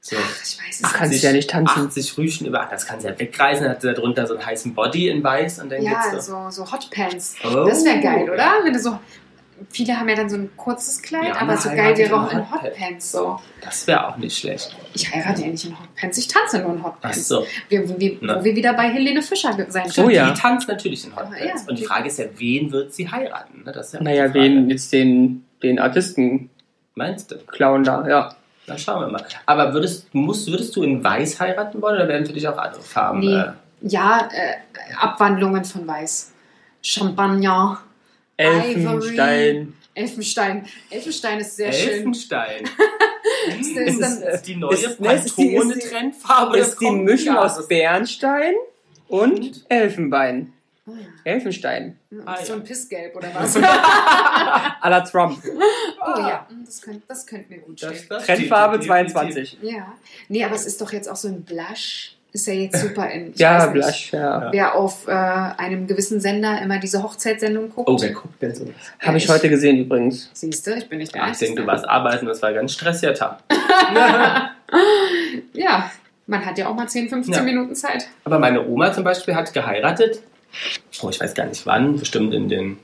So 0.02 0.16
Ach, 0.18 0.42
ich 0.44 0.58
weiß 0.58 0.80
es 0.80 0.84
Ach, 0.84 0.94
kannst 0.94 1.22
du 1.22 1.28
ja 1.28 1.34
nicht 1.34 1.50
tanzen. 1.50 1.88
80 1.88 2.18
Rüschen 2.18 2.48
über, 2.48 2.62
ach, 2.62 2.70
das 2.70 2.86
kann 2.86 3.00
sie 3.02 3.08
ja 3.08 3.20
wegreißen, 3.20 3.64
dann 3.64 3.74
hat 3.74 3.82
sie 3.82 3.88
da 3.88 3.94
drunter 3.94 4.26
so 4.28 4.36
einen 4.36 4.46
heißen 4.46 4.74
Body 4.74 5.10
in 5.10 5.22
weiß 5.24 5.60
und 5.60 5.70
dann 5.72 5.82
Ja, 5.82 6.10
geht's 6.12 6.26
so. 6.26 6.50
so, 6.50 6.64
so 6.66 6.72
Hotpants. 6.72 7.36
Oh. 7.44 7.66
Das 7.66 7.84
wäre 7.84 8.00
geil, 8.00 8.30
oder? 8.30 8.60
Wenn 8.64 8.74
du 8.74 8.80
so. 8.80 8.98
Viele 9.72 10.00
haben 10.00 10.08
ja 10.08 10.16
dann 10.16 10.30
so 10.30 10.38
ein 10.38 10.50
kurzes 10.56 11.02
Kleid, 11.02 11.28
Ja, 11.28 11.42
aber 11.42 11.58
so 11.58 11.68
geil 11.72 11.98
wäre 11.98 12.16
auch 12.16 12.32
in 12.32 12.40
Hotpants. 12.50 12.64
Hotpants. 12.80 13.12
So. 13.12 13.40
Das 13.62 13.86
wäre 13.88 14.08
auch 14.08 14.16
nicht 14.16 14.38
schlecht. 14.38 14.74
Ich 14.94 15.14
heirate 15.14 15.42
ja 15.42 15.48
nicht 15.50 15.66
in 15.66 15.78
Hotpants, 15.78 16.18
ich 16.18 16.30
tanze 16.30 16.60
nur 16.60 16.76
in 16.76 16.80
Ach 16.80 16.86
Hotpants. 16.86 17.28
so. 17.28 17.46
Wir, 17.68 18.00
wir, 18.00 18.18
Na. 18.22 18.40
Wo 18.40 18.44
wir 18.46 18.56
wieder 18.56 18.72
bei 18.74 18.84
Helene 18.90 19.22
Fischer 19.22 19.54
sein 19.68 19.92
Oh 19.98 20.08
ja. 20.10 20.32
Die 20.32 20.40
tanzt 20.40 20.70
natürlich 20.70 21.04
in 21.04 21.14
Hotpants. 21.14 21.40
ja, 21.44 21.56
und 21.68 21.78
die 21.78 21.84
Frage 21.84 22.08
ist 22.08 22.20
ja, 22.20 22.26
wen 22.38 22.72
wird 22.72 22.94
sie 22.94 23.12
heiraten? 23.12 23.64
Ne? 23.66 23.74
Das 23.74 23.88
ist 23.88 23.94
ja 23.96 24.02
Naja, 24.02 24.34
wen 24.34 24.70
jetzt 24.70 24.94
den, 24.94 25.44
den 25.62 25.78
Artisten 25.78 26.50
Meinst 26.96 27.30
du? 27.32 27.36
klauen 27.40 27.84
da, 27.84 28.08
ja. 28.08 28.36
Na, 28.70 28.78
schauen 28.78 29.02
wir 29.02 29.08
mal. 29.08 29.26
Aber 29.46 29.74
würdest, 29.74 30.14
musst, 30.14 30.50
würdest 30.50 30.76
du 30.76 30.84
in 30.84 31.04
weiß 31.04 31.40
heiraten 31.40 31.82
wollen 31.82 31.96
oder 31.96 32.08
werden 32.08 32.26
für 32.26 32.34
dich 32.34 32.48
auch 32.48 32.58
andere 32.58 32.82
Farben? 32.82 33.20
Nee. 33.20 33.36
Äh, 33.36 33.52
Ja, 33.82 34.30
äh, 34.32 34.56
Abwandlungen 34.98 35.66
von 35.66 35.88
Weiß. 35.88 36.32
Champagner, 36.82 37.82
Elfenstein. 38.38 39.74
Elfenstein. 39.94 40.66
Elfenstein 40.90 41.40
ist 41.40 41.56
sehr 41.56 41.72
schön. 41.74 41.90
Elfenstein. 41.94 42.64
Ist, 43.60 43.70
ist, 43.72 43.78
ist 43.78 44.02
dann, 44.02 44.22
ist 44.34 44.42
die 44.48 44.56
neue 44.58 44.74
ist- 44.76 45.00
ne, 45.00 45.14
ist 45.14 45.38
die- 45.38 45.56
ist 45.56 46.80
die- 46.82 46.86
die 46.86 46.92
Mischung 46.92 47.38
aus. 47.38 47.68
Bernstein 47.68 48.54
und 49.08 49.64
Elfenbein. 49.70 50.52
oh 50.86 50.92
ja. 50.92 51.06
Elfenstein. 51.24 51.98
Ah, 52.26 52.36
so 52.44 52.54
ja. 52.54 52.60
ein 52.60 52.64
Pissgelb 52.66 53.16
oder 53.16 53.30
was? 53.34 53.56
À 54.82 54.90
la 54.90 55.02
Trump. 55.02 55.42
Oh 56.02 56.20
ja, 56.20 56.46
hm, 56.50 56.64
das 56.66 56.82
könnte 56.82 57.02
das 57.08 57.26
könnt 57.26 57.50
mir 57.50 57.60
gut 57.60 57.82
Das- 57.82 57.96
stehen. 57.96 58.06
das 58.10 58.26
Trendfarbe 58.26 58.76
steht 58.78 58.90
definitiv. 58.90 59.14
22. 59.14 59.58
Ja. 59.62 59.94
Nee, 60.28 60.44
aber 60.44 60.56
es 60.56 60.66
ist 60.66 60.80
doch 60.82 60.92
jetzt 60.94 61.10
auch 61.10 61.16
so 61.16 61.28
ein 61.28 61.44
Blush. 61.44 62.16
Ist 62.32 62.46
ja 62.46 62.54
jetzt 62.54 62.80
super 62.80 63.10
in. 63.10 63.32
Ich 63.34 63.40
Ja, 63.40 63.58
weiß 63.58 63.64
nicht, 63.64 63.74
Blush, 63.74 64.12
ja. 64.14 64.52
Wer 64.52 64.76
auf 64.76 65.08
äh, 65.08 65.12
einem 65.12 65.88
gewissen 65.88 66.22
Sender 66.22 66.62
immer 66.62 66.78
diese 66.78 67.02
Hochzeitssendung 67.02 67.72
guckt. 67.74 67.90
Oh, 67.90 67.98
wer 68.00 68.12
guckt 68.12 68.40
denn 68.40 68.54
so? 68.54 68.72
Habe 69.00 69.18
ich 69.18 69.24
ich- 69.24 69.30
heute 69.32 69.50
gesehen 69.50 69.78
übrigens. 69.80 70.30
Siehst 70.34 70.68
du, 70.68 70.76
ich 70.76 70.88
bin 70.88 71.00
nicht 71.00 71.16
der 71.16 71.24
ich 71.24 71.28
Einzige. 71.30 71.48
denke, 71.48 71.62
du 71.64 71.68
warst 71.68 71.90
arbeiten, 71.90 72.28
das 72.28 72.40
war 72.44 72.50
ein 72.50 72.56
ganz 72.56 72.74
stressiger 72.74 73.14
Tag. 73.16 73.40
Ja, 75.54 75.90
man 76.28 76.46
hat 76.46 76.58
ja 76.58 76.68
auch 76.70 76.76
mal 76.76 76.88
10, 76.88 77.10
15 77.10 77.34
Ja. 77.34 77.42
Minuten 77.42 77.76
Zeit. 77.76 78.08
Aber 78.24 78.38
meine 78.40 78.66
Oma 78.68 78.94
zum 78.94 79.04
Beispiel 79.04 79.36
hat 79.36 79.52
geheiratet. 79.54 80.22
Oh, 81.02 81.10
ich 81.10 81.20
weiß 81.20 81.34
gar 81.34 81.46
nicht 81.48 81.66
wann, 81.66 81.98
bestimmt 81.98 82.34
in 82.34 82.50
den 82.50 82.78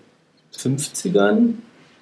50ern. 0.57 1.53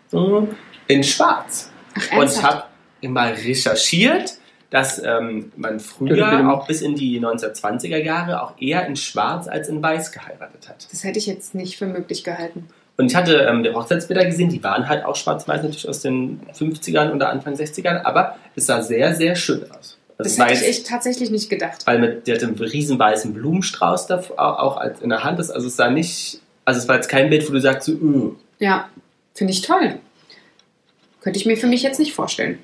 So, 0.10 0.48
in 0.88 1.04
Schwarz. 1.04 1.70
Ach, 1.96 2.18
Und 2.18 2.32
ich 2.32 2.42
habe 2.42 2.64
immer 3.02 3.30
recherchiert, 3.32 4.34
dass 4.70 5.02
ähm, 5.04 5.52
man 5.56 5.80
früher, 5.80 6.50
auch 6.52 6.66
bis 6.66 6.82
in 6.82 6.96
die 6.96 7.20
1920er 7.20 7.98
Jahre, 7.98 8.42
auch 8.42 8.54
eher 8.60 8.88
in 8.88 8.96
Schwarz 8.96 9.48
als 9.48 9.70
in 9.70 9.84
Weiß 9.84 10.12
geheiratet 10.12 10.68
hat. 10.68 10.88
Das 10.92 11.04
hätte 11.04 11.20
ich 11.20 11.28
jetzt 11.28 11.54
nicht 11.54 11.78
für 11.78 11.86
möglich 11.86 12.24
gehalten. 12.24 12.68
Und 12.98 13.08
ich 13.08 13.16
hatte 13.16 13.38
ähm, 13.50 13.64
die 13.64 13.72
Hochzeitsbilder 13.72 14.26
gesehen, 14.26 14.50
die 14.50 14.64
waren 14.64 14.88
halt 14.88 15.06
auch 15.06 15.16
schwarz-weiß 15.16 15.64
natürlich 15.64 15.88
aus 15.90 16.02
den 16.02 16.42
50ern 16.58 17.12
oder 17.14 17.30
Anfang 17.30 17.54
60ern, 17.56 18.04
aber 18.04 18.38
es 18.56 18.66
sah 18.68 18.82
sehr, 18.82 19.14
sehr 19.16 19.36
schön 19.36 19.64
aus. 19.72 19.98
Also 20.18 20.30
Das 20.30 20.38
war 20.40 20.48
hätte 20.48 20.62
ich 20.64 20.70
echt 20.70 20.88
tatsächlich 20.88 21.32
nicht 21.32 21.50
gedacht. 21.50 21.86
weil 21.86 22.00
mit 22.00 22.28
der 22.28 22.36
hatte 22.36 22.46
einen 22.48 22.58
riesen 22.58 23.00
weißen 23.00 23.34
Blumenstrauß 23.34 24.08
da 24.08 24.24
auch 24.38 24.78
als 24.78 25.02
in 25.02 25.10
der 25.10 25.24
Hand 25.24 25.40
ist. 25.40 25.50
Also 25.50 25.68
es 25.68 25.76
sah 25.76 25.90
nicht, 25.90 26.40
also 26.66 26.80
es 26.80 26.88
war 26.88 26.96
jetzt 26.96 27.10
kein 27.10 27.30
Bild, 27.30 27.48
wo 27.48 27.54
du 27.54 27.60
sagst, 27.60 27.88
so, 27.88 27.94
öh. 27.94 28.32
Ja, 28.60 28.90
finde 29.34 29.54
ich 29.54 29.62
toll. 29.62 30.00
Könnte 31.24 31.40
ich 31.40 31.46
mir 31.46 31.58
für 31.58 31.68
mich 31.68 31.82
jetzt 31.84 32.00
nicht 32.00 32.14
vorstellen. 32.14 32.60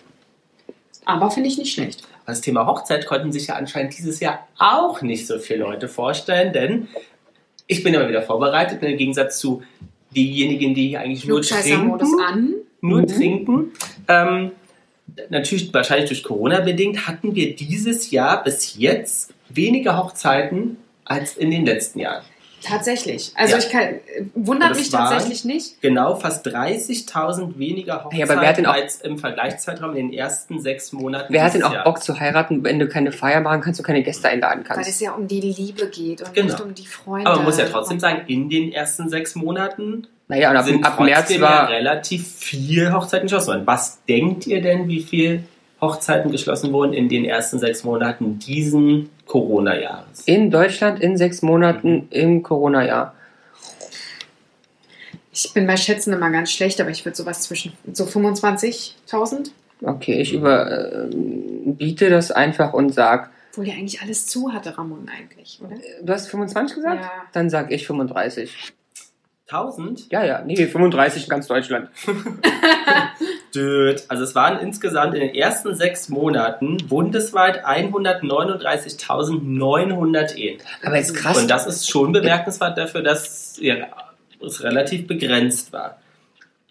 Aber 1.05 1.31
finde 1.31 1.49
ich 1.49 1.57
nicht 1.57 1.73
schlecht. 1.73 2.03
Das 2.25 2.41
Thema 2.41 2.67
Hochzeit 2.67 3.07
konnten 3.07 3.31
sich 3.31 3.47
ja 3.47 3.55
anscheinend 3.55 3.97
dieses 3.97 4.19
Jahr 4.19 4.47
auch 4.59 5.01
nicht 5.01 5.25
so 5.25 5.39
viele 5.39 5.61
Leute 5.61 5.87
vorstellen, 5.87 6.53
denn 6.53 6.87
ich 7.65 7.83
bin 7.83 7.93
immer 7.93 8.07
wieder 8.07 8.21
vorbereitet, 8.21 8.83
im 8.83 8.97
Gegensatz 8.97 9.39
zu 9.39 9.63
diejenigen, 10.15 10.75
die 10.75 10.97
eigentlich 10.97 11.25
nur 11.25 11.41
trinken. 11.41 12.19
an. 12.27 12.53
Nur 12.81 13.01
Mhm. 13.01 13.07
trinken. 13.07 13.71
Ähm, 14.07 14.51
natürlich, 15.29 15.73
wahrscheinlich 15.73 16.09
durch 16.09 16.23
Corona 16.23 16.59
bedingt, 16.59 17.07
hatten 17.07 17.33
wir 17.35 17.55
dieses 17.55 18.11
Jahr 18.11 18.43
bis 18.43 18.77
jetzt 18.77 19.33
weniger 19.49 19.97
Hochzeiten 19.97 20.77
als 21.05 21.35
in 21.37 21.49
den 21.51 21.65
letzten 21.65 21.99
Jahren. 21.99 22.23
Tatsächlich. 22.63 23.31
Also 23.35 23.53
Ja. 23.53 23.59
ich 23.59 23.69
kann, 23.69 23.87
wundert 24.35 24.69
Und 24.69 24.69
das 24.71 24.77
mich 24.79 24.89
tatsächlich 24.89 25.45
nicht. 25.45 25.81
Genau, 25.81 26.15
fast 26.15 26.45
30.000 26.45 27.57
weniger 27.57 28.03
Hochzeiten 28.03 28.17
Ja, 28.19 28.25
aber 28.29 28.41
wer 28.41 28.49
hat 28.49 28.57
denn 28.57 28.65
auch- 28.65 28.73
als 28.73 29.01
im 29.01 29.17
Vergleichszeitraum 29.17 29.95
in 29.95 30.09
den 30.09 30.13
ersten 30.13 30.59
sechs 30.61 30.91
Monaten. 30.91 31.33
Wer 31.33 31.43
hat 31.43 31.53
denn 31.53 31.63
auch 31.63 31.73
Jahr. 31.73 31.83
Bock 31.83 32.01
zu 32.01 32.19
heiraten, 32.19 32.63
wenn 32.63 32.79
du 32.79 32.87
keine 32.87 33.11
Feier 33.11 33.41
machen 33.41 33.61
kannst 33.61 33.79
und 33.79 33.85
keine 33.85 34.03
Gäste 34.03 34.29
einladen 34.29 34.59
Weil 34.67 34.75
kannst? 34.75 34.89
es 34.89 34.99
ja 34.99 35.11
um 35.11 35.27
die 35.27 35.41
Liebe 35.41 35.87
geht 35.87 36.21
und 36.21 36.33
Genau. 36.33 36.47
nicht 36.53 36.61
um 36.61 36.73
die 36.73 36.87
Freunde. 36.87 37.27
Aber 37.27 37.37
man 37.37 37.45
muss 37.45 37.57
ja 37.57 37.65
trotzdem 37.65 37.99
sagen, 37.99 38.21
in 38.27 38.49
den 38.49 38.71
ersten 38.71 39.09
sechs 39.09 39.35
Monaten 39.35 40.07
Naja, 40.27 40.51
und 40.51 40.57
ab, 40.57 40.65
sind 40.65 40.83
ab 40.85 40.99
März 40.99 41.19
trotzdem 41.27 41.41
ja 41.41 41.47
war 41.49 41.69
relativ 41.69 42.27
viel 42.27 42.93
Hochzeiten 42.93 43.25
geschlossen 43.27 43.47
worden. 43.47 43.67
Was 43.67 44.03
denkt 44.05 44.45
ihr 44.47 44.61
denn, 44.61 44.87
wie 44.87 45.01
viel 45.01 45.43
Hochzeiten 45.81 46.31
geschlossen 46.31 46.73
wurden 46.73 46.93
in 46.93 47.07
den 47.09 47.25
ersten 47.25 47.59
sechs 47.59 47.83
Monaten 47.83 48.39
diesen 48.39 49.09
Corona-Jahres? 49.25 50.23
in 50.25 50.51
Deutschland 50.51 50.99
in 50.99 51.17
sechs 51.17 51.41
Monaten 51.41 52.07
im 52.09 52.43
Corona-Jahr. 52.43 53.13
Ich 55.31 55.53
bin 55.53 55.67
bei 55.67 55.77
Schätzen 55.77 56.11
immer 56.13 56.31
ganz 56.31 56.51
schlecht, 56.51 56.81
aber 56.81 56.89
ich 56.89 57.05
würde 57.05 57.15
sowas 57.15 57.41
zwischen 57.43 57.71
so 57.93 58.03
25.000. 58.03 59.51
Okay, 59.81 60.19
ich 60.21 60.33
überbiete 60.33 62.09
das 62.09 62.31
einfach 62.31 62.73
und 62.73 62.93
sag, 62.93 63.29
Obwohl 63.51 63.67
ja 63.67 63.75
eigentlich 63.75 64.01
alles 64.01 64.27
zu 64.27 64.51
hatte, 64.51 64.77
Ramon 64.77 65.07
eigentlich, 65.07 65.59
oder? 65.63 65.75
du 66.01 66.11
hast 66.13 66.27
25 66.27 66.75
gesagt? 66.75 67.03
Ja. 67.03 67.11
Dann 67.31 67.49
sag 67.49 67.71
ich 67.71 67.87
35. 67.87 68.73
1000? 69.47 70.11
Ja, 70.11 70.23
ja, 70.25 70.43
nee, 70.45 70.55
35 70.57 71.23
in 71.23 71.29
ganz 71.29 71.47
Deutschland. 71.47 71.89
Also 74.09 74.23
es 74.23 74.35
waren 74.35 74.59
insgesamt 74.59 75.15
in 75.15 75.21
den 75.21 75.33
ersten 75.35 75.73
sechs 75.75 76.09
Monaten 76.09 76.77
bundesweit 76.87 77.65
139.900 77.65 80.35
Ehen. 80.35 80.59
Aber 80.83 80.97
jetzt 80.97 81.15
krass. 81.15 81.37
Und 81.37 81.49
das 81.49 81.65
ist 81.67 81.89
schon 81.89 82.11
bemerkenswert 82.11 82.77
dafür, 82.77 83.01
dass 83.01 83.57
ja, 83.61 83.87
es 84.45 84.61
relativ 84.63 85.07
begrenzt 85.07 85.71
war. 85.73 85.99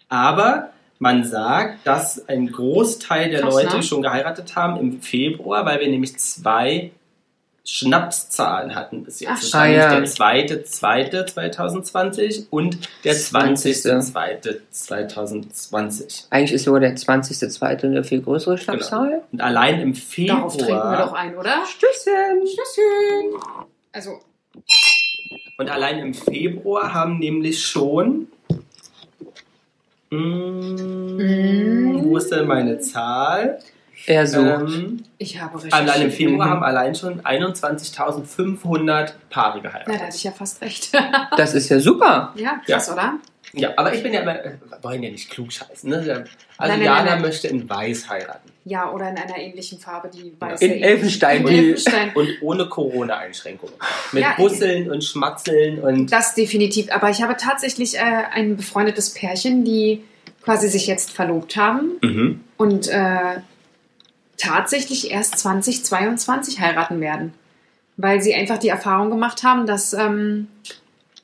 Aber 0.09 0.69
man 0.99 1.23
sagt, 1.23 1.87
dass 1.87 2.27
ein 2.27 2.51
Großteil 2.51 3.29
der 3.29 3.41
Krass, 3.41 3.53
Leute 3.53 3.77
ne? 3.77 3.83
schon 3.83 4.01
geheiratet 4.01 4.55
haben 4.55 4.79
im 4.79 5.01
Februar, 5.01 5.65
weil 5.65 5.79
wir 5.79 5.87
nämlich 5.87 6.17
zwei 6.19 6.91
Schnapszahlen 7.71 8.73
hatten 8.73 9.03
bis 9.03 9.19
jetzt. 9.19 9.31
Ach, 9.31 9.39
das 9.39 9.53
war 9.53 9.61
ah, 9.61 9.67
ja. 9.67 9.95
der 9.95 10.05
zweite, 10.05 10.63
zweite 10.63 11.25
2020 11.25 12.47
und 12.49 12.79
der 13.03 13.13
20. 13.13 13.81
20.. 13.81 14.11
zweite 14.11 14.61
2020. 14.71 16.25
Eigentlich 16.29 16.53
ist 16.53 16.63
sogar 16.63 16.79
der 16.79 16.95
20.2. 16.95 17.83
eine 17.83 18.03
viel 18.03 18.21
größere 18.21 18.57
Schnapszahl. 18.57 19.21
Und 19.31 19.41
allein 19.41 19.81
im 19.81 19.93
Februar. 19.93 20.37
Darauf 20.37 20.57
trinken 20.57 20.91
wir 20.91 20.97
doch 20.97 21.13
ein, 21.13 21.37
oder? 21.37 21.63
Stößchen! 21.65 22.45
Tschüsschen. 22.45 23.67
Also, 23.91 24.19
Und 25.57 25.69
allein 25.69 25.99
im 25.99 26.13
Februar 26.13 26.93
haben 26.93 27.19
nämlich 27.19 27.63
schon. 27.63 28.27
Mm, 30.09 30.99
Mm. 31.19 32.03
Wo 32.03 32.17
ist 32.17 32.31
denn 32.31 32.47
meine 32.47 32.79
Zahl? 32.79 33.59
Er 34.05 34.25
sucht. 34.27 34.43
Ähm, 34.73 35.03
ich 35.17 35.39
habe 35.41 35.57
allein 35.71 35.83
im 35.83 35.87
recherchiert. 36.07 36.13
Februar 36.13 36.47
Mhm. 36.47 36.51
haben 36.51 36.63
allein 36.63 36.95
schon 36.95 37.21
21.500 37.21 39.13
Paare 39.29 39.57
Na, 39.57 39.61
da 39.63 39.69
geheiratet. 39.69 40.01
hatte 40.01 40.15
ich 40.15 40.23
ja 40.23 40.31
fast 40.31 40.61
recht. 40.61 40.89
Das 41.37 41.53
ist 41.53 41.69
ja 41.69 41.79
super. 41.79 42.33
ja, 42.35 42.61
krass, 42.65 42.91
oder? 42.91 43.15
Ja, 43.53 43.69
aber 43.77 43.93
ich 43.95 44.03
bin 44.03 44.13
ja 44.13 44.21
immer, 44.21 44.43
äh, 44.45 44.51
wir 44.69 44.83
wollen 44.83 45.01
ja 45.01 45.09
nicht 45.09 45.29
klug 45.31 45.51
scheißen. 45.51 45.89
Ne? 45.89 45.97
Also 45.97 46.11
Nein, 46.11 46.25
nein, 46.69 46.81
Jana 46.83 47.03
nein, 47.11 47.21
möchte 47.21 47.47
in 47.47 47.67
Weiß 47.67 48.07
heiraten. 48.09 48.47
Ja, 48.65 48.91
oder 48.91 49.09
in 49.09 49.17
einer 49.17 49.37
ähnlichen 49.39 49.79
Farbe, 49.79 50.09
die 50.13 50.33
weiß 50.39 50.61
In 50.61 50.77
ja 50.79 50.85
Elfenstein, 50.87 51.41
In 51.41 51.47
Elfenstein. 51.47 52.11
Und 52.13 52.27
ohne 52.41 52.67
Corona-Einschränkungen. 52.69 53.73
Mit 54.11 54.21
Ja, 54.21 54.33
Busseln 54.37 54.91
und 54.91 55.03
Schmatzeln 55.03 55.79
und. 55.79 56.11
Das 56.11 56.35
definitiv. 56.35 56.91
Aber 56.91 57.09
ich 57.09 57.23
habe 57.23 57.35
tatsächlich 57.37 57.97
äh, 57.97 58.01
ein 58.33 58.55
befreundetes 58.57 59.13
Pärchen, 59.15 59.65
die 59.65 60.03
quasi 60.43 60.67
sich 60.67 60.85
jetzt 60.85 61.11
verlobt 61.11 61.55
haben 61.55 61.93
Mhm. 62.03 62.41
und 62.57 62.87
äh, 62.89 63.37
tatsächlich 64.39 65.11
erst 65.11 65.37
2022 65.39 66.59
heiraten 66.59 66.99
werden. 67.01 67.33
Weil 67.97 68.21
sie 68.21 68.33
einfach 68.33 68.57
die 68.57 68.69
Erfahrung 68.69 69.09
gemacht 69.09 69.43
haben, 69.43 69.67
dass 69.67 69.93
ähm, 69.93 70.47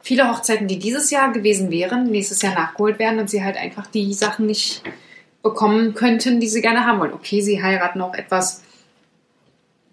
viele 0.01 0.29
Hochzeiten, 0.29 0.67
die 0.67 0.77
dieses 0.77 1.09
Jahr 1.09 1.31
gewesen 1.31 1.71
wären, 1.71 2.11
nächstes 2.11 2.41
Jahr 2.41 2.53
nachgeholt 2.53 2.99
werden 2.99 3.19
und 3.19 3.29
sie 3.29 3.43
halt 3.43 3.57
einfach 3.57 3.87
die 3.87 4.13
Sachen 4.13 4.45
nicht 4.45 4.83
bekommen 5.41 5.93
könnten, 5.93 6.39
die 6.39 6.47
sie 6.47 6.61
gerne 6.61 6.85
haben 6.85 6.99
wollen. 6.99 7.13
Okay, 7.13 7.39
sie 7.41 7.63
heiraten 7.63 8.01
auch 8.01 8.13
etwas 8.13 8.61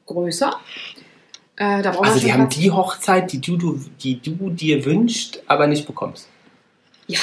größer. 0.07 0.59
Äh, 1.57 1.83
Also 1.87 2.19
schon 2.21 2.33
haben 2.33 2.49
die 2.49 2.71
Hochzeit, 2.71 3.31
die 3.33 3.41
du, 3.41 3.57
du, 3.57 3.81
die 4.03 4.21
du 4.21 4.51
dir 4.51 4.85
wünschst, 4.85 5.43
aber 5.47 5.67
nicht 5.67 5.87
bekommst. 5.87 6.29
Ja. 7.07 7.21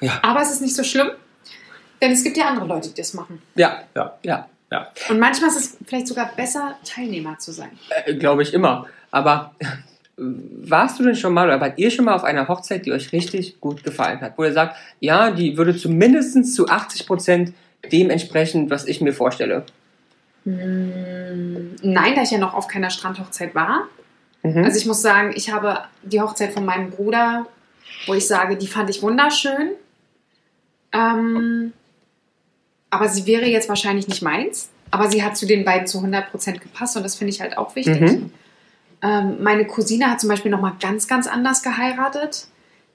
Ja. 0.00 0.18
Aber 0.22 0.42
es 0.42 0.50
ist 0.50 0.60
nicht 0.60 0.76
so 0.76 0.84
schlimm, 0.84 1.10
denn 2.02 2.12
es 2.12 2.22
gibt 2.22 2.36
ja 2.36 2.46
andere 2.46 2.66
Leute, 2.66 2.90
die 2.90 2.94
das 3.00 3.14
machen. 3.14 3.40
Ja, 3.54 3.82
Ja. 3.96 4.18
ja, 4.22 4.48
Ja. 4.70 4.88
Und 5.08 5.18
manchmal 5.18 5.50
ist 5.50 5.56
es 5.56 5.76
vielleicht 5.86 6.06
sogar 6.06 6.30
besser, 6.36 6.76
Teilnehmer 6.84 7.38
zu 7.38 7.52
sein. 7.52 7.70
äh, 8.04 8.14
glaube 8.14 8.42
ich 8.42 8.52
immer. 8.52 8.86
Aber 9.10 9.54
äh, 9.60 9.66
warst 10.16 10.98
du 10.98 11.04
denn 11.04 11.16
schon 11.16 11.32
mal 11.32 11.46
oder 11.46 11.60
wart 11.60 11.78
ihr 11.78 11.90
schon 11.90 12.04
mal 12.04 12.14
auf 12.14 12.24
einer 12.24 12.48
Hochzeit, 12.48 12.84
die 12.84 12.92
euch 12.92 13.12
richtig 13.12 13.60
gut 13.60 13.82
gefallen 13.82 14.20
hat? 14.20 14.36
Wo 14.36 14.44
ihr 14.44 14.52
sagt, 14.52 14.76
ja, 15.00 15.30
die 15.30 15.56
würde 15.56 15.76
zumindest 15.76 16.54
zu 16.54 16.68
80 16.68 17.06
Prozent 17.06 17.54
dem 17.90 18.10
entsprechen, 18.10 18.68
was 18.70 18.86
ich 18.86 19.00
mir 19.00 19.12
vorstelle. 19.12 19.64
Hm, 20.44 21.76
Nein, 21.82 22.14
da 22.14 22.22
ich 22.22 22.30
ja 22.30 22.38
noch 22.38 22.54
auf 22.54 22.68
keiner 22.68 22.90
Strandhochzeit 22.90 23.54
war. 23.54 23.88
Mhm. 24.42 24.64
Also 24.64 24.78
ich 24.78 24.86
muss 24.86 25.02
sagen, 25.02 25.32
ich 25.34 25.52
habe 25.52 25.84
die 26.02 26.20
Hochzeit 26.20 26.52
von 26.52 26.64
meinem 26.64 26.90
Bruder, 26.90 27.46
wo 28.06 28.14
ich 28.14 28.26
sage, 28.26 28.56
die 28.56 28.66
fand 28.66 28.90
ich 28.90 29.02
wunderschön. 29.02 29.70
Ähm, 30.92 31.72
aber 32.90 33.08
sie 33.08 33.26
wäre 33.26 33.46
jetzt 33.46 33.68
wahrscheinlich 33.68 34.08
nicht 34.08 34.22
meins. 34.22 34.70
Aber 34.90 35.10
sie 35.10 35.22
hat 35.22 35.36
zu 35.36 35.46
den 35.46 35.64
beiden 35.64 35.86
zu 35.86 35.98
100% 35.98 36.58
gepasst 36.60 36.96
und 36.96 37.02
das 37.02 37.14
finde 37.16 37.32
ich 37.32 37.40
halt 37.42 37.58
auch 37.58 37.76
wichtig. 37.76 38.00
Mhm. 38.00 38.30
Ähm, 39.02 39.42
meine 39.42 39.66
Cousine 39.66 40.10
hat 40.10 40.20
zum 40.20 40.30
Beispiel 40.30 40.50
nochmal 40.50 40.72
ganz, 40.80 41.06
ganz 41.06 41.26
anders 41.26 41.62
geheiratet. 41.62 42.46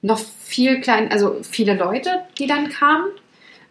Noch 0.02 0.18
viel 0.18 0.80
klein, 0.80 1.10
also 1.12 1.36
viele 1.48 1.74
Leute, 1.74 2.10
die 2.38 2.46
dann 2.46 2.68
kamen. 2.68 3.06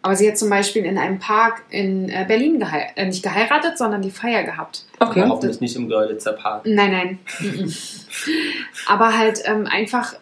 Aber 0.02 0.16
sie 0.16 0.28
hat 0.28 0.36
zum 0.36 0.50
Beispiel 0.50 0.84
in 0.84 0.98
einem 0.98 1.18
Park 1.18 1.62
in 1.70 2.08
äh, 2.10 2.24
Berlin 2.26 2.58
gehei 2.58 2.92
äh, 2.96 3.06
nicht 3.06 3.22
geheiratet, 3.22 3.78
sondern 3.78 4.02
die 4.02 4.10
Feier 4.10 4.42
gehabt. 4.42 4.84
okay. 5.00 5.20
Aber 5.22 5.30
hoffentlich 5.30 5.60
nicht 5.60 5.76
im 5.76 5.88
Görlitzer 5.88 6.32
Park. 6.32 6.62
Nein, 6.66 6.90
nein. 6.92 7.18
Aber 8.86 9.16
halt 9.16 9.40
ähm, 9.44 9.66
einfach 9.66 10.14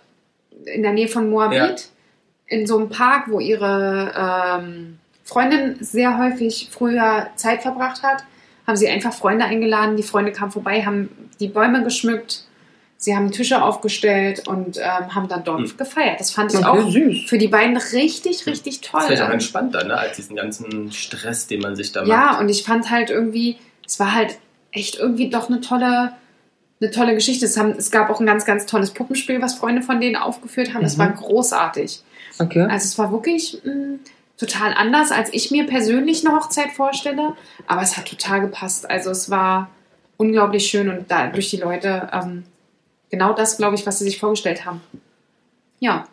in 0.67 0.83
der 0.83 0.93
Nähe 0.93 1.09
von 1.09 1.31
Moabit, 1.31 1.57
Ja. 1.59 1.75
in 2.47 2.67
so 2.67 2.79
einem 2.79 2.91
Park, 2.91 3.25
wo 3.29 3.41
ihre 3.41 4.13
ähm, 4.61 4.99
Freundin 5.25 5.77
sehr 5.81 6.19
häufig 6.19 6.69
früher 6.71 7.29
Zeit 7.37 7.63
verbracht 7.63 8.03
hat, 8.03 8.25
haben 8.67 8.77
sie 8.77 8.89
einfach 8.89 9.13
Freunde 9.13 9.45
eingeladen. 9.45 9.97
Die 9.97 10.03
Freunde 10.03 10.33
kamen 10.33 10.51
vorbei, 10.53 10.85
haben 10.85 11.09
die 11.41 11.49
Bäume 11.49 11.83
geschmückt, 11.83 12.45
sie 12.97 13.17
haben 13.17 13.31
Tische 13.33 13.63
aufgestellt 13.63 14.47
und 14.47 14.79
ähm, 14.79 15.15
haben 15.15 15.29
dann 15.29 15.43
dort 15.45 15.61
Mhm. 15.61 15.77
gefeiert. 15.77 16.21
Das 16.21 16.31
fand 16.31 16.53
ich 16.53 16.59
Okay, 16.61 16.67
auch 16.69 16.89
süß. 16.91 17.25
für 17.29 17.39
die 17.39 17.49
beiden 17.49 17.77
richtig, 17.77 18.47
richtig 18.47 18.81
toll. 18.81 19.01
Das 19.01 19.03
ist 19.05 19.07
vielleicht 19.17 19.23
auch 19.29 19.33
entspannter, 19.33 19.85
ne? 19.85 19.97
als 19.97 20.17
diesen 20.17 20.37
ganzen 20.37 20.93
Stress, 20.93 21.47
den 21.47 21.61
man 21.61 21.75
sich 21.77 21.93
da 21.93 22.01
macht. 22.01 22.11
Ja, 22.11 22.39
und 22.39 22.49
ich 22.49 22.63
fand 22.65 22.91
halt 22.91 23.11
irgendwie, 23.11 23.59
es 23.87 23.99
war 23.99 24.15
halt 24.15 24.39
echt 24.71 24.99
irgendwie 24.99 25.29
doch 25.31 25.49
eine 25.51 25.61
tolle, 25.61 26.13
eine 26.81 26.91
tolle 26.91 27.15
Geschichte. 27.15 27.45
Es, 27.47 27.57
haben, 27.57 27.73
es 27.77 27.91
gab 27.91 28.11
auch 28.11 28.21
ein 28.21 28.27
ganz, 28.27 28.45
ganz 28.45 28.67
tolles 28.67 28.91
Puppenspiel, 28.93 29.41
was 29.43 29.55
Freunde 29.55 29.83
von 29.83 30.01
denen 30.01 30.17
aufgeführt 30.17 30.73
haben. 30.75 30.83
Das 30.83 30.97
Mhm. 30.97 31.01
war 31.01 31.09
großartig. 31.13 32.03
Okay. 32.39 32.63
Also 32.63 32.85
es 32.87 32.99
war 32.99 33.11
wirklich 33.13 33.61
mh, 33.65 33.99
total 34.43 34.75
anders, 34.75 35.13
als 35.13 35.33
ich 35.33 35.51
mir 35.51 35.67
persönlich 35.67 36.27
eine 36.27 36.37
Hochzeit 36.37 36.73
vorstelle. 36.73 37.35
Aber 37.67 37.83
es 37.83 37.97
hat 37.97 38.07
total 38.07 38.41
gepasst. 38.41 38.91
Also 38.91 39.11
es 39.11 39.31
war 39.31 39.71
unglaublich 40.17 40.67
schön 40.67 40.89
und 40.89 41.11
dadurch 41.11 41.51
die 41.51 41.59
Leute 41.59 42.09
ähm, 42.13 42.45
genau 43.11 43.33
das, 43.33 43.57
glaube 43.57 43.77
ich, 43.77 43.87
was 43.87 43.99
sie 43.99 44.05
sich 44.05 44.19
vorgestellt 44.19 44.65
haben. 44.65 44.81
Ja. 45.79 46.07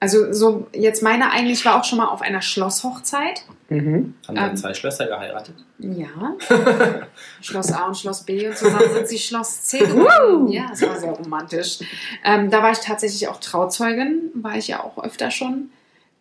Also 0.00 0.32
so 0.32 0.66
jetzt 0.72 1.02
meine 1.02 1.30
eigentlich 1.30 1.64
war 1.64 1.78
auch 1.78 1.84
schon 1.84 1.98
mal 1.98 2.08
auf 2.08 2.22
einer 2.22 2.42
Schlosshochzeit. 2.42 3.44
Mhm. 3.68 4.14
Haben 4.26 4.34
dann 4.34 4.50
Ähm. 4.50 4.56
zwei 4.56 4.74
Schlösser 4.74 5.06
geheiratet. 5.06 5.54
Ja. 5.78 6.08
Schloss 7.40 7.70
A 7.70 7.86
und 7.86 7.96
Schloss 7.96 8.22
B 8.24 8.48
und 8.48 8.56
zusammen 8.56 8.90
sind 8.92 9.08
sie 9.08 9.18
Schloss 9.18 9.62
C 9.62 9.78
geworden. 9.78 10.48
Ja, 10.48 10.68
das 10.70 10.82
war 10.82 10.98
sehr 10.98 11.12
romantisch. 11.12 11.80
Ähm, 12.24 12.50
da 12.50 12.62
war 12.62 12.72
ich 12.72 12.78
tatsächlich 12.78 13.28
auch 13.28 13.38
Trauzeugin, 13.38 14.30
war 14.34 14.56
ich 14.56 14.68
ja 14.68 14.82
auch 14.82 15.02
öfter 15.04 15.30
schon. 15.30 15.70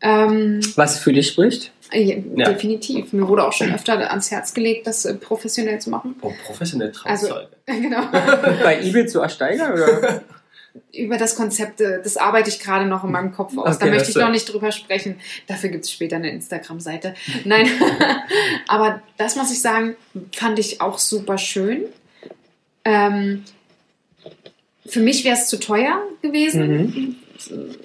Ähm, 0.02 0.62
Was 0.76 1.00
für 1.00 1.12
dich 1.14 1.28
spricht? 1.28 1.72
äh, 1.92 2.22
Ja. 2.36 2.50
Definitiv. 2.52 3.12
Mir 3.14 3.28
wurde 3.28 3.46
auch 3.46 3.54
schon 3.54 3.74
öfter 3.74 3.94
ans 4.10 4.32
Herz 4.32 4.54
gelegt, 4.54 4.88
das 4.88 5.06
äh, 5.06 5.14
professionell 5.16 5.80
zu 5.80 5.90
machen. 5.90 6.16
Oh, 6.22 6.32
professionelle 6.46 6.92
Also- 7.04 7.28
Trauzeuge. 7.28 7.50
genau. 7.66 8.04
Bei 8.64 8.82
eBay 8.82 9.06
zu 9.08 9.20
ersteigern? 9.20 9.74
Oder? 9.74 10.22
Über 10.94 11.18
das 11.18 11.36
Konzept, 11.36 11.82
äh, 11.82 12.02
das 12.02 12.16
arbeite 12.16 12.50
ich 12.50 12.60
gerade 12.60 12.86
noch 12.86 13.04
in 13.04 13.12
meinem 13.12 13.32
Kopf 13.34 13.58
aus. 13.58 13.78
da 13.80 13.86
Okay, 13.86 13.86
möchte 13.86 13.98
das 14.00 14.10
ich 14.10 14.16
ist- 14.16 14.22
noch 14.22 14.32
nicht 14.32 14.52
drüber 14.54 14.72
sprechen. 14.72 15.20
Dafür 15.48 15.70
gibt 15.70 15.84
es 15.86 15.92
später 15.92 16.16
eine 16.18 16.30
Instagram-Seite. 16.32 17.16
Nein, 17.44 17.68
aber 18.68 19.02
das 19.18 19.36
muss 19.36 19.52
ich 19.52 19.62
sagen, 19.62 19.96
fand 20.34 20.60
ich 20.60 20.80
auch 20.80 20.98
super 21.00 21.38
schön. 21.38 21.86
Ähm, 22.86 23.44
für 24.86 25.02
mich 25.02 25.24
wäre 25.26 25.36
es 25.36 25.48
zu 25.48 25.60
teuer 25.60 26.02
gewesen, 26.22 27.18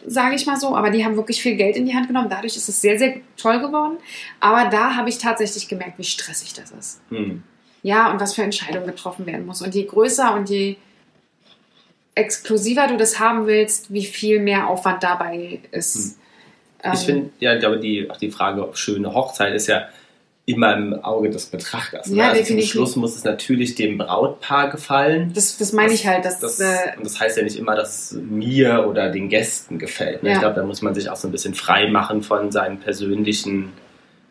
sage 0.06 0.34
ich 0.34 0.46
mal 0.46 0.56
so. 0.56 0.76
Aber 0.76 0.90
die 0.90 1.04
haben 1.04 1.16
wirklich 1.16 1.40
viel 1.42 1.56
Geld 1.56 1.76
in 1.76 1.86
die 1.86 1.94
Hand 1.94 2.08
genommen. 2.08 2.28
Dadurch 2.28 2.56
ist 2.56 2.68
es 2.68 2.80
sehr, 2.80 2.98
sehr 2.98 3.16
toll 3.36 3.60
geworden. 3.60 3.98
Aber 4.40 4.68
da 4.70 4.96
habe 4.96 5.08
ich 5.08 5.18
tatsächlich 5.18 5.68
gemerkt, 5.68 5.98
wie 5.98 6.04
stressig 6.04 6.54
das 6.54 6.70
ist. 6.70 7.00
Hm. 7.10 7.42
Ja, 7.82 8.10
und 8.10 8.20
was 8.20 8.34
für 8.34 8.42
Entscheidungen 8.42 8.86
getroffen 8.86 9.26
werden 9.26 9.46
muss. 9.46 9.60
Und 9.60 9.74
je 9.74 9.84
größer 9.84 10.34
und 10.34 10.48
je 10.48 10.76
exklusiver 12.14 12.86
du 12.86 12.96
das 12.96 13.18
haben 13.18 13.46
willst, 13.46 13.92
wie 13.92 14.04
viel 14.04 14.40
mehr 14.40 14.68
Aufwand 14.68 15.02
dabei 15.02 15.60
ist. 15.70 16.18
Ich 16.82 16.84
Ähm, 16.84 16.96
finde, 16.96 17.30
ja, 17.40 17.54
ich 17.54 17.60
glaube, 17.60 17.78
die, 17.78 18.10
auch 18.10 18.16
die 18.16 18.30
Frage, 18.30 18.62
ob 18.62 18.76
schöne 18.76 19.12
Hochzeit 19.14 19.54
ist 19.54 19.66
ja 19.66 19.88
immer 20.46 20.76
im 20.76 20.92
Auge 21.02 21.30
des 21.30 21.46
Betrachters. 21.46 22.09
ne? 22.09 22.16
Ja, 22.18 22.24
also 22.28 22.40
definitiv. 22.40 22.70
Zum 22.72 22.78
Schluss 22.80 22.96
muss 22.96 23.16
es 23.16 23.24
natürlich 23.24 23.74
dem 23.76 23.96
Brautpaar 23.96 24.68
gefallen. 24.70 25.33
das, 25.35 25.57
das 25.57 25.72
meine 25.72 25.92
ich 25.94 26.07
halt, 26.07 26.24
dass 26.26 26.38
Das, 26.38 26.61
äh, 26.61 26.76
und 26.98 27.07
das 27.07 27.18
heißt 27.18 27.38
ja 27.38 27.42
nicht 27.42 27.57
immer, 27.57 27.74
dass 27.76 28.12
es 28.12 28.18
mir 28.20 28.87
oder 28.87 29.11
den 29.11 29.30
Gästen 29.30 29.78
gefällt. 29.78 30.22
Ne? 30.22 30.28
Ja. 30.30 30.35
Ich 30.35 30.40
glaube, 30.40 30.57
da 30.57 30.62
muss 30.66 30.83
man 30.83 30.94
sich 30.94 31.09
auch 31.09 31.16
so 31.16 31.28
ein 31.28 31.33
bisschen 31.33 31.54
frei 31.54 31.88
machen 31.90 32.22
von 32.22 32.52
seinen 32.52 32.78
persönlichen 32.78 33.72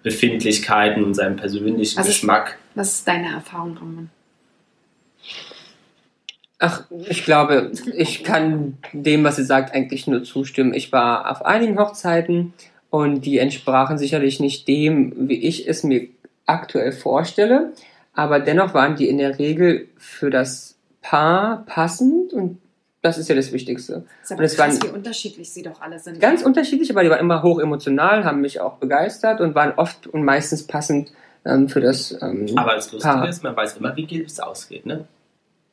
Befindlichkeiten 0.03 1.03
und 1.03 1.15
seinem 1.15 1.35
persönlichen 1.37 1.97
Also- 1.97 2.09
Geschmack. 2.09 2.59
was 2.75 2.93
ist 2.95 3.07
deine 3.07 3.33
Erfahrung, 3.33 3.75
Roman? 3.77 4.09
Ach, 6.59 6.83
ich 7.09 7.25
glaube, 7.25 7.71
ich 7.97 8.23
kann 8.23 8.77
dem, 8.93 9.23
was 9.23 9.35
sie 9.35 9.43
sagt, 9.43 9.73
eigentlich 9.73 10.07
nur 10.07 10.23
zustimmen. 10.23 10.73
Ich 10.73 10.91
war 10.91 11.29
auf 11.31 11.43
einigen 11.45 11.77
Hochzeiten 11.77 12.53
und 12.93 13.21
die 13.25 13.39
entsprachen 13.39 13.97
sicherlich 13.97 14.39
nicht 14.39 14.67
dem, 14.67 15.27
wie 15.27 15.41
ich 15.41 15.67
es 15.67 15.81
mir 15.83 16.09
aktuell 16.45 16.91
vorstelle. 16.91 17.73
Aber 18.13 18.39
dennoch 18.39 18.75
waren 18.75 18.95
die 18.95 19.09
in 19.09 19.17
der 19.17 19.39
Regel 19.39 19.87
für 19.97 20.29
das 20.29 20.75
Paar 21.01 21.65
passend 21.65 22.33
und 22.33 22.59
das 23.01 23.17
ist 23.17 23.29
ja 23.29 23.35
das 23.35 23.51
Wichtigste. 23.51 24.03
Ist 24.21 24.31
aber 24.31 24.41
Und 24.41 24.45
es 24.45 24.55
krass, 24.55 24.79
waren- 24.79 24.91
wie 24.91 24.95
unterschiedlich 24.95 25.49
sie 25.51 25.63
doch 25.63 25.81
alle 25.81 25.97
sind. 25.97 26.19
Ganz 26.19 26.43
unterschiedlich, 26.43 26.91
aber 26.91 27.03
die 27.03 27.09
waren 27.09 27.19
immer 27.19 27.41
hoch 27.41 27.59
emotional, 27.59 28.25
haben 28.25 28.41
mich 28.41 28.61
auch 28.61 28.75
begeistert 28.77 29.41
und 29.41 29.55
waren 29.55 29.73
oft 29.75 30.05
und 30.05 30.23
meistens 30.23 30.67
passend 30.67 31.11
ähm, 31.45 31.69
für 31.69 31.81
das 31.81 32.15
ähm, 32.21 32.45
Aber 32.55 32.75
das 32.75 32.91
Lustige 32.91 33.11
Paar. 33.15 33.27
ist, 33.27 33.41
man 33.43 33.55
weiß 33.55 33.77
immer, 33.77 33.97
wie 33.97 34.21
es 34.23 34.39
ausgeht. 34.39 34.85
Ne? 34.85 35.05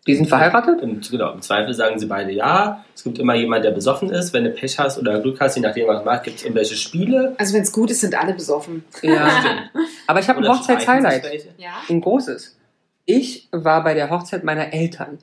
Die 0.06 0.14
sind 0.14 0.28
verheiratet? 0.28 0.80
Und 0.80 1.10
genau, 1.10 1.32
im 1.32 1.42
Zweifel 1.42 1.74
sagen 1.74 1.98
sie 1.98 2.06
beide 2.06 2.32
ja. 2.32 2.84
Es 2.94 3.04
gibt 3.04 3.18
immer 3.18 3.34
jemand, 3.34 3.64
der 3.64 3.70
besoffen 3.70 4.10
ist. 4.10 4.32
Wenn 4.32 4.44
du 4.44 4.50
Pech 4.50 4.78
hast 4.78 4.98
oder 4.98 5.20
Glück 5.20 5.38
hast, 5.40 5.56
je 5.56 5.62
nachdem, 5.62 5.88
was 5.88 6.00
du 6.00 6.04
machst, 6.06 6.24
gibt 6.24 6.38
es 6.38 6.42
irgendwelche 6.42 6.74
Spiele. 6.74 7.34
Also 7.36 7.54
wenn 7.54 7.62
es 7.62 7.72
gut 7.72 7.90
ist, 7.90 8.00
sind 8.00 8.18
alle 8.18 8.32
besoffen. 8.32 8.84
Ja. 9.02 9.28
Aber 10.06 10.20
ich 10.20 10.28
habe 10.28 10.40
ein 10.40 10.48
Hochzeitshighlight. 10.48 11.48
Ja? 11.58 11.72
Ein 11.88 12.00
großes. 12.00 12.56
Ich 13.04 13.48
war 13.52 13.84
bei 13.84 13.92
der 13.92 14.08
Hochzeit 14.08 14.42
meiner 14.42 14.72
Eltern. 14.72 15.18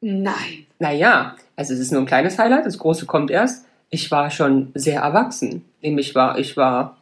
Nein. 0.00 0.66
Naja, 0.78 1.36
also 1.56 1.74
es 1.74 1.80
ist 1.80 1.90
nur 1.90 2.02
ein 2.02 2.06
kleines 2.06 2.38
Highlight, 2.38 2.66
das 2.66 2.78
große 2.78 3.06
kommt 3.06 3.30
erst. 3.30 3.66
Ich 3.90 4.10
war 4.10 4.30
schon 4.30 4.70
sehr 4.74 5.00
erwachsen. 5.00 5.64
Nämlich 5.80 6.14
war, 6.14 6.38
ich 6.38 6.56
war 6.56 6.96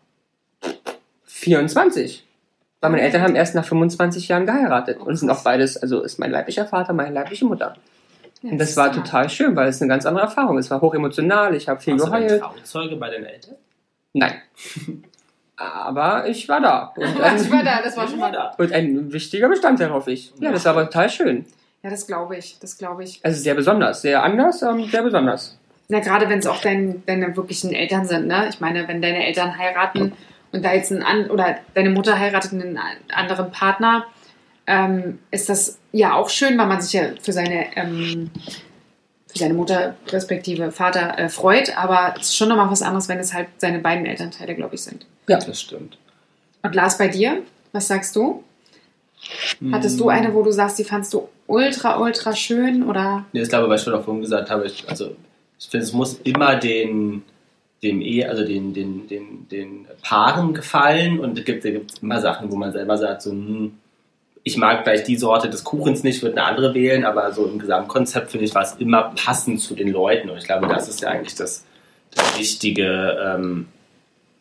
24. 1.24 2.23
Weil 2.84 2.90
meine 2.90 3.02
Eltern 3.02 3.22
haben 3.22 3.34
erst 3.34 3.54
nach 3.54 3.64
25 3.64 4.28
Jahren 4.28 4.46
geheiratet 4.46 4.98
und 4.98 5.16
sind 5.16 5.30
auch 5.30 5.42
beides, 5.42 5.76
also 5.76 6.02
ist 6.02 6.18
mein 6.18 6.30
leiblicher 6.30 6.66
Vater, 6.66 6.92
meine 6.92 7.14
leibliche 7.14 7.44
Mutter. 7.44 7.74
Und 8.42 8.58
das 8.58 8.76
war 8.76 8.92
total 8.92 9.30
schön, 9.30 9.56
weil 9.56 9.68
es 9.68 9.80
eine 9.80 9.88
ganz 9.88 10.04
andere 10.04 10.24
Erfahrung 10.24 10.58
ist. 10.58 10.66
Es 10.66 10.70
war 10.70 10.82
hoch 10.82 10.94
emotional, 10.94 11.54
ich 11.54 11.66
habe 11.68 11.80
viel 11.80 11.94
Warst 11.94 12.06
du 12.06 12.10
geheult. 12.10 12.40
Trauzeuge 12.42 12.96
bei 12.96 13.08
den 13.08 13.24
Eltern? 13.24 13.54
Nein. 14.12 14.34
Aber 15.56 16.28
ich 16.28 16.48
war 16.48 16.60
da. 16.60 16.92
Und 16.96 17.04
Ich 17.16 17.22
ein, 17.22 17.50
war 17.50 17.62
da, 17.62 17.82
das 17.82 17.96
war 17.96 18.06
schon 18.08 18.18
mal 18.18 18.32
da. 18.32 18.52
und 18.58 18.72
ein 18.72 19.12
wichtiger 19.12 19.48
Bestandteil, 19.48 19.90
hoffe 19.90 20.10
ich. 20.12 20.32
Ja, 20.40 20.52
das 20.52 20.64
war 20.64 20.72
aber 20.72 20.84
total 20.84 21.08
schön. 21.08 21.46
Ja, 21.82 21.90
das 21.90 22.06
glaube 22.06 22.36
ich, 22.36 22.58
das 22.60 22.76
glaube 22.76 23.04
ich. 23.04 23.20
Also 23.24 23.40
sehr 23.40 23.54
besonders, 23.54 24.02
sehr 24.02 24.22
anders, 24.22 24.62
ähm, 24.62 24.84
sehr 24.90 25.02
besonders. 25.02 25.58
Na, 25.88 26.00
gerade 26.00 26.28
wenn 26.28 26.38
es 26.38 26.46
auch 26.46 26.60
dein, 26.60 27.02
deine 27.06 27.36
wirklichen 27.36 27.72
Eltern 27.72 28.06
sind, 28.06 28.26
ne? 28.26 28.48
Ich 28.48 28.58
meine, 28.60 28.88
wenn 28.88 29.02
deine 29.02 29.26
Eltern 29.26 29.56
heiraten 29.58 30.12
und 30.54 30.64
da 30.64 30.72
jetzt 30.72 30.92
ein 30.92 31.02
an 31.02 31.30
oder 31.30 31.56
deine 31.74 31.90
Mutter 31.90 32.18
heiratet 32.18 32.52
einen 32.52 32.78
anderen 33.12 33.50
Partner, 33.50 34.06
ähm, 34.66 35.18
ist 35.30 35.48
das 35.48 35.78
ja 35.92 36.14
auch 36.14 36.30
schön, 36.30 36.56
weil 36.56 36.66
man 36.66 36.80
sich 36.80 36.92
ja 36.92 37.08
für 37.20 37.32
seine 37.32 37.76
ähm, 37.76 38.30
für 39.26 39.38
seine 39.38 39.54
Mutter 39.54 39.96
respektive 40.10 40.70
Vater 40.70 41.18
äh, 41.18 41.28
freut, 41.28 41.76
aber 41.76 42.14
es 42.18 42.28
ist 42.28 42.36
schon 42.36 42.48
nochmal 42.48 42.70
was 42.70 42.82
anderes, 42.82 43.08
wenn 43.08 43.18
es 43.18 43.34
halt 43.34 43.48
seine 43.58 43.80
beiden 43.80 44.06
Elternteile, 44.06 44.54
glaube 44.54 44.76
ich, 44.76 44.82
sind. 44.82 45.06
Ja. 45.26 45.38
Das 45.38 45.60
stimmt. 45.60 45.98
Und 46.62 46.74
Lars, 46.74 46.98
bei 46.98 47.08
dir, 47.08 47.42
was 47.72 47.88
sagst 47.88 48.14
du? 48.14 48.44
Hattest 49.72 49.98
du 49.98 50.08
eine, 50.08 50.34
wo 50.34 50.42
du 50.42 50.52
sagst, 50.52 50.78
die 50.78 50.84
fandst 50.84 51.12
du 51.14 51.28
ultra, 51.46 51.98
ultra 51.98 52.36
schön 52.36 52.84
oder? 52.84 53.24
Nee, 53.32 53.42
ich 53.42 53.48
glaube, 53.48 53.68
was 53.68 53.80
ich 53.80 53.84
schon 53.86 53.94
auch 53.94 54.04
vorhin 54.04 54.22
gesagt 54.22 54.50
habe, 54.50 54.66
ich, 54.66 54.88
also 54.88 55.16
ich 55.58 55.66
finde, 55.66 55.84
es 55.84 55.92
muss 55.92 56.20
immer 56.24 56.56
den, 56.56 57.24
dem 57.84 58.00
Ehe, 58.00 58.28
also 58.28 58.44
den, 58.44 58.74
den, 58.74 59.06
den, 59.06 59.48
den 59.48 59.86
Paaren 60.02 60.54
gefallen 60.54 61.20
und 61.20 61.38
es 61.38 61.44
gibt, 61.44 61.64
es 61.64 61.72
gibt 61.72 62.02
immer 62.02 62.20
Sachen, 62.20 62.50
wo 62.50 62.56
man 62.56 62.72
selber 62.72 62.98
sagt, 62.98 63.22
so, 63.22 63.30
hm, 63.30 63.78
ich 64.42 64.56
mag 64.56 64.84
vielleicht 64.84 65.06
die 65.08 65.16
Sorte 65.16 65.48
des 65.48 65.64
Kuchens 65.64 66.02
nicht, 66.02 66.22
würde 66.22 66.36
eine 66.36 66.46
andere 66.46 66.74
wählen, 66.74 67.04
aber 67.04 67.32
so 67.32 67.46
im 67.46 67.58
Gesamtkonzept 67.58 68.30
finde 68.30 68.46
ich, 68.46 68.54
war 68.54 68.62
es 68.62 68.74
immer 68.74 69.12
passend 69.14 69.60
zu 69.60 69.74
den 69.74 69.88
Leuten 69.88 70.28
und 70.30 70.38
ich 70.38 70.44
glaube, 70.44 70.66
das 70.66 70.88
ist 70.88 71.00
ja 71.00 71.10
eigentlich 71.10 71.34
das, 71.34 71.64
das 72.14 72.38
Wichtige, 72.38 73.16
ähm, 73.24 73.68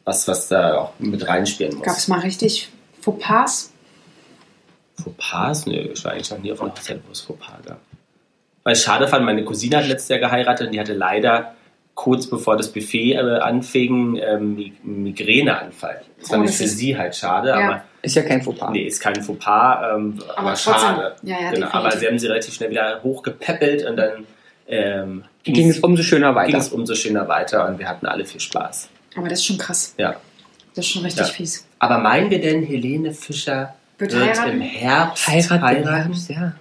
was, 0.03 0.27
was 0.27 0.47
da 0.47 0.77
auch 0.77 0.93
mit 0.99 1.27
reinspielen 1.27 1.75
muss. 1.75 1.85
Gab 1.85 1.97
es 1.97 2.07
mal 2.07 2.19
richtig 2.19 2.69
Fauxpas? 2.99 3.71
Fauxpas? 5.01 5.65
Nö, 5.65 5.73
ich 5.93 6.03
war 6.03 6.11
eigentlich 6.11 6.31
noch 6.31 6.39
nie 6.39 6.51
auf 6.51 6.61
einer 6.61 6.71
Hochzeit, 6.71 6.99
wo 7.05 7.11
es 7.11 7.21
Fauxpas 7.21 7.65
gab. 7.65 7.79
Weil 8.63 8.75
ich 8.75 8.81
schade 8.81 9.07
fand, 9.07 9.25
meine 9.25 9.43
Cousine 9.43 9.77
hat 9.77 9.87
letztes 9.87 10.09
Jahr 10.09 10.19
geheiratet 10.19 10.67
und 10.67 10.73
die 10.73 10.79
hatte 10.79 10.93
leider 10.93 11.55
kurz 12.03 12.27
bevor 12.27 12.57
das 12.57 12.67
Buffet 12.71 13.13
äh, 13.13 13.19
anfing, 13.39 14.17
ähm, 14.17 14.55
Mi- 14.57 14.73
Migräneanfall. 14.83 16.01
Das 16.19 16.31
Oh, 16.31 16.41
ich 16.41 16.47
das 16.47 16.57
für 16.57 16.63
ist- 16.65 16.77
sie 16.77 16.97
halt 16.97 17.15
schade, 17.15 17.49
Ja. 17.49 17.55
aber 17.55 17.83
Ist 18.01 18.15
ja 18.15 18.23
kein 18.23 18.41
Fauxpas. 18.41 18.71
nee, 18.71 18.83
ist 18.83 18.99
kein 18.99 19.15
Fauxpas, 19.23 19.95
ähm, 19.95 20.19
aber, 20.29 20.37
Aber 20.39 20.49
trotzdem, 20.53 20.73
schade. 20.73 21.15
ja, 21.23 21.37
ja, 21.41 21.51
genau, 21.51 21.67
aber 21.71 21.91
sie 21.91 22.05
haben 22.07 22.19
sie 22.19 22.27
relativ 22.27 22.53
schnell 22.53 22.69
wieder 22.71 22.99
hochgepäppelt 23.03 23.85
und 23.85 23.95
dann 23.97 24.25
ähm, 24.67 25.23
Ging 25.43 25.69
es 25.69 25.79
umso 25.79 26.03
schöner 26.03 26.27
ging 26.29 26.35
weiter. 26.35 26.57
es 26.57 26.69
umso 26.69 26.95
schöner 26.95 27.27
weiter 27.27 27.67
und 27.67 27.79
wir 27.79 27.87
hatten 27.87 28.05
alle 28.05 28.25
viel 28.25 28.39
Spaß. 28.39 28.89
Aber 29.17 29.27
das 29.29 29.39
ist 29.39 29.45
schon 29.45 29.57
krass. 29.57 29.93
Ja. 29.97 30.15
Das 30.75 30.85
ist 30.85 30.91
schon 30.91 31.03
richtig 31.03 31.27
Ja. 31.27 31.33
fies. 31.33 31.65
Aber 31.79 31.97
meinen 31.99 32.29
wir 32.31 32.39
denn, 32.41 32.63
Helene 32.63 33.13
Fischer 33.13 33.75
Wird 33.97 34.13
wird 34.13 34.23
heiraten? 34.37 34.51
im 34.53 34.61
Herbst 34.61 35.27
Heirat 35.27 35.61
heiraten? 35.61 35.87
im 35.87 35.93
Herbst, 35.95 36.29
ja. 36.29 36.53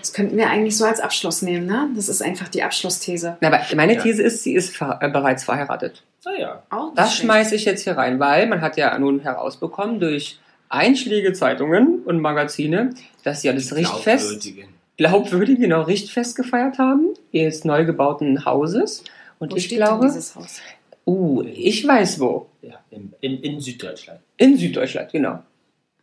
Das 0.00 0.12
könnten 0.12 0.36
wir 0.36 0.48
eigentlich 0.50 0.76
so 0.76 0.84
als 0.84 1.00
Abschluss 1.00 1.42
nehmen, 1.42 1.66
ne? 1.66 1.88
Das 1.96 2.08
ist 2.08 2.22
einfach 2.22 2.48
die 2.48 2.62
Abschlussthese. 2.62 3.36
Na, 3.40 3.48
aber 3.48 3.60
meine 3.76 3.94
Ja. 3.94 4.02
These 4.02 4.22
ist, 4.22 4.42
sie 4.42 4.54
ist 4.54 4.76
ver 4.76 4.98
äh, 5.02 5.08
bereits 5.10 5.44
verheiratet. 5.44 6.02
Naja. 6.24 6.62
Auch 6.70 6.86
nicht 6.86 6.98
Das 6.98 7.16
schmeiße 7.16 7.54
ich 7.54 7.64
jetzt 7.64 7.82
hier 7.84 7.96
rein, 7.96 8.18
weil 8.20 8.46
man 8.46 8.60
hat 8.60 8.76
ja 8.76 8.96
nun 8.98 9.20
herausbekommen 9.20 10.00
durch 10.00 10.38
einschlägige 10.68 11.32
Zeitungen 11.32 12.02
und 12.04 12.20
Magazine, 12.20 12.90
dass 13.24 13.42
sie 13.42 13.48
alles 13.48 13.74
richtfest, 13.74 14.28
Glaubwürdigen. 14.42 14.68
glaubwürdig, 14.96 15.58
genau, 15.58 15.82
richtfest 15.82 16.36
gefeiert 16.36 16.78
haben, 16.78 17.14
ihres 17.32 17.64
neu 17.64 17.84
gebauten 17.84 18.44
Hauses. 18.44 19.04
Und 19.38 19.52
Wo 19.52 19.56
ich 19.56 19.66
steht 19.66 19.78
glaube, 19.78 20.06
denn 20.06 20.14
dieses 20.14 20.34
Haus? 20.36 20.60
uh, 21.06 21.42
ich 21.42 21.86
weiß 21.86 22.20
wo. 22.20 22.48
Ja, 22.60 22.74
in, 22.90 23.14
in, 23.20 23.40
in 23.42 23.60
Süddeutschland. 23.60 24.20
In 24.36 24.58
Süddeutschland, 24.58 25.10
genau. 25.12 25.38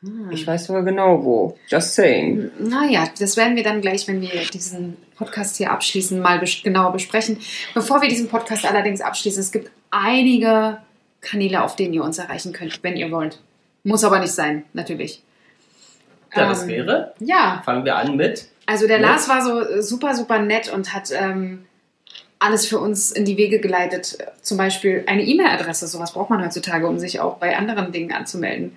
Hm. 0.05 0.29
Ich 0.31 0.45
weiß 0.45 0.65
sogar 0.67 0.83
genau 0.83 1.23
wo. 1.23 1.57
Just 1.67 1.95
saying. 1.95 2.51
Naja, 2.59 3.05
das 3.19 3.37
werden 3.37 3.55
wir 3.55 3.63
dann 3.63 3.81
gleich, 3.81 4.07
wenn 4.07 4.21
wir 4.21 4.29
diesen 4.53 4.97
Podcast 5.17 5.57
hier 5.57 5.71
abschließen, 5.71 6.19
mal 6.19 6.39
bes 6.39 6.61
genauer 6.63 6.91
besprechen. 6.93 7.37
Bevor 7.73 8.01
wir 8.01 8.09
diesen 8.09 8.27
Podcast 8.27 8.65
allerdings 8.65 9.01
abschließen, 9.01 9.39
es 9.41 9.51
gibt 9.51 9.71
einige 9.91 10.77
Kanäle, 11.21 11.63
auf 11.63 11.75
denen 11.75 11.93
ihr 11.93 12.03
uns 12.03 12.17
erreichen 12.17 12.53
könnt, 12.53 12.83
wenn 12.83 12.95
ihr 12.97 13.09
wollt. 13.11 13.39
Muss 13.83 14.03
aber 14.03 14.19
nicht 14.19 14.33
sein, 14.33 14.63
natürlich. 14.73 15.21
Ja, 16.35 16.49
das 16.49 16.63
Ähm, 16.63 16.69
wäre. 16.69 17.13
Ja, 17.19 17.61
Fangen 17.65 17.85
wir 17.85 17.95
an 17.95 18.15
mit. 18.15 18.47
also 18.65 18.87
der 18.87 18.99
Ja. 18.99 19.07
Lars 19.09 19.29
war 19.29 19.41
so 19.43 19.59
äh, 19.61 19.81
super, 19.81 20.13
super 20.15 20.39
nett 20.39 20.71
und 20.71 20.93
hat 20.93 21.09
ähm, 21.11 21.65
alles 22.39 22.65
für 22.67 22.79
uns 22.79 23.11
in 23.11 23.23
die 23.25 23.37
Wege 23.37 23.59
geleitet. 23.59 24.17
Zum 24.41 24.57
Beispiel 24.57 25.03
eine 25.07 25.23
E-Mail-Adresse, 25.23 25.87
sowas 25.87 26.11
braucht 26.13 26.29
man 26.29 26.43
heutzutage, 26.43 26.85
um 26.87 26.99
sich 26.99 27.19
auch 27.21 27.37
bei 27.37 27.55
anderen 27.57 27.91
Dingen 27.91 28.11
anzumelden. 28.11 28.75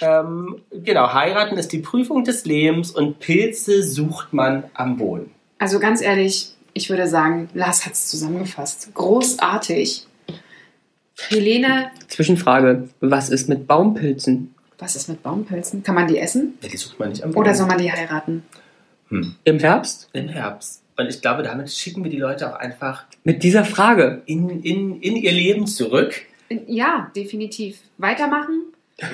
Ähm, 0.00 0.60
genau, 0.70 1.12
heiraten 1.12 1.56
ist 1.56 1.72
die 1.72 1.78
Prüfung 1.78 2.22
des 2.22 2.44
Lebens 2.44 2.90
und 2.90 3.18
Pilze 3.18 3.82
sucht 3.82 4.32
man 4.32 4.64
am 4.74 4.96
Boden. 4.98 5.30
Also 5.58 5.80
ganz 5.80 6.02
ehrlich, 6.02 6.52
ich 6.74 6.90
würde 6.90 7.08
sagen, 7.08 7.48
Lars 7.54 7.84
hat 7.86 7.92
es 7.94 8.06
zusammengefasst. 8.08 8.90
Großartig. 8.94 10.06
Helene, 11.28 11.90
Zwischenfrage, 12.06 12.88
was 13.00 13.28
ist 13.28 13.48
mit 13.48 13.66
Baumpilzen? 13.66 14.54
was 14.78 14.94
ist 14.94 15.08
mit 15.08 15.22
Baumpilzen? 15.22 15.82
Kann 15.82 15.94
man 15.94 16.06
die 16.06 16.18
essen? 16.18 16.56
Ja, 16.62 16.68
die 16.68 16.76
sucht 16.76 16.98
man 16.98 17.08
nicht 17.10 17.22
am 17.22 17.30
Boden. 17.30 17.40
Oder 17.40 17.54
soll 17.54 17.66
man 17.66 17.78
die 17.78 17.90
heiraten? 17.90 18.44
Hm. 19.08 19.34
Im 19.44 19.58
Herbst? 19.58 20.08
Im 20.12 20.28
Herbst. 20.28 20.82
Und 20.96 21.08
ich 21.08 21.20
glaube, 21.20 21.42
damit 21.42 21.70
schicken 21.70 22.04
wir 22.04 22.10
die 22.10 22.18
Leute 22.18 22.52
auch 22.52 22.58
einfach 22.58 23.04
Mit 23.24 23.42
dieser 23.42 23.64
Frage. 23.64 24.22
in, 24.26 24.48
in, 24.62 25.00
in 25.00 25.16
ihr 25.16 25.32
Leben 25.32 25.66
zurück. 25.66 26.14
Ja, 26.66 27.10
definitiv. 27.14 27.80
Weitermachen. 27.98 28.62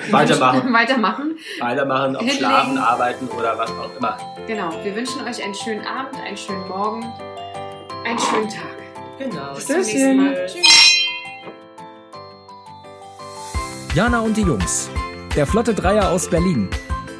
Weitermachen. 0.09 0.73
Weitermachen. 0.73 1.35
Weitermachen, 1.59 2.15
ob 2.15 2.21
Hinlegen. 2.21 2.39
schlafen, 2.39 2.77
arbeiten 2.77 3.27
oder 3.27 3.57
was 3.57 3.69
auch 3.71 3.95
immer. 3.97 4.17
Genau. 4.47 4.71
Wir 4.83 4.95
wünschen 4.95 5.21
euch 5.21 5.43
einen 5.43 5.53
schönen 5.53 5.85
Abend, 5.85 6.15
einen 6.23 6.37
schönen 6.37 6.67
Morgen, 6.67 7.03
einen 8.05 8.19
schönen 8.19 8.49
Tag. 8.49 8.77
Genau. 9.17 9.55
Bis 9.55 9.65
zum 9.65 9.77
nächsten 9.77 10.17
Mal. 10.17 10.45
Tschüss. 10.47 10.91
Jana 13.93 14.19
und 14.19 14.37
die 14.37 14.41
Jungs. 14.41 14.89
Der 15.35 15.47
Flotte 15.47 15.73
Dreier 15.73 16.09
aus 16.09 16.29
Berlin. 16.29 16.69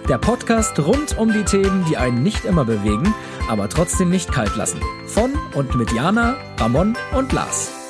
Der 0.07 0.17
Podcast 0.17 0.77
rund 0.79 1.17
um 1.17 1.33
die 1.33 1.43
Themen, 1.43 1.83
die 1.89 1.97
einen 1.97 2.21
nicht 2.21 2.45
immer 2.45 2.63
bewegen, 2.63 3.13
aber 3.49 3.69
trotzdem 3.69 4.09
nicht 4.09 4.31
kalt 4.31 4.55
lassen. 4.55 4.79
Von 5.07 5.33
und 5.55 5.75
mit 5.75 5.91
Jana, 5.91 6.35
Ramon 6.59 6.95
und 7.13 7.31
Lars. 7.33 7.84